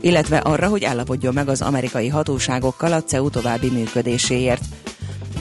illetve 0.00 0.36
arra, 0.36 0.68
hogy 0.68 0.84
állapodjon 0.84 1.34
meg 1.34 1.48
az 1.48 1.62
amerikai 1.62 2.08
hatóságokkal 2.08 2.92
a 2.92 3.02
CEU 3.02 3.30
további 3.30 3.70
működéséért. 3.70 4.62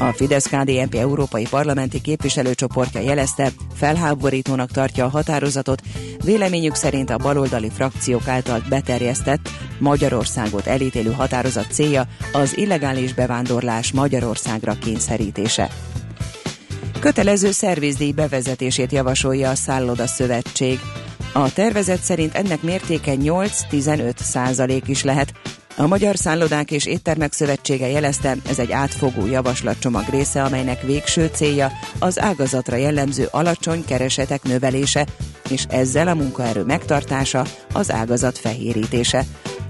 A 0.04 0.14
Fidesz-KDNP 0.14 0.96
Európai 0.96 1.48
Parlamenti 1.50 2.02
Képviselőcsoportja 2.02 3.00
jelezte, 3.02 3.52
felháborítónak 3.74 4.72
tartja 4.72 5.06
a 5.06 5.10
határozatot, 5.10 5.82
véleményük 6.24 6.76
szerint 6.76 7.10
a 7.10 7.18
baloldali 7.18 7.70
frakciók 7.70 8.28
által 8.28 8.64
beterjesztett 8.70 9.50
Magyarországot 9.80 10.68
elítélő 10.68 11.12
határozat 11.12 11.72
célja 11.72 12.08
az 12.34 12.58
illegális 12.58 13.14
bevándorlás 13.14 13.92
Magyarországra 13.92 14.74
kényszerítése. 14.74 15.70
Kötelező 17.00 17.52
szervizdíj 17.52 18.12
bevezetését 18.12 18.92
javasolja 18.92 19.50
a 19.50 19.56
Szálloda 19.56 20.08
Szövetség. 20.08 20.80
A 21.34 21.54
tervezet 21.54 22.02
szerint 22.02 22.36
ennek 22.36 22.62
mértéke 22.62 23.14
8-15 23.16 24.16
százalék 24.18 24.88
is 24.88 25.04
lehet. 25.04 25.34
A 25.78 25.88
Magyar 25.88 26.18
Szállodák 26.18 26.72
és 26.72 26.86
Éttermek 26.86 27.34
Szövetsége 27.34 27.88
jelezte, 27.88 28.36
ez 28.50 28.60
egy 28.60 28.72
átfogó 28.72 29.26
javaslatcsomag 29.26 30.04
része, 30.10 30.44
amelynek 30.44 30.82
végső 30.82 31.30
célja 31.34 31.72
az 32.00 32.20
ágazatra 32.20 32.76
jellemző 32.76 33.28
alacsony 33.32 33.86
keresetek 33.86 34.44
növelése, 34.44 35.06
és 35.50 35.66
ezzel 35.70 36.08
a 36.08 36.14
munkaerő 36.14 36.64
megtartása, 36.64 37.46
az 37.74 37.92
ágazat 37.92 38.38
fehérítése. 38.38 39.26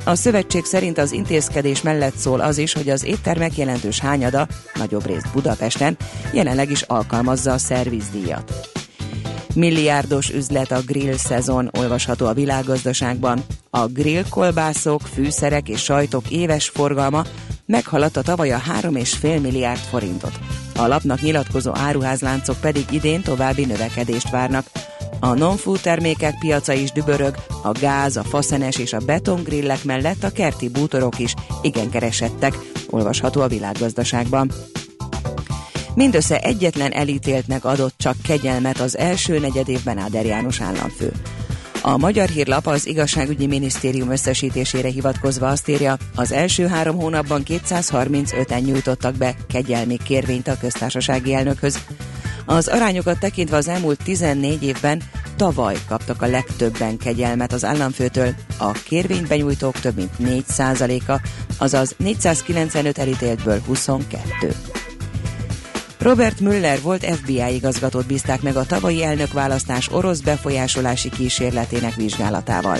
A 0.05 0.15
szövetség 0.15 0.65
szerint 0.65 0.97
az 0.97 1.11
intézkedés 1.11 1.81
mellett 1.81 2.15
szól 2.15 2.39
az 2.39 2.57
is, 2.57 2.73
hogy 2.73 2.89
az 2.89 3.03
éttermek 3.03 3.57
jelentős 3.57 3.99
hányada, 3.99 4.47
nagyobb 4.73 5.05
részt 5.05 5.31
Budapesten, 5.33 5.97
jelenleg 6.33 6.71
is 6.71 6.81
alkalmazza 6.81 7.51
a 7.51 7.57
szervizdíjat. 7.57 8.72
Milliárdos 9.55 10.29
üzlet 10.29 10.71
a 10.71 10.81
grill 10.85 11.17
szezon, 11.17 11.69
olvasható 11.77 12.25
a 12.25 12.33
világgazdaságban. 12.33 13.43
A 13.69 13.85
grill 13.87 14.23
kolbászok, 14.29 15.01
fűszerek 15.01 15.69
és 15.69 15.83
sajtok 15.83 16.29
éves 16.29 16.69
forgalma 16.69 17.23
meghaladta 17.65 18.21
tavaly 18.21 18.51
a 18.51 18.61
3,5 18.81 19.41
milliárd 19.41 19.79
forintot. 19.79 20.39
A 20.75 20.87
lapnak 20.87 21.21
nyilatkozó 21.21 21.71
áruházláncok 21.75 22.59
pedig 22.61 22.85
idén 22.91 23.21
további 23.21 23.65
növekedést 23.65 24.29
várnak. 24.29 24.65
A 25.19 25.33
non-food 25.33 25.79
termékek 25.79 26.39
piaca 26.39 26.73
is 26.73 26.91
dübörög, 26.91 27.35
a 27.63 27.71
gáz, 27.71 28.17
a 28.17 28.23
faszenes 28.23 28.77
és 28.77 28.93
a 28.93 29.05
betongrillek 29.05 29.83
mellett 29.83 30.23
a 30.23 30.31
kerti 30.31 30.69
bútorok 30.69 31.19
is 31.19 31.33
igen 31.61 31.89
keresettek, 31.89 32.57
olvasható 32.89 33.41
a 33.41 33.47
világgazdaságban. 33.47 34.51
Mindössze 35.95 36.39
egyetlen 36.39 36.91
elítéltnek 36.91 37.65
adott 37.65 37.93
csak 37.97 38.15
kegyelmet 38.23 38.79
az 38.79 38.97
első 38.97 39.39
negyedévben 39.39 39.97
Áder 39.97 40.25
János 40.25 40.61
államfő. 40.61 41.11
A 41.81 41.97
Magyar 41.97 42.29
Hírlap 42.29 42.67
az 42.67 42.87
igazságügyi 42.87 43.47
minisztérium 43.47 44.11
összesítésére 44.11 44.89
hivatkozva 44.89 45.47
azt 45.47 45.69
írja, 45.69 45.97
az 46.15 46.31
első 46.31 46.67
három 46.67 46.95
hónapban 46.95 47.43
235-en 47.45 48.65
nyújtottak 48.65 49.15
be 49.15 49.35
kegyelmi 49.47 49.97
kérvényt 50.03 50.47
a 50.47 50.57
köztársasági 50.57 51.33
elnökhöz. 51.33 51.79
Az 52.45 52.67
arányokat 52.67 53.19
tekintve 53.19 53.57
az 53.57 53.67
elmúlt 53.67 54.03
14 54.03 54.63
évben 54.63 55.01
tavaly 55.35 55.75
kaptak 55.87 56.21
a 56.21 56.27
legtöbben 56.27 56.97
kegyelmet 56.97 57.53
az 57.53 57.65
államfőtől, 57.65 58.33
a 58.57 58.71
kérvénybenyújtók 58.71 59.79
több 59.79 59.95
mint 59.95 60.11
4%-a, 60.19 61.27
azaz 61.57 61.95
495 61.97 62.97
elítéltből 62.97 63.61
22. 63.65 64.55
Robert 66.03 66.39
Müller 66.39 66.81
volt 66.81 67.05
FBI 67.05 67.53
igazgatót 67.53 68.05
bízták 68.05 68.41
meg 68.41 68.55
a 68.55 68.65
tavalyi 68.65 69.03
elnökválasztás 69.03 69.89
orosz 69.91 70.19
befolyásolási 70.19 71.09
kísérletének 71.09 71.95
vizsgálatával. 71.95 72.77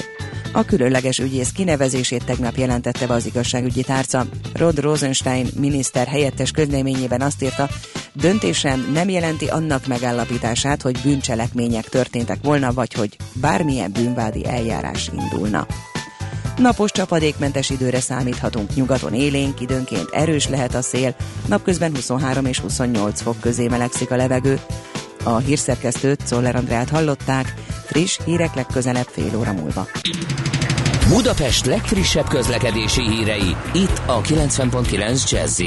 A 0.54 0.66
különleges 0.66 1.20
ügyész 1.20 1.50
kinevezését 1.50 2.26
tegnap 2.26 2.56
jelentette 2.56 3.08
be 3.08 3.14
az 3.14 3.26
igazságügyi 3.26 3.84
tárca. 3.84 4.26
Rod 4.54 4.80
Rosenstein 4.80 5.48
miniszter 5.60 6.08
helyettes 6.08 6.52
közleményében 6.52 7.22
azt 7.22 7.44
írta, 7.44 7.70
döntésem 8.14 8.92
nem 8.94 9.10
jelenti 9.10 9.48
annak 9.48 9.88
megállapítását, 9.88 10.82
hogy 10.82 11.00
bűncselekmények 11.04 11.90
történtek 11.90 12.38
volna, 12.42 12.74
vagy 12.74 12.94
hogy 12.94 13.18
bármilyen 13.34 13.92
bűnvádi 13.92 14.48
eljárás 14.48 15.10
indulna. 15.14 15.68
Napos 16.58 16.92
csapadékmentes 16.92 17.70
időre 17.70 18.00
számíthatunk, 18.00 18.76
nyugaton 18.76 19.14
élénk, 19.14 19.62
időnként 19.62 20.10
erős 20.12 20.48
lehet 20.48 20.76
a 20.76 20.82
szél, 20.82 21.16
napközben 21.48 21.96
23 21.96 22.46
és 22.46 22.60
28 22.60 23.22
fok 23.22 23.40
közé 23.40 23.68
melegszik 23.68 24.12
a 24.12 24.16
levegő. 24.16 24.60
A 25.24 25.38
hírszerkesztőt, 25.38 26.28
Szoller 26.28 26.56
Andrát 26.56 26.90
hallották, 26.90 27.54
friss 27.86 28.20
hírek 28.26 28.56
legközelebb 28.56 29.08
fél 29.12 29.38
óra 29.38 29.54
múlva. 29.54 29.88
Budapest 31.10 31.66
legfrissebb 31.66 32.28
közlekedési 32.28 33.10
hírei, 33.10 33.56
itt 33.74 34.02
a 34.06 34.22
90.9 34.22 35.30
jazz 35.30 35.62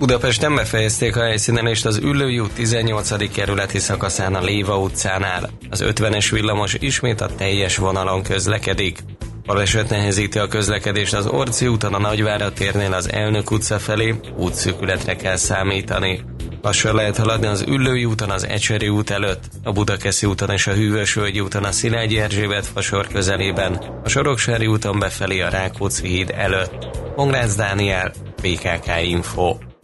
Budapesten 0.00 0.54
befejezték 0.54 1.16
a 1.16 1.22
helyszínelést 1.22 1.86
az 1.86 1.96
Üllői 1.96 2.38
út 2.38 2.52
18. 2.52 3.32
kerületi 3.32 3.78
szakaszán 3.78 4.34
a 4.34 4.40
Léva 4.40 4.78
utcánál. 4.78 5.50
Az 5.70 5.84
50-es 5.86 6.28
villamos 6.30 6.76
ismét 6.78 7.20
a 7.20 7.34
teljes 7.34 7.76
vonalon 7.76 8.22
közlekedik. 8.22 8.98
Baleset 9.46 9.88
nehezíti 9.88 10.38
a 10.38 10.46
közlekedést 10.46 11.14
az 11.14 11.26
Orci 11.26 11.66
úton 11.66 11.94
a 11.94 11.98
Nagyvára 11.98 12.52
térnél 12.52 12.92
az 12.92 13.12
Elnök 13.12 13.50
utca 13.50 13.78
felé, 13.78 14.14
útszűkületre 14.36 15.16
kell 15.16 15.36
számítani. 15.36 16.24
Lassan 16.62 16.94
lehet 16.94 17.16
haladni 17.16 17.46
az 17.46 17.64
Üllői 17.68 18.04
úton 18.04 18.30
az 18.30 18.46
Ecseri 18.46 18.88
út 18.88 19.10
előtt, 19.10 19.44
a 19.64 19.72
Budakeszi 19.72 20.26
úton 20.26 20.50
és 20.50 20.66
a 20.66 20.72
Hűvösvölgyi 20.72 21.40
úton 21.40 21.64
a 21.64 21.72
Szilágyi 21.72 22.18
Erzsébet 22.18 22.66
fasor 22.66 23.06
közelében, 23.06 24.00
a 24.04 24.08
Soroksári 24.08 24.66
úton 24.66 24.98
befelé 24.98 25.40
a 25.40 25.48
Rákóczi 25.48 26.08
híd 26.08 26.34
előtt. 26.36 26.86
Pongrácz 27.14 27.54
Dániel, 27.54 28.12
BKK 28.42 28.86
Info. 29.02 29.56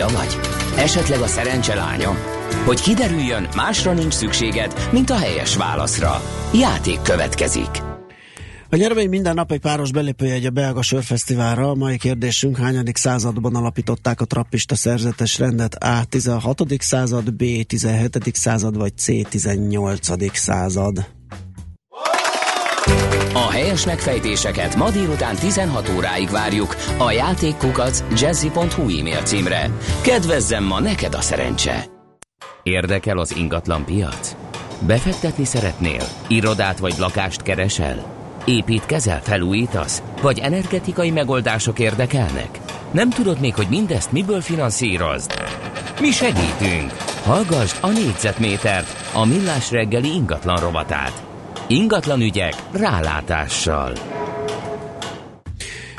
fia 0.00 0.18
vagy? 0.18 0.38
Esetleg 0.76 1.20
a 1.20 1.26
szerencse 1.26 1.74
lánya? 1.74 2.16
Hogy 2.64 2.80
kiderüljön, 2.80 3.48
másra 3.56 3.92
nincs 3.92 4.12
szükséged, 4.12 4.88
mint 4.92 5.10
a 5.10 5.16
helyes 5.16 5.56
válaszra. 5.56 6.22
Játék 6.54 7.02
következik. 7.02 7.82
A 8.70 8.76
nyeremény 8.76 9.08
minden 9.08 9.34
nap 9.34 9.52
egy 9.52 9.60
páros 9.60 9.92
belépőjegy 9.92 10.46
a 10.46 10.50
Belga 10.50 10.82
Sörfesztiválra. 10.82 11.70
A 11.70 11.74
mai 11.74 11.98
kérdésünk, 11.98 12.56
hányadik 12.56 12.96
században 12.96 13.54
alapították 13.54 14.20
a 14.20 14.24
trappista 14.24 14.74
szerzetes 14.74 15.38
rendet? 15.38 15.74
A. 15.74 16.04
16. 16.08 16.62
század, 16.78 17.34
B. 17.34 17.44
17. 17.66 18.34
század, 18.34 18.76
vagy 18.76 18.96
C. 18.96 19.28
18. 19.28 20.36
század? 20.38 21.19
A 23.46 23.50
helyes 23.50 23.86
megfejtéseket 23.86 24.76
ma 24.76 24.90
délután 24.90 25.36
16 25.36 25.92
óráig 25.96 26.28
várjuk 26.28 26.76
a 26.98 27.10
játékkukac 27.10 28.02
jazzy.hu 28.20 28.98
e-mail 28.98 29.22
címre. 29.22 29.70
Kedvezzem 30.02 30.64
ma 30.64 30.80
neked 30.80 31.14
a 31.14 31.20
szerencse! 31.20 31.84
Érdekel 32.62 33.18
az 33.18 33.36
ingatlan 33.36 33.84
piac? 33.84 34.36
Befektetni 34.86 35.44
szeretnél? 35.44 36.02
Irodát 36.28 36.78
vagy 36.78 36.94
lakást 36.98 37.42
keresel? 37.42 38.04
Építkezel, 38.44 39.20
felújítasz? 39.22 40.02
Vagy 40.22 40.38
energetikai 40.38 41.10
megoldások 41.10 41.78
érdekelnek? 41.78 42.58
Nem 42.90 43.10
tudod 43.10 43.40
még, 43.40 43.54
hogy 43.54 43.68
mindezt 43.68 44.12
miből 44.12 44.40
finanszírozd? 44.40 45.32
Mi 46.00 46.10
segítünk! 46.10 46.92
Hallgassd 47.24 47.76
a 47.80 47.88
négyzetmétert, 47.88 49.10
a 49.12 49.24
millás 49.24 49.70
reggeli 49.70 50.14
ingatlan 50.14 50.56
rovatát. 50.56 51.28
Ingatlan 51.70 52.20
ügyek 52.20 52.54
rálátással. 52.72 53.92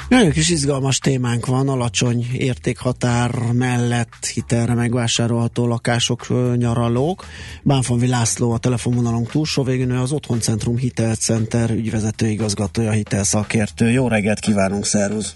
Nagyon 0.09 0.31
kis 0.31 0.49
izgalmas 0.49 0.99
témánk 0.99 1.45
van, 1.45 1.69
alacsony 1.69 2.25
értékhatár 2.33 3.31
mellett 3.53 4.25
hitelre 4.33 4.73
megvásárolható 4.73 5.67
lakások, 5.67 6.27
nyaralók. 6.55 7.25
Bánfonvi 7.63 8.07
László 8.07 8.51
a 8.51 8.57
telefonvonalunk 8.57 9.29
túlsó 9.29 9.63
végén, 9.63 9.91
ő 9.91 9.99
az 9.99 10.11
Otthoncentrum 10.11 10.77
Hitelcenter 10.77 11.69
ügyvezető 11.69 12.27
igazgatója, 12.27 12.91
hitelszakértő. 12.91 13.89
Jó 13.89 14.07
reggelt 14.07 14.39
kívánunk, 14.39 14.85
szervusz! 14.85 15.33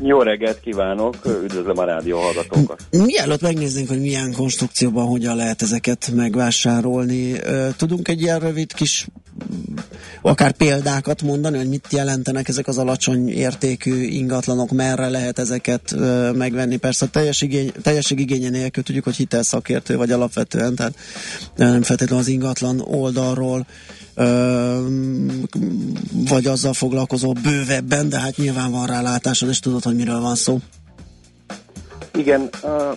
Jó 0.00 0.22
reggelt 0.22 0.60
kívánok, 0.60 1.16
üdvözlöm 1.42 1.78
a 1.78 1.84
rádió 1.84 2.18
hallgatókat. 2.20 2.86
Mielőtt 2.90 3.40
megnéznénk, 3.40 3.88
hogy 3.88 4.00
milyen 4.00 4.32
konstrukcióban 4.32 5.06
hogyan 5.06 5.36
lehet 5.36 5.62
ezeket 5.62 6.10
megvásárolni, 6.14 7.32
tudunk 7.76 8.08
egy 8.08 8.20
ilyen 8.20 8.38
rövid 8.38 8.72
kis 8.72 9.06
akár 10.22 10.52
példákat 10.52 11.22
mondani, 11.22 11.56
hogy 11.56 11.68
mit 11.68 11.86
jelentenek 11.90 12.48
ezek 12.48 12.68
az 12.68 12.78
alacsony 12.78 13.28
értékű 13.28 14.02
ingatlanok, 14.02 14.70
merre 14.70 15.08
lehet 15.08 15.38
ezeket 15.38 15.92
ö, 15.92 16.30
megvenni. 16.32 16.76
Persze 16.76 17.04
a 17.04 17.08
teljes, 17.08 17.40
igény, 17.40 17.72
teljesség 17.82 18.18
igénye 18.18 18.48
nélkül 18.48 18.82
tudjuk, 18.82 19.04
hogy 19.04 19.16
hitelszakértő 19.16 19.96
vagy 19.96 20.10
alapvetően, 20.10 20.74
tehát 20.74 20.94
nem 21.56 21.82
feltétlenül 21.82 22.24
az 22.24 22.28
ingatlan 22.28 22.80
oldalról 22.80 23.66
ö, 24.14 24.88
vagy 26.28 26.46
azzal 26.46 26.72
foglalkozó 26.72 27.32
bővebben, 27.32 28.08
de 28.08 28.18
hát 28.20 28.36
nyilván 28.36 28.70
van 28.70 28.86
rálátásod, 28.86 29.48
és 29.48 29.60
tudod, 29.60 29.82
hogy 29.82 29.96
miről 29.96 30.20
van 30.20 30.34
szó. 30.34 30.58
Igen, 32.14 32.48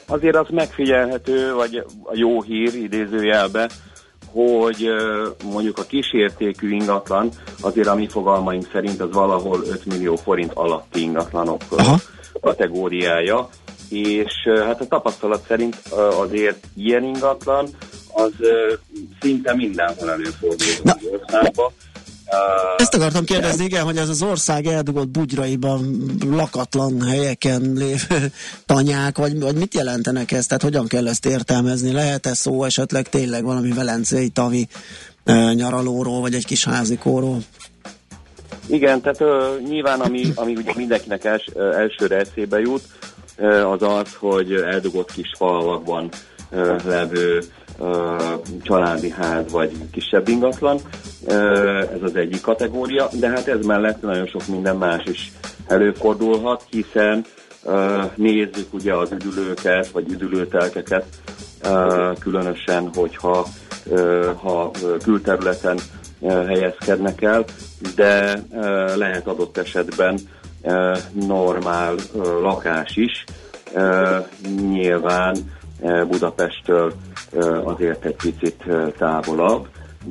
azért 0.05 0.35
az 0.35 0.47
megfigyelhető, 0.49 1.53
vagy 1.53 1.83
a 2.03 2.11
jó 2.13 2.41
hír 2.41 2.75
idézőjelbe, 2.75 3.69
hogy 4.37 4.87
mondjuk 5.43 5.77
a 5.77 5.83
kísértékű 5.83 6.69
ingatlan 6.69 7.29
azért 7.61 7.87
a 7.87 7.95
mi 7.95 8.07
fogalmaink 8.07 8.69
szerint 8.71 9.01
az 9.01 9.11
valahol 9.11 9.63
5 9.65 9.85
millió 9.85 10.15
forint 10.15 10.51
alatti 10.53 11.01
ingatlanok 11.01 11.61
Aha. 11.69 11.99
kategóriája, 12.41 13.49
és 13.89 14.33
hát 14.65 14.81
a 14.81 14.87
tapasztalat 14.87 15.45
szerint 15.47 15.75
azért 16.19 16.67
ilyen 16.75 17.03
ingatlan 17.03 17.67
az 18.13 18.31
szinte 19.19 19.55
mindenhol 19.55 20.11
előfordul 20.11 20.67
az 20.83 21.07
országban. 21.11 21.71
Ezt 22.77 22.95
akartam 22.95 23.25
kérdezni, 23.25 23.65
igen, 23.65 23.83
hogy 23.83 23.97
ez 23.97 24.09
az 24.09 24.21
ország 24.21 24.65
eldugott 24.65 25.07
bugyraiban, 25.07 25.95
lakatlan 26.29 27.01
helyeken 27.01 27.61
lévő 27.61 28.31
tanyák, 28.65 29.17
vagy, 29.17 29.39
vagy 29.39 29.55
mit 29.55 29.73
jelentenek 29.73 30.31
ezt? 30.31 30.47
Tehát 30.47 30.63
hogyan 30.63 30.87
kell 30.87 31.07
ezt 31.07 31.25
értelmezni? 31.25 31.91
Lehet-e 31.91 32.33
szó 32.33 32.63
esetleg 32.63 33.09
tényleg 33.09 33.43
valami 33.43 33.71
velencei 33.71 34.29
tavi 34.29 34.67
e, 35.23 35.53
nyaralóról, 35.53 36.21
vagy 36.21 36.33
egy 36.33 36.45
kis 36.45 36.65
házikóról? 36.65 37.37
Igen, 38.67 39.01
tehát 39.01 39.21
ö, 39.21 39.55
nyilván 39.67 39.99
ami, 39.99 40.31
ami 40.35 40.55
ugye 40.55 40.71
mindenkinek 40.75 41.23
els, 41.23 41.45
ö, 41.53 41.73
elsőre 41.73 42.17
eszébe 42.17 42.59
jut, 42.59 42.83
ö, 43.35 43.67
az 43.67 43.81
az, 43.81 44.13
hogy 44.19 44.53
eldugott 44.53 45.11
kis 45.11 45.31
falvakban 45.37 46.09
ö, 46.49 46.75
levő 46.85 47.43
családi 48.61 49.09
ház 49.09 49.51
vagy 49.51 49.71
kisebb 49.91 50.27
ingatlan. 50.27 50.79
Ez 51.93 52.01
az 52.01 52.15
egyik 52.15 52.41
kategória, 52.41 53.07
de 53.19 53.29
hát 53.29 53.47
ez 53.47 53.65
mellett 53.65 54.01
nagyon 54.01 54.25
sok 54.27 54.47
minden 54.47 54.75
más 54.75 55.03
is 55.05 55.31
előfordulhat, 55.67 56.65
hiszen 56.69 57.25
nézzük 58.15 58.73
ugye 58.73 58.93
az 58.93 59.11
üdülőket, 59.11 59.87
vagy 59.87 60.11
üdülőtelkeket, 60.11 61.05
különösen, 62.19 62.89
hogyha 62.93 63.47
ha 64.41 64.71
külterületen 65.03 65.77
helyezkednek 66.21 67.21
el, 67.21 67.43
de 67.95 68.41
lehet 68.95 69.27
adott 69.27 69.57
esetben 69.57 70.19
normál 71.13 71.95
lakás 72.41 72.95
is. 72.95 73.23
Nyilván 74.69 75.35
Budapesttől 76.07 76.93
ö, 77.31 77.61
azért 77.63 78.05
egy 78.05 78.15
picit 78.15 78.63
ö, 78.67 78.87
távolabb, 78.97 79.67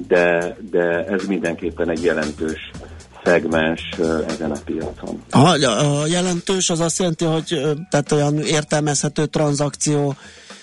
de, 0.08 0.56
de 0.70 1.04
ez 1.04 1.24
mindenképpen 1.26 1.90
egy 1.90 2.04
jelentős 2.04 2.70
szegmens 3.24 3.82
ezen 4.28 4.50
a 4.50 4.58
piacon. 4.64 5.22
A, 5.30 5.64
a 5.68 6.06
jelentős 6.06 6.70
az 6.70 6.80
azt 6.80 6.98
jelenti, 6.98 7.24
hogy 7.24 7.60
tehát 7.90 8.12
olyan 8.12 8.38
értelmezhető 8.38 9.26
tranzakció 9.26 10.14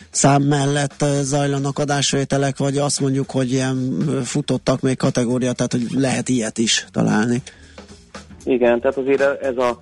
szám 0.09 0.41
mellett 0.41 1.05
zajlanak 1.21 1.79
adásvételek, 1.79 2.57
vagy 2.57 2.77
azt 2.77 2.99
mondjuk, 2.99 3.31
hogy 3.31 3.51
ilyen 3.51 4.03
futottak 4.23 4.81
még 4.81 4.97
kategória, 4.97 5.51
tehát 5.51 5.71
hogy 5.71 5.87
lehet 5.91 6.29
ilyet 6.29 6.57
is 6.57 6.85
találni. 6.91 7.41
Igen, 8.43 8.79
tehát 8.79 8.97
azért 8.97 9.21
ez 9.21 9.57
a, 9.57 9.79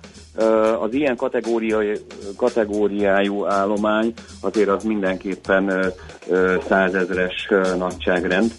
az 0.80 0.92
ilyen 0.94 1.16
kategóriai, 1.16 1.98
kategóriájú 2.36 3.46
állomány 3.46 4.12
azért 4.40 4.68
az 4.68 4.84
mindenképpen 4.84 5.92
százezres 6.68 7.48
nagyságrend, 7.78 8.52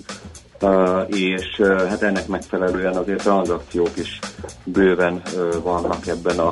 és 1.08 1.62
hát 1.62 2.02
ennek 2.02 2.28
megfelelően 2.28 2.96
azért 2.96 3.22
tranzakciók 3.22 3.92
is 3.98 4.20
bőven 4.64 5.22
vannak 5.64 6.08
ebben 6.08 6.40
a 6.40 6.52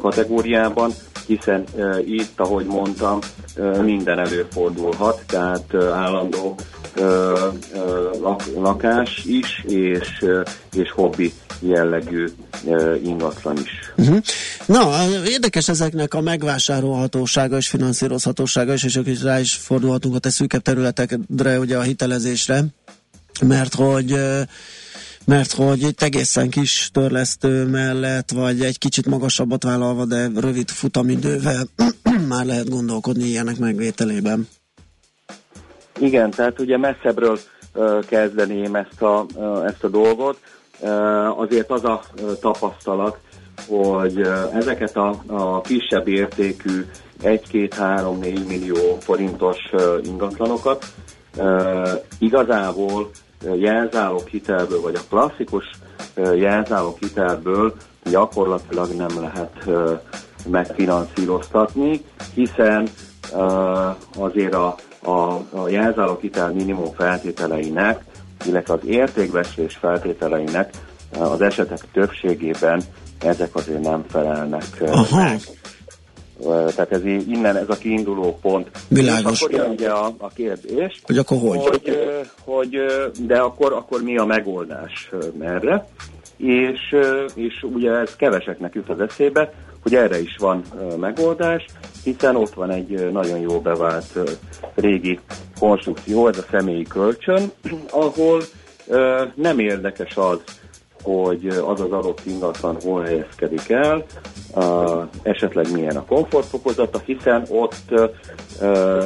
kategóriában, 0.00 0.90
hiszen 1.26 1.64
itt, 2.04 2.40
ahogy 2.40 2.66
mondtam, 2.66 3.18
minden 3.82 4.18
előfordulhat, 4.18 5.22
tehát 5.26 5.74
állandó 5.74 6.54
ö, 6.94 7.48
ö, 7.74 8.10
lak, 8.20 8.42
lakás 8.54 9.24
is, 9.24 9.64
és, 9.66 10.24
és 10.74 10.90
hobbi 10.90 11.32
jellegű 11.60 12.28
ingatlan 13.04 13.56
is. 13.56 13.92
Uh-huh. 13.96 14.20
Na, 14.66 15.04
érdekes 15.26 15.68
ezeknek 15.68 16.14
a 16.14 16.20
megvásárolhatósága 16.20 17.56
és 17.56 17.68
finanszírozhatósága 17.68 18.72
is, 18.72 18.84
és 18.84 18.96
akkor 18.96 19.12
rá 19.22 19.40
is 19.40 19.54
fordulhatunk 19.54 20.14
a 20.14 20.18
te 20.18 20.30
szűkebb 20.30 20.62
területekre, 20.62 21.58
ugye 21.58 21.76
a 21.76 21.82
hitelezésre, 21.82 22.64
mert 23.46 23.74
hogy 23.74 24.16
mert 25.24 25.52
hogy 25.52 25.82
itt 25.82 26.02
egészen 26.02 26.50
kis 26.50 26.90
törlesztő 26.92 27.64
mellett, 27.64 28.30
vagy 28.30 28.60
egy 28.60 28.78
kicsit 28.78 29.06
magasabbat 29.06 29.62
vállalva, 29.62 30.04
de 30.04 30.30
rövid 30.34 30.68
futamidővel 30.68 31.68
már 32.28 32.46
lehet 32.46 32.68
gondolkodni 32.68 33.24
ilyenek 33.24 33.58
megvételében. 33.58 34.48
Igen, 36.02 36.30
tehát 36.30 36.60
ugye 36.60 36.76
messzebbről 36.76 37.38
kezdeném 38.06 38.74
ezt 38.74 39.02
a, 39.02 39.26
ezt 39.64 39.84
a 39.84 39.88
dolgot. 39.88 40.38
Azért 41.36 41.70
az 41.70 41.84
a 41.84 42.02
tapasztalat, 42.40 43.18
hogy 43.68 44.20
ezeket 44.52 44.96
a, 44.96 45.22
a 45.26 45.60
kisebb 45.60 46.08
értékű 46.08 46.86
1-2-3-4 47.22 48.46
millió 48.46 48.98
forintos 49.00 49.56
ingatlanokat 50.02 50.84
igazából 52.18 53.10
jelzálók 53.54 54.28
hitelből, 54.28 54.80
vagy 54.80 54.94
a 54.94 55.06
klasszikus 55.08 55.70
jelzálók 56.34 56.98
hitelből 56.98 57.74
gyakorlatilag 58.10 58.96
nem 58.96 59.20
lehet 59.20 59.64
megfinanszíroztatni, 60.46 62.00
hiszen 62.34 62.88
azért 64.18 64.54
a, 64.54 64.74
a, 65.04 65.10
a 65.50 65.68
jelzáloghitel 65.68 66.52
minimum 66.52 66.92
feltételeinek, 66.92 68.04
illetve 68.46 68.74
az 68.74 68.80
értékbeslés 68.86 69.74
feltételeinek 69.76 70.70
ö, 71.16 71.20
az 71.20 71.40
esetek 71.40 71.78
többségében 71.92 72.82
ezek 73.20 73.54
azért 73.54 73.80
nem 73.82 74.04
felelnek 74.08 74.64
ö, 74.80 74.86
Aha. 74.86 75.16
meg. 75.16 75.40
Ö, 76.44 76.66
Tehát 76.74 76.92
ez 76.92 77.04
í- 77.04 77.26
innen 77.28 77.56
ez 77.56 77.68
a 77.68 77.76
kiinduló 77.76 78.38
pont. 78.42 78.70
Világos. 78.88 79.32
És 79.32 79.40
akkor 79.42 79.54
jön 79.58 79.70
ugye 79.70 79.90
a, 79.90 80.14
a 80.18 80.28
kérdés, 80.28 81.00
Hogy 81.06 81.18
akkor 81.18 81.38
hogy? 81.38 81.58
hogy, 81.66 81.98
hogy 82.44 82.76
de 83.26 83.38
akkor, 83.38 83.72
akkor 83.72 84.02
mi 84.02 84.18
a 84.18 84.24
megoldás 84.24 85.10
erre? 85.40 85.86
És, 86.36 86.96
és 87.34 87.62
ugye 87.74 87.90
ez 87.90 88.16
keveseknek 88.16 88.74
jut 88.74 88.88
az 88.88 89.00
eszébe, 89.00 89.52
hogy 89.82 89.94
erre 89.94 90.20
is 90.20 90.36
van 90.38 90.62
megoldás, 90.96 91.64
hiszen 92.04 92.36
ott 92.36 92.54
van 92.54 92.70
egy 92.70 93.12
nagyon 93.12 93.38
jó 93.38 93.60
bevált 93.60 94.18
régi 94.74 95.20
konstrukció, 95.58 96.28
ez 96.28 96.38
a 96.38 96.44
személyi 96.50 96.82
kölcsön, 96.82 97.52
ahol 97.90 98.42
nem 99.34 99.58
érdekes 99.58 100.16
az, 100.16 100.38
hogy 101.02 101.46
az 101.46 101.80
az 101.80 101.92
adott 101.92 102.20
ingatlan 102.24 102.76
hol 102.82 103.02
helyezkedik 103.02 103.68
el, 103.68 104.04
esetleg 105.22 105.72
milyen 105.72 105.96
a 105.96 106.04
komfortfokozata, 106.04 107.00
hiszen 107.04 107.44
ott 107.48 107.84
uh, 107.90 108.10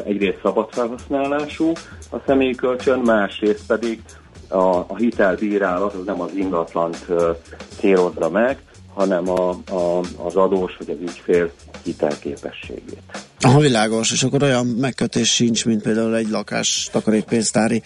egyrészt 0.04 0.38
szabad 0.42 0.68
felhasználású 0.70 1.72
a 2.10 2.16
személyi 2.26 2.54
kölcsön, 2.54 2.98
másrészt 2.98 3.66
pedig 3.66 4.02
a, 4.48 4.76
a 4.76 4.96
hitelbírálat 4.96 5.94
az 5.94 6.04
nem 6.04 6.20
az 6.20 6.34
ingatlant 6.34 7.04
uh, 7.08 7.36
célozza 7.78 8.30
meg, 8.30 8.58
hanem 8.96 9.28
a, 9.30 9.50
a, 9.50 10.00
az 10.16 10.36
adós 10.36 10.76
vagy 10.78 10.90
az 10.90 10.96
ügyfél 11.10 11.50
hitelképességét. 11.84 13.00
Aha, 13.40 13.60
világos, 13.60 14.12
és 14.12 14.22
akkor 14.22 14.42
olyan 14.42 14.66
megkötés 14.66 15.34
sincs, 15.34 15.64
mint 15.66 15.82
például 15.82 16.16
egy 16.16 16.28
lakás 16.28 16.88
takarékpénztári 16.92 17.82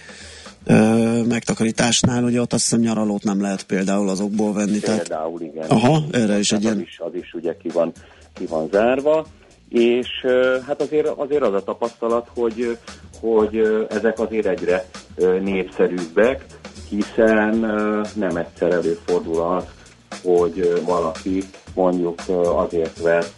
ö, 0.66 0.74
megtakarításnál, 1.28 2.24
ugye 2.24 2.40
ott 2.40 2.52
azt 2.52 2.62
hiszem 2.62 2.80
nyaralót 2.80 3.22
nem 3.22 3.40
lehet 3.40 3.62
például 3.62 4.08
azokból 4.08 4.52
venni. 4.52 4.78
Tehát, 4.78 4.98
Például 5.08 5.40
igen. 5.40 5.68
Aha, 5.68 6.02
erre 6.10 6.38
is 6.38 6.52
egy 6.52 6.60
Tehát 6.60 6.76
ilyen- 6.76 6.86
az 6.86 6.92
is, 6.92 6.98
az 6.98 7.14
is 7.22 7.34
ugye 7.34 7.56
ki 7.62 7.68
van, 7.68 7.92
ki 8.34 8.46
van 8.46 8.68
zárva, 8.72 9.26
és 9.68 10.08
hát 10.66 10.82
azért, 10.82 11.06
azért 11.06 11.42
az 11.42 11.54
a 11.54 11.62
tapasztalat, 11.64 12.28
hogy, 12.34 12.78
hogy 13.20 13.86
ezek 13.90 14.18
azért 14.20 14.46
egyre 14.46 14.84
népszerűbbek, 15.42 16.44
hiszen 16.88 17.56
nem 18.14 18.36
egyszer 18.36 18.70
előfordul 18.72 19.40
az, 19.42 19.64
hogy 20.22 20.82
valaki 20.84 21.44
mondjuk 21.74 22.20
azért 22.54 22.98
vett 22.98 23.34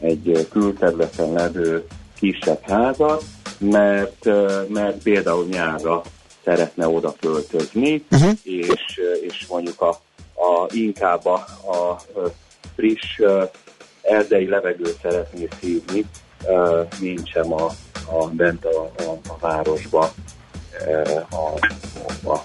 egy 0.00 0.48
külterületen 0.52 1.32
levő 1.32 1.86
kisebb 2.18 2.60
házat, 2.62 3.24
mert, 3.58 4.24
mert 4.68 5.02
például 5.02 5.46
nyárra 5.50 6.02
szeretne 6.44 6.88
oda 6.88 7.14
költözni, 7.20 8.04
uh-huh. 8.10 8.30
és, 8.42 9.00
és 9.22 9.46
mondjuk 9.48 9.80
a, 9.80 9.88
a, 10.34 10.68
inkább 10.70 11.26
a, 11.26 11.44
a 11.70 12.00
friss 12.74 13.20
erdei 14.02 14.48
levegőt 14.48 14.98
szeretné 15.02 15.48
szívni, 15.60 16.04
mint 17.00 17.28
sem 17.28 17.52
a, 17.52 17.70
a 18.10 18.26
bent 18.26 18.64
a, 18.64 18.92
a, 18.96 19.18
a 19.28 19.38
városba 19.40 20.12
ö, 20.86 21.02
a, 21.30 21.54
a, 22.30 22.44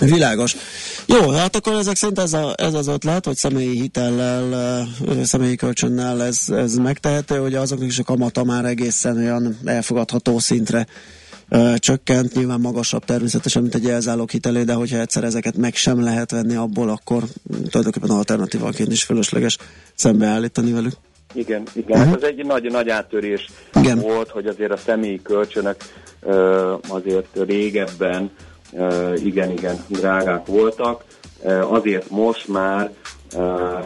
Világos. 0.00 0.56
Jó, 1.06 1.30
hát 1.30 1.56
akkor 1.56 1.72
ezek 1.72 1.96
szerint 1.96 2.18
ez, 2.18 2.32
a, 2.32 2.54
ez 2.56 2.74
az 2.74 2.88
ötlet, 2.88 3.26
hogy 3.26 3.36
személyi 3.36 3.80
hitellel, 3.80 4.86
személyi 5.22 5.56
kölcsönnel 5.56 6.22
ez, 6.22 6.38
ez 6.48 6.74
megtehető, 6.74 7.36
hogy 7.36 7.54
azoknak 7.54 7.88
is 7.88 7.98
a 7.98 8.02
kamata 8.02 8.44
már 8.44 8.64
egészen 8.64 9.16
olyan 9.16 9.58
elfogadható 9.64 10.38
szintre 10.38 10.86
ö, 11.48 11.74
csökkent, 11.78 12.34
nyilván 12.34 12.60
magasabb 12.60 13.04
természetesen, 13.04 13.62
mint 13.62 13.74
egy 13.74 13.86
elzálók 13.86 14.30
hitelé, 14.30 14.62
de 14.62 14.72
hogyha 14.72 14.98
egyszer 14.98 15.24
ezeket 15.24 15.56
meg 15.56 15.74
sem 15.74 16.02
lehet 16.02 16.30
venni 16.30 16.54
abból, 16.54 16.88
akkor 16.88 17.22
tulajdonképpen 17.70 18.16
alternatívaként 18.16 18.92
is 18.92 19.02
fölösleges 19.02 19.58
szembeállítani 19.94 20.72
velük. 20.72 20.94
Igen, 21.34 21.62
igen. 21.72 22.00
Uh-huh. 22.00 22.14
Ez 22.14 22.22
egy 22.22 22.46
nagy, 22.46 22.70
nagy 22.70 22.88
áttörés 22.88 23.50
igen. 23.74 23.98
volt, 23.98 24.30
hogy 24.30 24.46
azért 24.46 24.72
a 24.72 24.76
személyi 24.76 25.22
kölcsönök 25.22 25.76
ö, 26.20 26.74
azért 26.88 27.26
régebben 27.46 28.30
igen-igen 29.24 29.84
drágák 29.88 30.46
voltak. 30.46 31.04
Azért 31.70 32.10
most 32.10 32.48
már, 32.48 32.90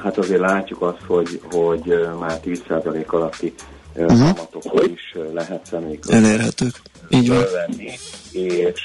hát 0.02 0.18
azért 0.18 0.40
látjuk 0.40 0.82
azt, 0.82 1.02
hogy, 1.06 1.40
hogy 1.50 2.06
már 2.18 2.40
10% 2.44 3.06
alatti 3.06 3.54
ö, 3.94 4.02
Mhm. 4.04 4.14
kamatokon 4.14 4.90
is 4.92 5.14
lehet 5.32 5.66
személyi 5.70 5.98
kölcsön 5.98 6.24
Elérhetők. 6.24 6.80
Így 7.08 7.28
van. 7.28 7.38
fölvenni, 7.42 7.92
és, 8.32 8.80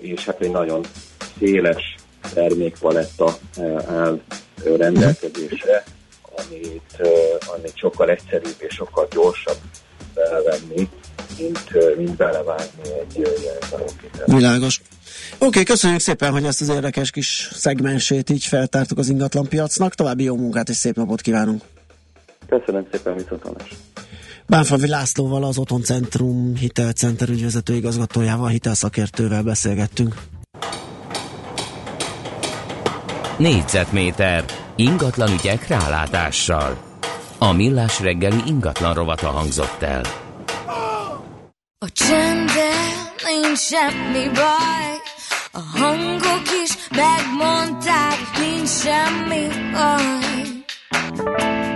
és 0.00 0.24
hát 0.24 0.40
egy 0.40 0.50
nagyon 0.50 0.84
széles 1.38 1.94
termékpaletta 2.34 3.36
áll 3.88 4.20
rendelkezésre, 4.76 5.84
amit, 6.22 7.08
amit 7.56 7.72
sokkal 7.76 8.08
egyszerűbb 8.10 8.54
és 8.58 8.74
sokkal 8.74 9.08
gyorsabb 9.10 9.58
felvenni, 10.14 10.88
mint, 11.38 11.96
mint 11.96 12.16
belevágni 12.16 12.82
egy 13.00 13.20
ö, 13.22 13.30
jelzálókítelt. 13.44 14.26
Világos. 14.32 14.80
Oké, 15.34 15.46
okay, 15.46 15.62
köszönjük 15.62 16.00
szépen, 16.00 16.32
hogy 16.32 16.44
ezt 16.44 16.60
az 16.60 16.68
érdekes 16.68 17.10
kis 17.10 17.50
szegmensét 17.52 18.30
így 18.30 18.44
feltártuk 18.44 18.98
az 18.98 19.08
ingatlan 19.08 19.48
piacnak. 19.48 19.94
További 19.94 20.24
jó 20.24 20.36
munkát 20.36 20.68
és 20.68 20.76
szép 20.76 20.96
napot 20.96 21.20
kívánunk. 21.20 21.62
Köszönöm 22.48 22.86
szépen, 22.92 23.14
viszontlátás. 23.14 23.68
Bánfavi 24.46 24.88
Lászlóval, 24.88 25.44
az 25.44 25.58
Oton 25.58 25.82
Centrum 25.82 26.56
Hitelcenter 26.56 27.28
ügyvezető 27.28 27.74
igazgatójával, 27.74 28.48
hitelszakértővel 28.48 29.42
beszélgettünk. 29.42 30.14
Négyzetméter 33.38 34.44
ingatlan 34.76 35.32
ügyek 35.32 35.66
rálátással. 35.66 36.78
A 37.38 37.52
millás 37.52 38.00
reggeli 38.00 38.42
ingatlan 38.46 38.94
rovata 38.94 39.26
hangzott 39.26 39.82
el. 39.82 40.02
A 41.78 41.90
csendel 41.92 43.09
nincs 43.24 43.58
semmi 43.58 44.28
baj, 44.34 44.96
a 45.52 45.60
hangok 45.78 46.48
is 46.62 46.72
Megmondták, 46.90 48.18
nincs 48.38 48.68
semmi 48.68 49.48
baj 49.72 51.69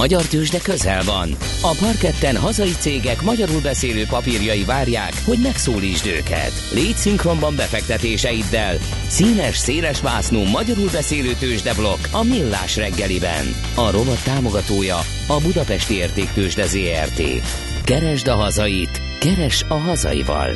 magyar 0.00 0.26
tőzsde 0.26 0.58
közel 0.58 1.02
van. 1.02 1.36
A 1.62 1.76
parketten 1.80 2.36
hazai 2.36 2.72
cégek 2.78 3.22
magyarul 3.22 3.60
beszélő 3.60 4.04
papírjai 4.06 4.64
várják, 4.64 5.12
hogy 5.24 5.38
megszólítsd 5.42 6.06
őket. 6.06 6.52
Légy 6.74 6.94
szinkronban 6.94 7.56
befektetéseiddel. 7.56 8.76
Színes, 9.08 9.56
széles 9.56 10.00
vásznú 10.00 10.42
magyarul 10.42 10.88
beszélő 10.92 11.32
tőzsdeblokk 11.38 11.98
a 12.12 12.22
Millás 12.22 12.76
reggeliben. 12.76 13.54
A 13.74 13.90
rovat 13.90 14.24
támogatója 14.24 14.98
a 15.26 15.40
Budapesti 15.42 15.94
Értéktőzsde 15.94 16.66
ZRT. 16.66 17.22
Keresd 17.84 18.28
a 18.28 18.34
hazait, 18.34 19.00
keres 19.18 19.64
a 19.68 19.74
hazaival. 19.74 20.50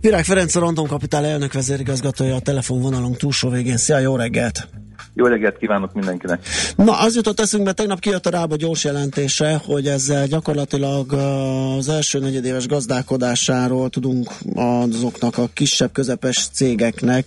Virág 0.00 0.24
Ferenc 0.24 0.54
a 0.54 0.60
Random 0.60 0.86
Kapitál 0.86 1.26
elnök 1.26 1.52
vezérigazgatója 1.52 2.34
a 2.34 2.40
telefonvonalunk 2.40 3.16
túlsó 3.16 3.48
végén. 3.48 3.76
Szia, 3.76 3.98
jó 3.98 4.16
reggelt! 4.16 4.73
Jó 5.14 5.26
reggelt 5.26 5.56
kívánok 5.56 5.92
mindenkinek! 5.92 6.46
Na, 6.76 6.98
az 6.98 7.14
jutott 7.14 7.40
eszünkbe, 7.40 7.72
tegnap 7.72 7.98
kijött 7.98 8.26
a 8.26 8.30
rába 8.30 8.56
gyors 8.56 8.84
jelentése, 8.84 9.60
hogy 9.64 9.86
ezzel 9.86 10.26
gyakorlatilag 10.26 11.12
az 11.12 11.88
első 11.88 12.18
negyedéves 12.18 12.66
gazdálkodásáról 12.66 13.88
tudunk 13.90 14.30
azoknak 14.54 15.38
a 15.38 15.48
kisebb, 15.52 15.92
közepes 15.92 16.48
cégeknek, 16.52 17.26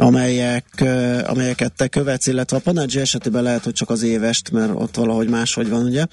amelyek, 0.00 0.84
amelyeket 1.26 1.72
te 1.72 1.88
követsz, 1.88 2.26
illetve 2.26 2.56
a 2.56 2.60
Panergy 2.60 2.96
esetében 2.96 3.42
lehet, 3.42 3.64
hogy 3.64 3.72
csak 3.72 3.90
az 3.90 4.02
évest, 4.02 4.50
mert 4.50 4.70
ott 4.74 4.96
valahogy 4.96 5.28
máshogy 5.28 5.68
van, 5.68 5.84
ugye. 5.84 6.04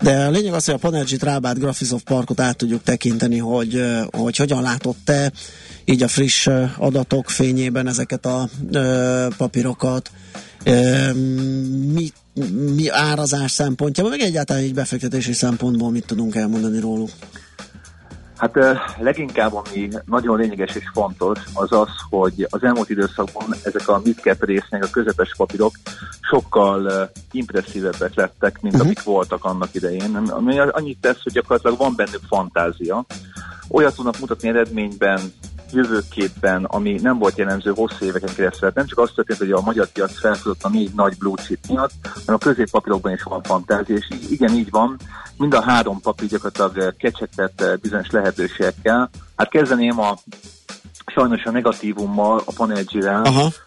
De 0.00 0.24
a 0.24 0.30
lényeg 0.30 0.52
az, 0.52 0.64
hogy 0.64 0.74
a 0.74 0.78
Panergy 0.78 1.22
Rábát 1.22 1.58
Graphisoft 1.58 2.04
Parkot 2.04 2.40
át 2.40 2.56
tudjuk 2.56 2.82
tekinteni, 2.82 3.38
hogy, 3.38 3.84
hogy 4.10 4.36
hogyan 4.36 4.62
látott 4.62 4.98
te 5.04 5.32
így 5.84 6.02
a 6.02 6.08
friss 6.08 6.48
adatok 6.78 7.30
fényében 7.30 7.86
ezeket 7.86 8.26
a 8.26 8.48
ö, 8.72 9.26
papírokat, 9.36 10.10
ö, 10.64 11.12
mi, 11.92 12.12
mi 12.74 12.88
árazás 12.88 13.50
szempontjából, 13.50 14.12
meg 14.12 14.20
egyáltalán 14.20 14.62
így 14.62 14.74
befektetési 14.74 15.32
szempontból 15.32 15.90
mit 15.90 16.06
tudunk 16.06 16.34
elmondani 16.34 16.80
róluk? 16.80 17.10
Hát 18.40 18.58
leginkább 18.98 19.54
ami 19.54 19.88
nagyon 20.04 20.38
lényeges 20.38 20.74
és 20.74 20.90
fontos, 20.92 21.38
az 21.54 21.72
az, 21.72 21.88
hogy 22.10 22.46
az 22.50 22.64
elmúlt 22.64 22.90
időszakban 22.90 23.54
ezek 23.64 23.88
a 23.88 24.00
midcap 24.04 24.44
résznek 24.44 24.84
a 24.84 24.90
közepes 24.90 25.34
papírok 25.36 25.72
sokkal 26.20 27.10
impresszívebbek 27.32 28.14
lettek, 28.14 28.60
mint 28.60 28.80
amik 28.80 29.02
voltak 29.02 29.44
annak 29.44 29.74
idején. 29.74 30.16
Ami 30.16 30.58
annyit 30.58 31.00
tesz, 31.00 31.22
hogy 31.22 31.32
gyakorlatilag 31.32 31.78
van 31.78 31.92
bennük 31.96 32.22
fantázia. 32.28 33.04
Olyat 33.68 33.94
tudnak 33.94 34.18
mutatni 34.18 34.48
eredményben, 34.48 35.20
jövőképben, 35.72 36.64
ami 36.64 36.98
nem 37.02 37.18
volt 37.18 37.36
jellemző 37.36 37.72
hosszú 37.74 38.04
éveken 38.04 38.34
keresztül. 38.34 38.66
Hát 38.66 38.74
Nem 38.74 38.86
csak 38.86 38.98
azt 38.98 39.14
történt, 39.14 39.38
hogy 39.38 39.52
a 39.52 39.60
magyar 39.60 39.86
piac 39.86 40.18
felfutott 40.18 40.62
a 40.62 40.68
négy 40.68 40.90
nagy 40.94 41.16
blue 41.18 41.42
chip 41.42 41.58
miatt, 41.68 41.92
hanem 42.02 42.34
a 42.34 42.38
középpapírokban 42.38 43.12
is 43.12 43.22
van 43.22 43.42
fantázia, 43.42 43.96
és 43.96 44.08
igen, 44.30 44.54
így 44.54 44.70
van. 44.70 44.96
Mind 45.36 45.54
a 45.54 45.62
három 45.62 46.00
papír 46.00 46.28
gyakorlatilag 46.28 46.78
eh, 46.78 46.92
kecsegtett 46.98 47.60
eh, 47.60 47.76
bizonyos 47.76 48.10
lehetőségekkel. 48.10 49.10
Hát 49.36 49.48
kezdeném 49.48 50.00
a 50.00 50.14
sajnos 51.06 51.44
a 51.44 51.50
negatívummal, 51.50 52.42
a 52.44 52.52
Panergy-rel. 52.56 53.22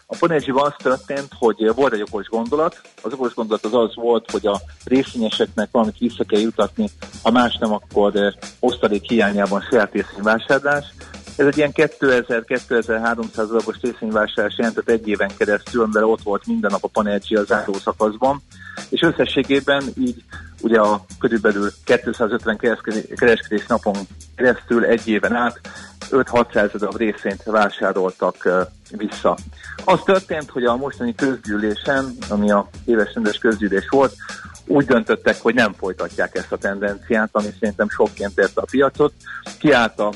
A 0.06 0.16
panergy 0.18 0.52
az 0.54 0.72
történt, 0.76 1.28
hogy 1.38 1.74
volt 1.74 1.92
egy 1.92 2.02
okos 2.02 2.28
gondolat. 2.28 2.80
Az 3.02 3.12
okos 3.12 3.34
gondolat 3.34 3.64
az 3.64 3.74
az 3.74 3.94
volt, 3.94 4.30
hogy 4.30 4.46
a 4.46 4.60
részvényeseknek 4.84 5.68
valamit 5.70 5.98
vissza 5.98 6.24
kell 6.24 6.40
jutatni, 6.40 6.88
ha 7.22 7.30
más 7.30 7.56
nem, 7.60 7.72
akkor 7.72 8.16
eh, 8.16 8.32
osztalék 8.60 9.08
hiányában 9.08 9.60
saját 9.70 9.92
részvényvásárlás. 9.92 10.84
Ez 11.36 11.46
egy 11.46 11.56
ilyen 11.56 11.72
2000-2300 11.74 13.26
darabos 13.34 13.76
részvényvásárlás 13.80 14.54
jelentett 14.56 14.88
egy 14.88 15.08
éven 15.08 15.30
keresztül, 15.36 15.82
amivel 15.82 16.04
ott 16.04 16.22
volt 16.22 16.46
minden 16.46 16.70
nap 16.70 16.84
a 16.84 16.88
Panergy 16.88 17.34
a 17.34 17.44
záró 17.44 17.72
szakaszban, 17.72 18.42
és 18.88 19.00
összességében 19.00 19.82
így 19.98 20.22
ugye 20.60 20.80
a 20.80 21.04
körülbelül 21.18 21.70
250 21.84 22.58
kereskedés, 23.16 23.66
napon 23.66 23.94
keresztül 24.36 24.84
egy 24.84 25.08
éven 25.08 25.34
át 25.34 25.60
5-600 26.10 26.74
darab 26.78 26.96
részvényt 26.96 27.42
vásároltak 27.42 28.48
vissza. 28.90 29.36
Az 29.84 30.00
történt, 30.04 30.50
hogy 30.50 30.64
a 30.64 30.76
mostani 30.76 31.14
közgyűlésen, 31.14 32.16
ami 32.28 32.50
a 32.50 32.68
éves 32.84 33.14
rendes 33.14 33.38
közgyűlés 33.38 33.88
volt, 33.88 34.14
úgy 34.66 34.84
döntöttek, 34.84 35.40
hogy 35.40 35.54
nem 35.54 35.72
folytatják 35.72 36.34
ezt 36.34 36.52
a 36.52 36.56
tendenciát, 36.56 37.28
ami 37.32 37.48
szerintem 37.60 37.88
sokként 37.88 38.38
érte 38.38 38.60
a 38.60 38.66
piacot. 38.70 39.12
Kiállt 39.58 39.98
a 39.98 40.12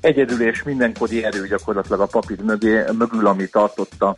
egyedül 0.00 0.42
és 0.42 0.62
mindenkori 0.62 1.24
erő 1.24 1.46
gyakorlatilag 1.46 2.00
a 2.00 2.06
papír 2.06 2.42
mögé, 2.42 2.84
mögül, 2.98 3.26
ami 3.26 3.46
tartotta 3.46 4.14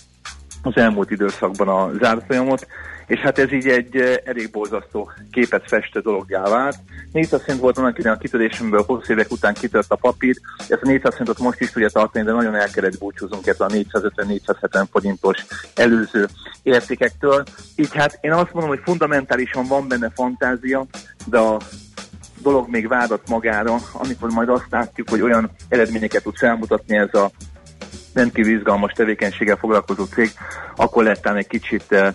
az 0.62 0.76
elmúlt 0.76 1.10
időszakban 1.10 1.68
a 1.68 1.90
zárfolyamot, 1.98 2.66
és 3.06 3.20
hát 3.20 3.38
ez 3.38 3.52
így 3.52 3.68
egy 3.68 3.96
eh, 3.96 4.14
elég 4.24 4.50
borzasztó 4.50 5.10
képet 5.30 5.68
festő 5.68 6.00
dologgá 6.00 6.42
vált. 6.42 6.76
400 7.12 7.42
szint 7.42 7.60
volt 7.60 7.78
annak 7.78 7.98
a 8.04 8.16
kitörésemből, 8.16 8.84
hosszú 8.86 9.12
évek 9.12 9.30
után 9.30 9.54
kitört 9.54 9.92
a 9.92 9.96
papír, 9.96 10.36
ezt 10.58 10.82
a 10.82 10.86
400 10.86 11.14
szintot 11.14 11.38
most 11.38 11.60
is 11.60 11.70
tudja 11.70 11.88
tartani, 11.88 12.24
de 12.24 12.32
nagyon 12.32 12.54
el 12.54 12.70
kellett 12.70 12.98
búcsúzunk 12.98 13.46
ettől 13.46 13.66
a 13.66 13.70
450-470 13.70 14.84
forintos 14.90 15.44
előző 15.74 16.28
értékektől. 16.62 17.42
Így 17.76 17.94
hát 17.94 18.18
én 18.20 18.32
azt 18.32 18.52
mondom, 18.52 18.70
hogy 18.70 18.80
fundamentálisan 18.84 19.66
van 19.66 19.88
benne 19.88 20.10
fantázia, 20.14 20.86
de 21.26 21.38
a 21.38 21.60
dolog 22.42 22.68
még 22.68 22.88
várat 22.88 23.28
magára, 23.28 23.76
amikor 23.92 24.30
majd 24.30 24.48
azt 24.48 24.66
látjuk, 24.70 25.10
hogy 25.10 25.20
olyan 25.20 25.50
eredményeket 25.68 26.22
tud 26.22 26.36
felmutatni 26.36 26.96
ez 26.96 27.14
a 27.14 27.30
rendkívül 28.12 28.56
izgalmas 28.56 28.92
tevékenységgel 28.92 29.56
foglalkozó 29.56 30.04
cég, 30.04 30.30
akkor 30.76 31.02
lehet 31.02 31.26
egy 31.26 31.46
kicsit 31.46 31.84
eh, 31.88 32.14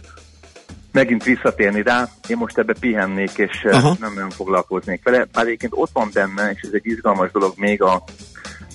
megint 0.92 1.24
visszatérni 1.24 1.82
rá. 1.82 2.10
Én 2.28 2.38
most 2.38 2.58
ebbe 2.58 2.74
pihennék, 2.80 3.38
és 3.38 3.64
eh, 3.64 3.76
Aha. 3.76 3.96
nem 4.00 4.14
nagyon 4.14 4.30
foglalkoznék 4.30 5.04
vele. 5.04 5.28
Bár 5.34 5.46
egyébként 5.46 5.74
ott 5.76 5.92
van 5.94 6.10
benne, 6.14 6.52
és 6.52 6.62
ez 6.62 6.70
egy 6.74 6.86
izgalmas 6.86 7.32
dolog 7.32 7.54
még 7.56 7.82
a 7.82 8.04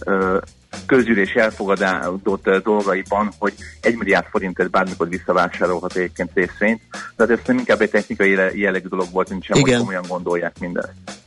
ö, 0.05 0.39
közgyűlés 0.87 1.33
elfogadott 1.33 2.47
eh, 2.47 2.61
dolgaiban, 2.61 3.33
hogy 3.39 3.55
1 3.81 3.97
milliárd 3.97 4.27
forintért 4.31 4.71
bármikor 4.71 5.09
visszavásárolhat 5.09 5.97
egyébként 5.97 6.31
részvényt. 6.35 6.81
Tehát 7.17 7.33
ez 7.33 7.55
inkább 7.55 7.81
egy 7.81 7.91
technikai 7.91 8.31
jellegű 8.55 8.89
dolog 8.89 9.07
volt, 9.13 9.31
mint 9.31 9.45
sem, 9.45 9.61
hogy 9.61 9.77
komolyan 9.77 10.05
gondolják 10.09 10.59
mindezt. 10.59 11.22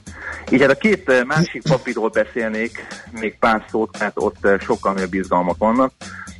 Így 0.50 0.62
hát 0.62 0.70
a 0.70 0.76
két 0.76 1.10
eh, 1.10 1.24
másik 1.24 1.62
papírról 1.70 2.10
beszélnék 2.10 2.88
még 3.12 3.38
pár 3.40 3.66
szót, 3.70 4.00
mert 4.00 4.14
ott 4.16 4.46
eh, 4.46 4.60
sokkal 4.60 4.94
nagyobb 4.94 5.14
izgalmak 5.14 5.58
vannak. 5.58 5.92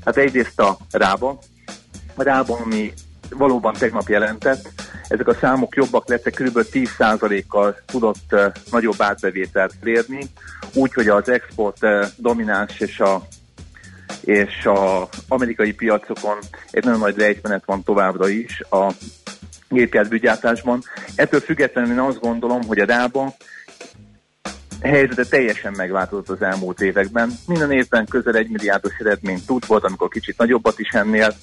Hát 0.06 0.18
egyrészt 0.18 0.60
a 0.60 0.78
Rába. 0.92 1.40
A 2.16 2.24
Rába, 2.24 2.58
ami 2.64 2.94
valóban 3.30 3.74
tegnap 3.74 4.08
jelentett, 4.08 4.70
ezek 5.08 5.28
a 5.28 5.34
számok 5.34 5.76
jobbak 5.76 6.10
lettek, 6.10 6.34
kb. 6.34 6.60
10%-kal 6.72 7.76
tudott 7.86 8.34
eh, 8.34 8.52
nagyobb 8.72 9.02
átbevételt 9.02 9.74
elérni, 9.82 10.30
úgyhogy 10.74 11.08
az 11.08 11.30
export 11.30 11.80
domináns 12.18 12.80
és 12.80 13.00
a 13.00 13.22
és 14.22 14.66
a 14.66 15.08
amerikai 15.28 15.74
piacokon 15.74 16.38
egy 16.72 16.84
nagyon 16.84 17.00
nagy 17.00 17.18
lejtmenet 17.18 17.64
van 17.66 17.84
továbbra 17.84 18.28
is 18.28 18.62
a 18.70 18.92
gépjárműgyártásban. 19.70 20.82
Ettől 21.16 21.40
függetlenül 21.40 21.92
én 21.92 22.00
azt 22.00 22.20
gondolom, 22.20 22.64
hogy 22.68 22.80
a 22.80 22.86
Rába 22.86 23.34
helyzete 24.86 25.24
teljesen 25.24 25.74
megváltozott 25.78 26.30
az 26.30 26.42
elmúlt 26.42 26.82
években. 26.82 27.32
Minden 27.48 27.72
évben 27.72 28.06
közel 28.06 28.36
egy 28.36 28.50
milliárdos 28.50 28.94
eredményt 29.00 29.46
tud, 29.46 29.68
volt, 29.68 29.84
amikor 29.84 30.10
kicsit 30.10 30.38
nagyobbat 30.38 30.80
is 30.80 30.90
ennél. 30.90 31.34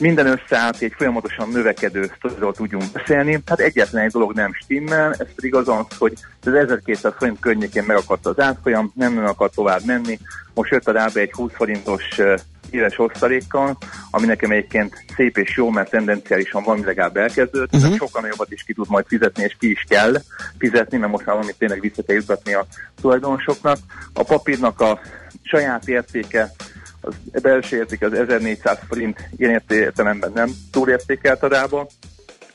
Minden 0.00 0.26
összeállt, 0.26 0.80
egy 0.80 0.92
folyamatosan 0.96 1.48
növekedő 1.48 2.10
sztoriról 2.16 2.52
tudjunk 2.52 2.92
beszélni. 2.92 3.42
Hát 3.46 3.60
egyetlen 3.60 4.04
egy 4.04 4.10
dolog 4.10 4.32
nem 4.32 4.52
stimmel, 4.52 5.12
ez 5.12 5.34
pedig 5.34 5.54
az 5.54 5.68
az, 5.68 5.96
hogy 5.98 6.12
az 6.44 6.54
1200 6.54 7.12
forint 7.18 7.40
környékén 7.40 7.84
megakadt 7.86 8.26
az 8.26 8.40
átfolyam, 8.40 8.92
nem 8.94 9.14
nagyon 9.14 9.28
akar 9.28 9.50
tovább 9.50 9.84
menni. 9.84 10.18
Most 10.54 10.70
jött 10.70 10.88
a 10.88 10.92
rába 10.92 11.20
egy 11.20 11.32
20 11.32 11.52
forintos 11.54 12.20
éves 12.76 12.98
osztalékkal, 12.98 13.76
ami 14.10 14.26
nekem 14.26 14.50
egyébként 14.50 15.04
szép 15.16 15.38
és 15.38 15.56
jó, 15.56 15.70
mert 15.70 15.90
tendenciálisan 15.90 16.62
van 16.62 16.82
legalább 16.84 17.16
elkezdődött, 17.16 17.74
uh-huh. 17.74 17.96
sokkal 17.96 18.22
nagyobbat 18.22 18.52
is 18.52 18.62
ki 18.62 18.74
tud 18.74 18.88
majd 18.88 19.04
fizetni, 19.08 19.42
és 19.42 19.56
ki 19.58 19.70
is 19.70 19.84
kell 19.88 20.14
fizetni, 20.58 20.98
mert 20.98 21.12
most 21.12 21.26
már 21.26 21.34
valamit 21.34 21.58
tényleg 21.58 21.80
vissza 21.80 22.02
kell 22.02 22.16
juttatni 22.16 22.54
a 22.54 22.66
tulajdonosoknak. 23.00 23.78
A 24.12 24.22
papírnak 24.22 24.80
a 24.80 25.00
saját 25.42 25.88
értéke, 25.88 26.50
az 27.00 27.14
belső 27.42 27.76
értéke 27.76 28.06
az 28.06 28.12
1400 28.12 28.78
forint, 28.88 29.28
ilyen 29.36 29.62
értelemben 29.68 30.32
nem 30.34 30.50
túlértékelt 30.70 31.42
a 31.42 31.48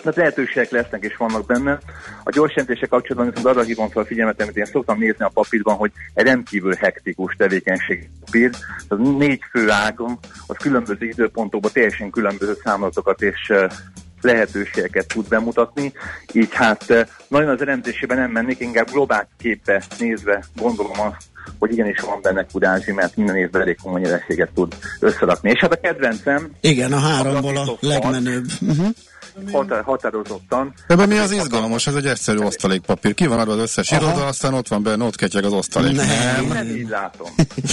de 0.03 0.11
lehetőségek 0.15 0.69
lesznek 0.69 1.03
és 1.03 1.17
vannak 1.17 1.45
benne. 1.45 1.79
A 2.23 2.29
gyors 2.29 2.55
jelentések 2.55 2.89
kapcsolatban 2.89 3.33
viszont 3.33 3.55
arra 3.55 3.65
hívom 3.65 3.89
fel 3.89 4.01
a 4.01 4.05
figyelmet, 4.05 4.41
amit 4.41 4.57
én 4.57 4.65
szoktam 4.65 4.99
nézni 4.99 5.25
a 5.25 5.31
papírban, 5.33 5.75
hogy 5.75 5.91
egy 6.13 6.25
rendkívül 6.25 6.73
hektikus 6.73 7.35
tevékenység 7.37 8.09
papír. 8.25 8.49
Az 8.87 8.97
négy 9.17 9.41
fő 9.51 9.69
ágon, 9.69 10.19
az 10.47 10.55
különböző 10.57 11.05
időpontokban 11.05 11.71
teljesen 11.73 12.09
különböző 12.09 12.57
számlatokat 12.63 13.21
és 13.21 13.49
eh, 13.49 13.69
lehetőségeket 14.21 15.07
tud 15.07 15.27
bemutatni, 15.27 15.93
így 16.33 16.53
hát 16.53 17.07
nagyon 17.27 17.49
az 17.49 17.61
elemzésében 17.61 18.17
nem 18.17 18.31
mennék, 18.31 18.59
inkább 18.59 18.89
globális 18.91 19.29
képbe 19.37 19.83
nézve 19.99 20.43
gondolom 20.55 20.99
azt, 20.99 21.29
hogy 21.59 21.71
igenis 21.71 21.99
van 21.99 22.19
benne 22.21 22.45
kudázsi, 22.51 22.91
mert 22.91 23.15
minden 23.15 23.35
évben 23.35 23.61
elég 23.61 23.77
komoly 23.83 24.01
nyereséget 24.01 24.49
tud 24.53 24.75
összerakni. 24.99 25.49
És 25.49 25.59
hát 25.59 25.71
a 25.71 25.79
kedvencem 25.79 26.51
Igen, 26.59 26.93
a 26.93 26.99
háromból 26.99 27.57
a 27.57 27.77
legmenőbb. 27.79 28.45
Uh-huh. 28.61 28.87
Határ, 29.51 29.83
határozottan. 29.83 30.73
Ebben 30.87 31.07
mi 31.07 31.17
az 31.17 31.31
izgalmas? 31.31 31.87
Ez 31.87 31.95
egy 31.95 32.05
egyszerű 32.05 32.37
osztalékpapír. 32.39 33.13
Ki 33.13 33.27
van 33.27 33.39
adva 33.39 33.51
az 33.53 33.59
összes 33.59 33.91
Aha. 33.91 34.01
iroda, 34.05 34.25
aztán 34.25 34.53
ott 34.53 34.67
van 34.67 34.83
benne, 34.83 35.03
ott 35.05 35.15
ketyeg 35.15 35.43
az 35.43 35.53
osztalék. 35.53 35.95
Nem, 35.95 36.45
nem 36.47 36.67
így 36.67 36.89
látom. 36.89 37.27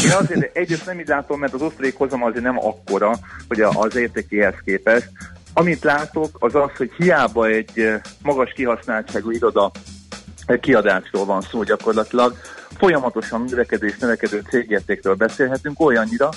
Én 0.05 0.11
azért 0.21 0.57
egyrészt 0.57 0.87
nem 0.87 1.01
így 1.01 1.09
látom, 1.09 1.39
mert 1.39 1.53
az 1.55 1.63
osztalékhozam 1.63 2.23
azért 2.23 2.45
nem 2.45 2.59
akkora, 2.59 3.19
hogy 3.49 3.61
a- 3.61 3.71
az 3.81 3.97
értékéhez 3.97 4.55
képest. 4.65 5.11
Amit 5.53 5.85
látok, 5.85 6.37
az 6.39 6.55
az, 6.55 6.71
hogy 6.77 6.91
hiába 6.97 7.47
egy 7.47 7.71
eh, 7.79 8.01
magas 8.23 8.53
kihasználtságú 8.53 9.31
iroda 9.31 9.71
eh, 10.47 10.59
kiadásról 10.59 11.25
van 11.25 11.41
szó 11.41 11.63
gyakorlatilag, 11.63 12.37
folyamatosan 12.79 13.45
növekedő 13.49 13.87
és 13.87 13.99
növekedő 13.99 14.43
cégértékről 14.49 15.15
beszélhetünk 15.15 15.81
olyannyira, 15.81 16.29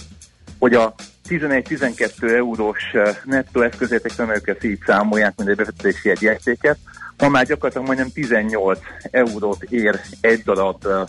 hogy 0.59 0.73
a 0.73 0.95
11-12 1.31 2.35
eurós 2.35 2.93
eh, 2.93 3.15
nettó 3.23 3.61
ők 3.63 4.47
ezt 4.47 4.63
így 4.63 4.79
számolják, 4.85 5.33
mint 5.37 5.49
egy 5.49 5.55
befektetési 5.55 6.09
egyértéket, 6.09 6.77
ma 7.17 7.27
már 7.27 7.45
gyakorlatilag 7.45 7.87
majdnem 7.87 8.11
18 8.13 8.79
eurót 9.11 9.63
ér 9.63 9.99
egy 10.21 10.43
darab 10.43 10.85
eh, 10.85 11.01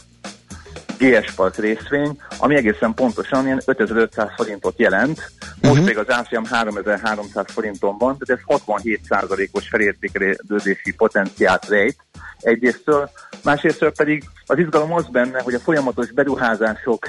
GS 0.98 1.32
Park 1.32 1.56
részvény, 1.56 2.16
ami 2.38 2.56
egészen 2.56 2.94
pontosan 2.94 3.44
ilyen 3.44 3.62
5500 3.64 4.28
forintot 4.36 4.78
jelent, 4.78 5.32
most 5.62 5.84
még 5.84 5.98
az 5.98 6.10
árfolyam 6.10 6.44
3300 6.44 7.44
forinton 7.48 7.98
van, 7.98 8.18
tehát 8.18 8.42
ez 8.42 8.58
67%-os 8.58 9.68
felértékelődési 9.68 10.94
potenciált 10.96 11.68
rejt 11.68 11.96
egyrésztől, 12.40 13.10
másrésztől 13.44 13.92
pedig 13.92 14.24
az 14.46 14.58
izgalom 14.58 14.92
az 14.92 15.06
benne, 15.10 15.40
hogy 15.40 15.54
a 15.54 15.58
folyamatos 15.58 16.12
beruházások 16.12 17.06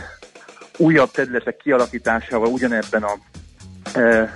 újabb 0.78 1.12
területek 1.12 1.58
kialakításával 1.58 2.48
ugyanebben 2.48 3.04
a 3.04 3.18
e, 4.00 4.34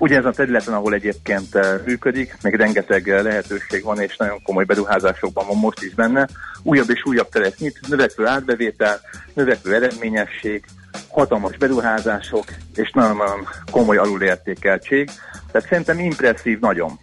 ugyanezen 0.00 0.30
a 0.30 0.34
területen, 0.34 0.74
ahol 0.74 0.94
egyébként 0.94 1.54
eh, 1.54 1.80
működik, 1.84 2.36
még 2.42 2.54
rengeteg 2.54 3.08
eh, 3.08 3.22
lehetőség 3.22 3.82
van, 3.82 4.00
és 4.00 4.16
nagyon 4.16 4.42
komoly 4.42 4.64
beruházásokban 4.64 5.46
van 5.46 5.56
most 5.56 5.82
is 5.82 5.94
benne. 5.94 6.28
Újabb 6.62 6.90
és 6.90 7.02
újabb 7.04 7.28
teret 7.28 7.58
nyit, 7.58 7.80
növekvő 7.88 8.26
átbevétel, 8.26 9.00
növekvő 9.34 9.74
eredményesség, 9.74 10.64
hatalmas 11.08 11.56
beruházások, 11.56 12.44
és 12.74 12.90
nagyon-nagyon 12.90 13.48
komoly 13.70 13.96
alulértékeltség. 13.96 15.10
Tehát 15.52 15.68
szerintem 15.68 15.98
impresszív 15.98 16.58
nagyon. 16.58 16.98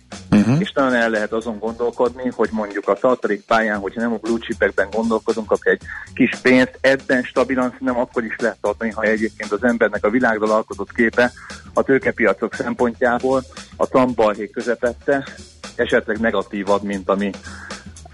Uh-huh. 0.48 0.62
És 0.62 0.72
nagyon 0.72 0.94
el 0.94 1.10
lehet 1.10 1.32
azon 1.32 1.60
gondolkodni, 1.60 2.32
hogy 2.36 2.50
mondjuk 2.52 2.88
a 2.88 2.94
tartalék 2.94 3.46
pályán, 3.46 3.80
hogyha 3.80 4.02
nem 4.02 4.14
a 4.14 4.18
blue 4.18 4.40
chipekben 4.40 4.88
gondolkodunk, 4.92 5.52
akkor 5.52 5.72
egy 5.72 5.82
kis 6.14 6.36
pénzt 6.42 6.78
ebben 6.82 7.24
stabilan 7.24 7.76
nem 7.80 8.00
akkor 8.00 8.24
is 8.24 8.36
lehet 8.38 8.58
tartani, 8.62 8.92
ha 8.92 9.02
egyébként 9.02 9.52
az 9.52 9.64
embernek 9.64 10.06
a 10.06 10.10
világról 10.10 10.52
alkotott 10.52 10.92
képe 10.92 11.32
a 11.74 11.84
tőkepiacok 11.84 12.54
szempontjából 12.54 13.44
a 13.76 13.88
tambalhé 13.88 14.50
közepette 14.50 15.28
esetleg 15.76 16.20
negatívabb, 16.20 16.84
mint 16.84 17.10
ami 17.10 17.32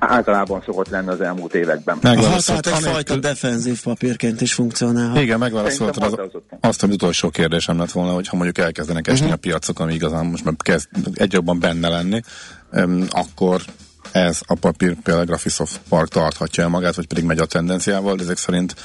általában 0.10 0.62
szokott 0.66 0.90
lenni 0.90 1.08
az 1.08 1.22
elmúlt 1.22 1.54
években. 1.56 1.98
Aha, 2.02 2.40
tehát 2.46 2.68
egyfajta 2.68 3.16
defenzív 3.16 3.82
papírként 3.82 4.42
is 4.42 4.54
funkcionál. 4.54 5.22
Igen, 5.22 5.40
megválaszoltad 5.40 6.04
az, 6.04 6.30
azt, 6.60 6.82
hogy 6.82 6.92
utolsó 6.92 7.30
kérdésem 7.30 7.78
lett 7.78 7.92
volna, 7.92 8.12
hogy 8.14 8.28
ha 8.28 8.36
mondjuk 8.36 8.58
elkezdenek 8.66 9.08
esni 9.08 9.26
Mhm. 9.26 9.34
a 9.34 9.38
piacok, 9.38 9.80
ami 9.80 9.94
igazán 9.94 10.26
most 10.26 10.44
már 10.44 10.54
kezd 10.58 10.88
egy 11.14 11.34
jobban 11.34 11.60
benne 11.60 11.88
lenni, 11.90 12.22
em, 12.72 13.08
akkor 13.10 13.62
ez 14.12 14.40
a 14.48 14.56
papír 14.56 14.96
például 15.04 15.26
Graphisoft 15.26 15.80
Park 15.90 16.08
tarthatja 16.08 16.68
magát, 16.68 16.96
vagy 16.96 17.08
pedig 17.08 17.24
megy 17.24 17.40
a 17.40 17.46
tendenciával, 17.46 18.16
de 18.16 18.24
ezek 18.24 18.38
szerint 18.38 18.76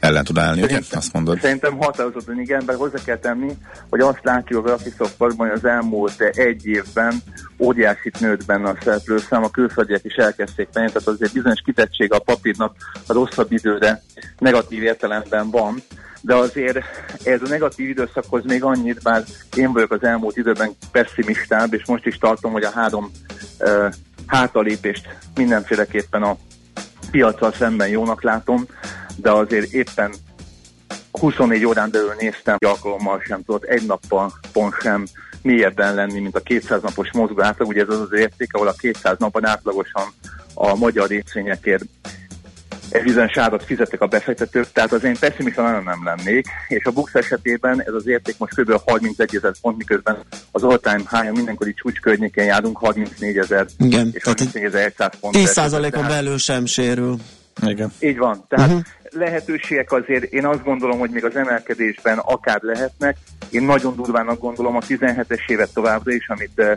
ellen 0.00 0.24
tud 0.24 0.38
állni, 0.38 0.62
ugye? 0.62 0.80
Azt 0.90 1.12
mondod. 1.12 1.40
Szerintem 1.40 1.76
határozottan 1.76 2.40
igen, 2.40 2.62
bár 2.66 2.76
hozzá 2.76 2.98
kell 3.04 3.16
tenni, 3.16 3.52
hogy 3.90 4.00
azt 4.00 4.20
látjuk 4.22 4.58
a 4.58 4.62
Graphisoft 4.62 5.16
Parkban, 5.16 5.48
hogy 5.48 5.56
az 5.56 5.64
elmúlt 5.64 6.20
egy 6.20 6.66
évben 6.66 7.22
óriásit 7.58 8.20
nőtt 8.20 8.44
benne 8.44 8.68
a 8.68 8.76
szereplőszám, 8.84 9.44
a 9.44 9.50
külföldiek 9.50 10.04
is 10.04 10.14
elkezdték 10.14 10.68
tenni, 10.72 10.86
tehát 10.86 11.08
azért 11.08 11.32
bizonyos 11.32 11.60
kitettség 11.64 12.12
a 12.12 12.18
papírnak 12.18 12.76
a 13.06 13.12
rosszabb 13.12 13.52
időre 13.52 14.02
negatív 14.38 14.82
értelemben 14.82 15.50
van, 15.50 15.82
de 16.20 16.34
azért 16.34 16.78
ez 17.22 17.40
a 17.42 17.48
negatív 17.48 17.88
időszakhoz 17.88 18.44
még 18.44 18.62
annyit, 18.62 19.02
bár 19.02 19.24
én 19.56 19.72
vagyok 19.72 19.92
az 19.92 20.02
elmúlt 20.02 20.36
időben 20.36 20.76
pessimistább, 20.92 21.74
és 21.74 21.86
most 21.86 22.06
is 22.06 22.18
tartom, 22.18 22.52
hogy 22.52 22.64
a 22.64 22.70
három 22.70 23.10
uh, 23.58 23.92
hátalépést 24.26 25.08
mindenféleképpen 25.34 26.22
a 26.22 26.36
piacsal 27.10 27.52
szemben 27.52 27.88
jónak 27.88 28.22
látom, 28.22 28.66
de 29.16 29.30
azért 29.30 29.72
éppen 29.72 30.12
24 31.12 31.64
órán 31.64 31.90
belül 31.90 32.14
néztem, 32.18 32.56
alkalommal 32.66 33.20
sem 33.26 33.44
tudott 33.44 33.64
egy 33.64 33.86
nappal 33.86 34.32
pont 34.52 34.74
sem 34.80 35.06
mélyebben 35.42 35.94
lenni, 35.94 36.20
mint 36.20 36.36
a 36.36 36.40
200 36.40 36.82
napos 36.82 37.12
mozgó 37.12 37.42
átlag. 37.42 37.68
Ugye 37.68 37.82
ez 37.82 37.88
az 37.88 38.00
az 38.00 38.12
érték, 38.12 38.54
ahol 38.54 38.68
a 38.68 38.72
200 38.72 39.18
napban 39.18 39.46
átlagosan 39.46 40.08
a 40.54 40.74
magyar 40.74 41.08
részvényekért 41.08 41.84
egy 42.90 43.02
bizonyos 43.02 43.36
árat 43.36 43.64
fizettek 43.64 44.00
a 44.00 44.06
befektetők, 44.06 44.72
tehát 44.72 44.92
az 44.92 45.04
én 45.04 45.16
pessimista 45.20 45.62
nagyon 45.62 45.82
nem 45.82 46.04
lennék, 46.04 46.46
és 46.68 46.84
a 46.84 46.90
Bux 46.90 47.14
esetében 47.14 47.82
ez 47.82 47.92
az 47.92 48.06
érték 48.06 48.38
most 48.38 48.54
kb. 48.54 48.72
31 48.86 49.36
ezer 49.36 49.52
pont, 49.60 49.76
miközben 49.76 50.18
az 50.50 50.62
all-time 50.62 51.02
high 51.10 51.32
mindenkori 51.32 51.74
csúcs 51.74 52.00
környékén 52.00 52.44
járunk 52.44 52.78
34 52.78 53.36
ezer 53.36 53.66
és 54.12 54.22
34 54.22 54.62
ezer 54.62 54.92
100 54.96 55.10
pont. 55.20 55.36
10%-on 55.38 56.06
belül 56.06 56.38
sem 56.38 56.66
sérül. 56.66 57.16
Igen. 57.66 57.92
Így 58.00 58.18
van. 58.18 58.44
Tehát 58.48 58.68
uh-huh. 58.68 58.84
lehetőségek 59.10 59.92
azért, 59.92 60.22
én 60.22 60.46
azt 60.46 60.64
gondolom, 60.64 60.98
hogy 60.98 61.10
még 61.10 61.24
az 61.24 61.36
emelkedésben 61.36 62.18
akár 62.18 62.60
lehetnek. 62.62 63.16
Én 63.50 63.62
nagyon 63.62 63.96
durvának 63.96 64.40
gondolom 64.40 64.76
a 64.76 64.80
17-es 64.80 65.50
évet 65.50 65.72
továbbra 65.74 66.12
is, 66.12 66.28
amit 66.28 66.52
uh, 66.56 66.72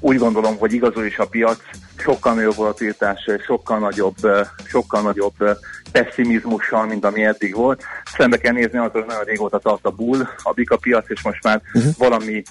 úgy 0.00 0.16
gondolom, 0.16 0.56
hogy 0.58 0.72
igazol 0.72 1.04
is 1.04 1.18
a 1.18 1.26
piac, 1.26 1.58
sokkal 1.96 2.34
nagyobb 2.34 2.54
volatilitás, 2.54 3.26
sokkal 3.46 3.78
nagyobb, 3.78 4.16
sokkal 4.64 5.02
nagyobb 5.02 5.58
pessimizmussal, 5.92 6.86
mint 6.86 7.04
ami 7.04 7.24
eddig 7.24 7.54
volt. 7.54 7.82
Szembe 8.16 8.36
kell 8.36 8.52
nézni 8.52 8.78
az, 8.78 8.90
hogy 8.92 9.04
nagyon 9.06 9.24
régóta 9.24 9.58
tart 9.58 9.84
a 9.84 9.90
bull, 9.90 10.26
a 10.42 10.52
bika 10.52 10.76
piac, 10.76 11.04
és 11.08 11.22
most 11.22 11.42
már 11.42 11.62
uh-huh. 11.74 11.92
valami 11.98 12.42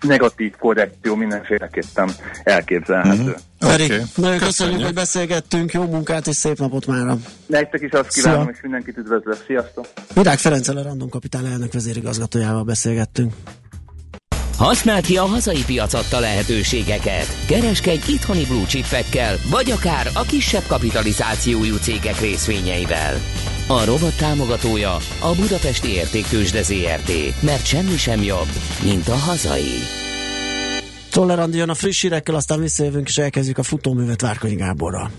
negatív 0.00 0.56
korrekció 0.56 1.14
mindenféleképpen 1.14 2.10
elképzelhető. 2.44 3.20
Uh-huh. 3.20 3.70
Feri, 3.70 3.84
okay. 3.84 4.02
nagyon 4.14 4.38
köszönjük, 4.38 4.82
hogy 4.82 4.94
beszélgettünk, 4.94 5.72
jó 5.72 5.84
munkát 5.84 6.26
és 6.26 6.36
szép 6.36 6.58
napot 6.58 6.86
mára! 6.86 7.16
Nektek 7.46 7.80
is 7.80 7.90
azt 7.90 8.12
kívánom, 8.12 8.42
Szia. 8.42 8.52
és 8.52 8.60
mindenkit 8.62 8.96
üdvözlök. 8.96 9.44
Sziasztok! 9.46 9.86
Virág 10.14 10.38
Ferenccel 10.38 10.76
a 10.76 10.82
Random 10.82 11.08
Kapitál 11.08 11.46
elnök 11.46 11.72
vezérigazgatójával 11.72 12.62
beszélgettünk. 12.64 13.32
Használd 14.58 15.06
ki 15.06 15.16
a 15.16 15.24
hazai 15.24 15.64
piac 15.66 15.94
adta 15.94 16.18
lehetőségeket. 16.18 17.26
Kereskedj 17.46 18.12
itthoni 18.12 18.44
blue 18.46 18.66
chipekkel, 18.66 19.36
vagy 19.50 19.70
akár 19.70 20.10
a 20.14 20.22
kisebb 20.22 20.62
kapitalizációjú 20.66 21.76
cégek 21.76 22.20
részvényeivel. 22.20 23.14
A 23.66 23.84
robot 23.84 24.16
támogatója 24.16 24.94
a 25.20 25.34
Budapesti 25.36 25.88
Értéktősde 25.88 26.62
ZRT, 26.62 27.42
mert 27.42 27.66
semmi 27.66 27.96
sem 27.96 28.22
jobb, 28.22 28.48
mint 28.84 29.08
a 29.08 29.16
hazai. 29.16 29.78
Tolerandi 31.10 31.56
jön 31.56 31.68
a 31.68 31.74
friss 31.74 32.00
hírekkel, 32.00 32.34
aztán 32.34 32.60
visszajövünk 32.60 33.08
és 33.08 33.18
elkezdjük 33.18 33.58
a 33.58 33.62
futóművet 33.62 34.20
Várkonyi 34.20 34.54
Gáborral. 34.54 35.10